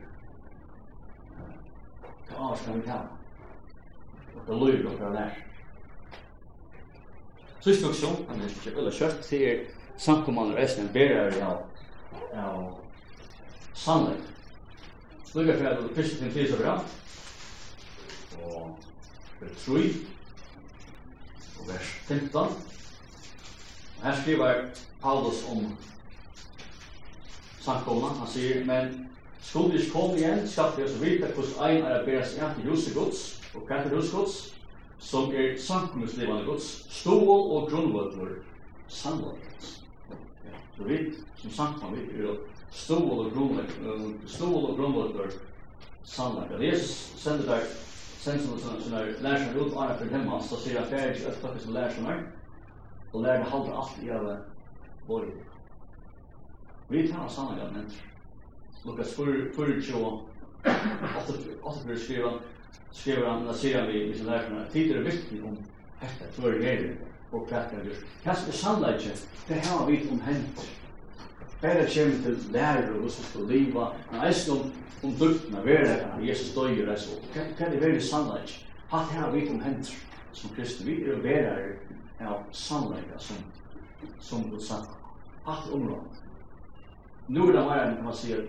Hva 2.29 2.45
annet 2.47 2.65
kan 2.65 2.77
vi 2.77 2.85
ta? 2.87 2.99
Og 4.35 4.45
det 4.47 4.59
løyver 4.61 4.97
dere 4.97 5.13
lært. 5.13 5.41
Sist 7.61 7.83
funksjon, 7.85 8.23
han 8.29 8.41
er 8.41 8.49
ikke 8.49 8.75
veldig 8.77 8.93
kjøtt, 8.97 9.25
sier 9.25 9.65
samkommande 10.01 10.57
resten 10.57 10.89
berar 10.93 11.37
av 11.45 11.59
av 12.33 12.75
sannhet. 13.73 14.17
Slukar 15.25 15.57
fyrir 15.57 15.69
at 15.69 15.95
til 15.95 16.31
fyrir 16.31 16.53
overalt. 16.55 16.87
Og 18.43 18.75
fyrir 19.39 19.55
trúi 19.65 19.85
og 21.59 21.67
vers 21.67 21.93
15. 22.07 22.37
Og 22.37 24.03
her 24.03 24.21
skriver 24.21 24.63
Paulus 25.01 25.43
om 25.49 25.77
samkomna. 27.59 28.07
Han 28.07 28.27
sier, 28.27 28.65
men 28.65 29.09
skulle 29.41 29.79
ikke 29.79 29.91
komme 29.91 30.17
igjen, 30.17 30.47
skal 30.47 30.73
vi 30.77 30.83
også 30.83 31.03
vite 31.03 31.33
hvordan 31.35 31.69
ein 31.69 31.85
er 31.85 32.01
å 32.01 32.05
bære 32.05 32.25
seg 32.25 32.43
an 32.45 32.57
til 32.57 32.71
huset 32.71 32.97
gods, 32.97 33.21
og 33.53 33.65
hva 33.67 33.81
er 33.81 33.95
huset 33.95 34.15
gods, 34.15 34.39
som 34.99 35.33
er 35.33 35.57
samkommuslivende 35.57 36.45
gods, 36.45 36.71
stål 36.89 37.29
og 37.29 37.69
grunnvødler, 37.69 38.35
sannvødler. 38.87 39.80
Så 40.81 40.87
vi 40.87 41.15
som 41.35 41.51
samtman, 41.51 41.93
vi 41.93 42.23
er 42.23 42.37
stål 42.71 43.19
og 43.25 43.33
grunnlegg, 43.33 43.69
stål 44.25 44.63
og 44.71 44.79
grunnlegg 44.79 45.11
for 45.13 45.35
sannlegg. 46.09 46.55
Og 46.57 46.63
Jesus 46.65 46.93
sender 47.21 47.45
der, 47.51 47.67
sender 48.23 48.47
som 48.47 48.57
sånn, 48.63 48.79
sånn 48.81 48.95
der 48.95 49.11
lærerne 49.21 49.59
ut, 49.59 49.75
og 49.75 49.91
for 49.99 50.09
dem, 50.09 50.31
så 50.47 50.57
sier 50.63 50.79
han 50.79 50.89
ferdig 50.89 51.19
ikke 51.19 51.35
øktakke 51.35 51.61
som 51.61 51.75
lærer 51.75 51.93
som 51.93 52.07
lærerne, 52.09 52.31
og 53.11 53.27
lærerne 53.27 53.51
halde 53.51 53.75
alt 53.83 54.01
i 54.01 54.09
alle 54.15 54.33
våre. 55.05 55.29
Vi 56.89 57.05
tar 57.11 57.29
sannlegg 57.29 57.61
av 57.67 57.77
mennesker. 57.77 58.09
Lukas 58.89 59.13
4, 59.13 59.53
8 61.61 62.01
skriver, 62.07 62.41
skriver 62.89 63.29
han, 63.29 63.45
da 63.45 63.53
sier 63.53 63.83
han 63.83 63.93
vi, 63.93 64.07
vi 64.09 64.17
som 64.17 64.33
lærerne, 64.33 64.65
tider 64.73 65.03
er 65.03 65.09
vittne 65.11 65.45
om 65.53 65.61
dette, 66.01 66.33
tror 66.33 66.57
jeg 66.57 66.65
er 66.73 66.85
det 66.87 67.10
og 67.31 67.47
kvart 67.47 67.73
er 67.73 67.83
gjort. 67.83 68.05
Hans 68.23 68.47
er 68.47 68.51
sannleikje, 68.51 69.15
det 69.47 69.55
har 69.65 69.85
vi 69.85 69.99
om 70.11 70.21
hent. 70.21 70.63
Bæra 71.61 71.85
kjem 71.85 72.11
til 72.23 72.37
lærer 72.51 72.89
og 73.03 73.11
som 73.11 73.23
skal 73.23 73.47
liva, 73.47 73.91
men 74.11 74.23
eisen 74.25 74.51
om, 74.57 74.71
om 75.03 75.11
duktene, 75.19 75.65
verre, 75.65 76.25
Jesus 76.27 76.55
døy 76.55 76.81
og 76.81 76.87
reis 76.89 77.07
eisen, 77.07 77.27
hva 77.33 77.65
er 77.65 77.69
det 77.73 77.81
verre 77.81 78.01
sannleikje? 78.01 78.65
Hatt 78.91 79.13
har 79.15 79.31
vi 79.31 79.45
om 79.49 79.61
hent 79.61 79.93
som 80.33 80.55
kristne, 80.55 80.85
vi 80.85 81.03
er 81.03 81.21
verre 81.23 81.69
av 82.19 82.43
sannleikje 82.51 83.19
som, 83.19 83.45
som 84.19 84.49
Gud 84.49 84.61
sann. 84.65 84.89
Hatt 85.45 85.69
områd. 85.71 86.19
Nu 87.27 87.47
er 87.47 87.53
det 87.55 87.63
mer 87.69 87.85
enn 87.85 88.03
man 88.03 88.17
sier, 88.17 88.43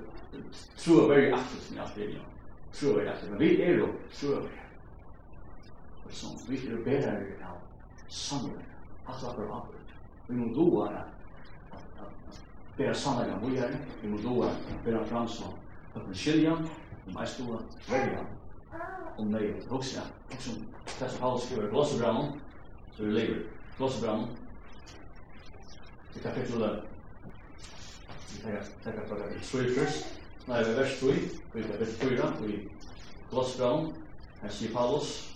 tro 0.80 1.02
er 1.04 1.12
verre 1.12 1.38
aktivt 1.38 1.70
med 1.70 1.84
alt 1.84 2.00
det, 2.00 2.10
tro 2.72 2.96
er 2.96 3.12
aktivt, 3.12 3.30
men 3.30 3.44
vi 3.44 3.54
er 3.62 3.78
jo 3.84 3.92
tro 4.10 4.34
er 4.40 4.44
verre. 4.48 4.58
Vi 6.48 6.58
er 6.66 6.84
verre 6.88 7.16
av 7.52 7.62
sannleikje 8.08 8.71
alla 9.12 9.34
för 9.34 9.46
papper. 9.46 9.80
Vi 10.26 10.34
må 10.34 10.54
då 10.54 10.82
att 10.82 10.92
bära 12.76 12.94
sanna 12.94 13.38
vi 13.46 13.58
är. 13.58 13.76
Vi 14.02 14.08
må 14.08 14.18
då 14.18 14.42
att 14.42 14.84
bära 14.84 15.04
fram 15.04 15.28
som 15.28 15.46
att 15.94 16.02
vi 16.08 16.14
skilja, 16.14 16.52
om 17.06 17.12
jag 17.14 17.28
stod 17.28 17.54
att 17.54 17.92
välja, 17.92 18.26
om 19.16 19.30
nej 19.30 19.58
att 19.58 19.70
vuxna. 19.70 20.02
Och 20.34 20.42
som 20.42 20.54
Pastor 20.98 21.18
Paul 21.20 21.40
skriver 21.40 21.68
i 21.68 21.70
Glossabramon, 21.70 22.40
så 22.96 23.02
vi 23.02 23.08
det 23.12 23.14
lever. 23.14 23.46
Glossabramon, 23.78 24.28
i 26.14 26.18
kapitel 26.18 26.80
Vi 28.30 28.42
tar 28.84 28.92
på 28.92 29.14
kapitel 29.14 29.40
3 29.40 29.70
först. 29.70 30.06
Nej, 30.46 30.74
vers 30.74 31.00
3, 31.00 31.14
vi 31.52 31.62
tar 31.62 31.84
4, 31.84 32.32
vi 32.42 32.68
Glossabramon, 33.30 33.92
Her 34.42 34.48
sier 34.50 34.72
Paulus, 34.74 35.31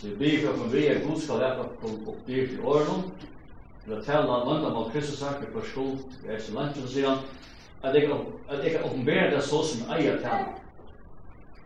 Så 0.00 0.06
vi 0.06 0.16
blir 0.16 0.46
for 0.46 0.64
at 0.64 0.72
vi 0.72 0.86
er 0.86 1.02
god 1.04 1.20
skal 1.20 1.38
lære 1.38 1.64
på 1.80 1.88
oppdyr 2.08 2.46
til 2.48 2.60
åren, 2.64 3.02
til 3.84 3.92
å 3.92 3.98
telle 4.00 4.36
landet 4.46 4.72
mot 4.72 4.92
Kristus 4.92 5.18
saker 5.20 5.50
for 5.52 5.66
skuld, 5.68 5.98
vi 6.22 6.30
er 6.32 6.38
så 6.40 6.54
langt, 6.56 6.78
så 6.80 6.88
sier 6.88 7.08
han, 7.10 7.18
at 7.84 7.98
jeg 7.98 8.06
kan 8.08 8.86
oppenbere 8.88 9.26
det 9.34 9.42
så 9.44 9.58
som 9.68 9.90
eier 9.92 10.16
tale. 10.22 10.54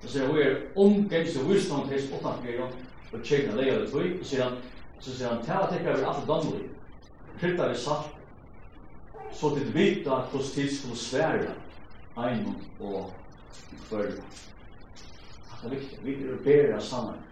Så 0.03 0.11
sier 0.11 0.26
han, 0.26 0.35
vi 0.35 0.43
er 0.49 0.57
omgengst 0.74 1.39
og 1.39 1.47
visdom 1.53 1.87
til 1.87 2.09
hans 2.11 2.49
og 2.51 2.72
og 3.14 3.22
tjekkene 3.22 3.61
leger 3.61 3.78
det 3.85 3.93
tog, 3.93 4.09
og 4.18 4.26
sier 4.26 4.43
han, 4.43 4.57
så 4.99 5.14
sier 5.14 5.30
han, 5.30 5.45
tale 5.47 5.68
tekker 5.70 6.01
vi 6.01 6.09
alt 6.11 6.26
damlig, 6.26 6.64
krytta 7.39 7.68
vi 7.70 7.76
satt, 7.78 8.09
så 9.30 9.53
til 9.55 9.70
vita 9.76 10.18
hvordan 10.32 10.51
tid 10.57 10.74
skulle 10.74 10.99
svære 10.99 11.55
einom 12.24 12.59
og 12.80 13.14
følge. 13.87 14.26
Det 15.62 15.70
er 15.70 15.76
viktig, 15.76 16.01
vi 16.03 16.16
er 16.24 16.43
bedre 16.43 16.80
sammen 16.82 17.22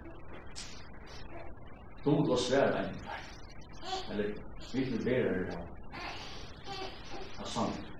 kom 2.04 2.30
og 2.30 2.38
svære 2.38 2.84
en. 2.84 2.96
Eller, 4.10 4.24
vi 4.72 4.80
vil 4.80 5.04
være 5.04 5.38
det 5.38 5.46
her. 5.46 5.58
Det 7.12 7.44
er 7.44 7.48
sant. 7.48 7.91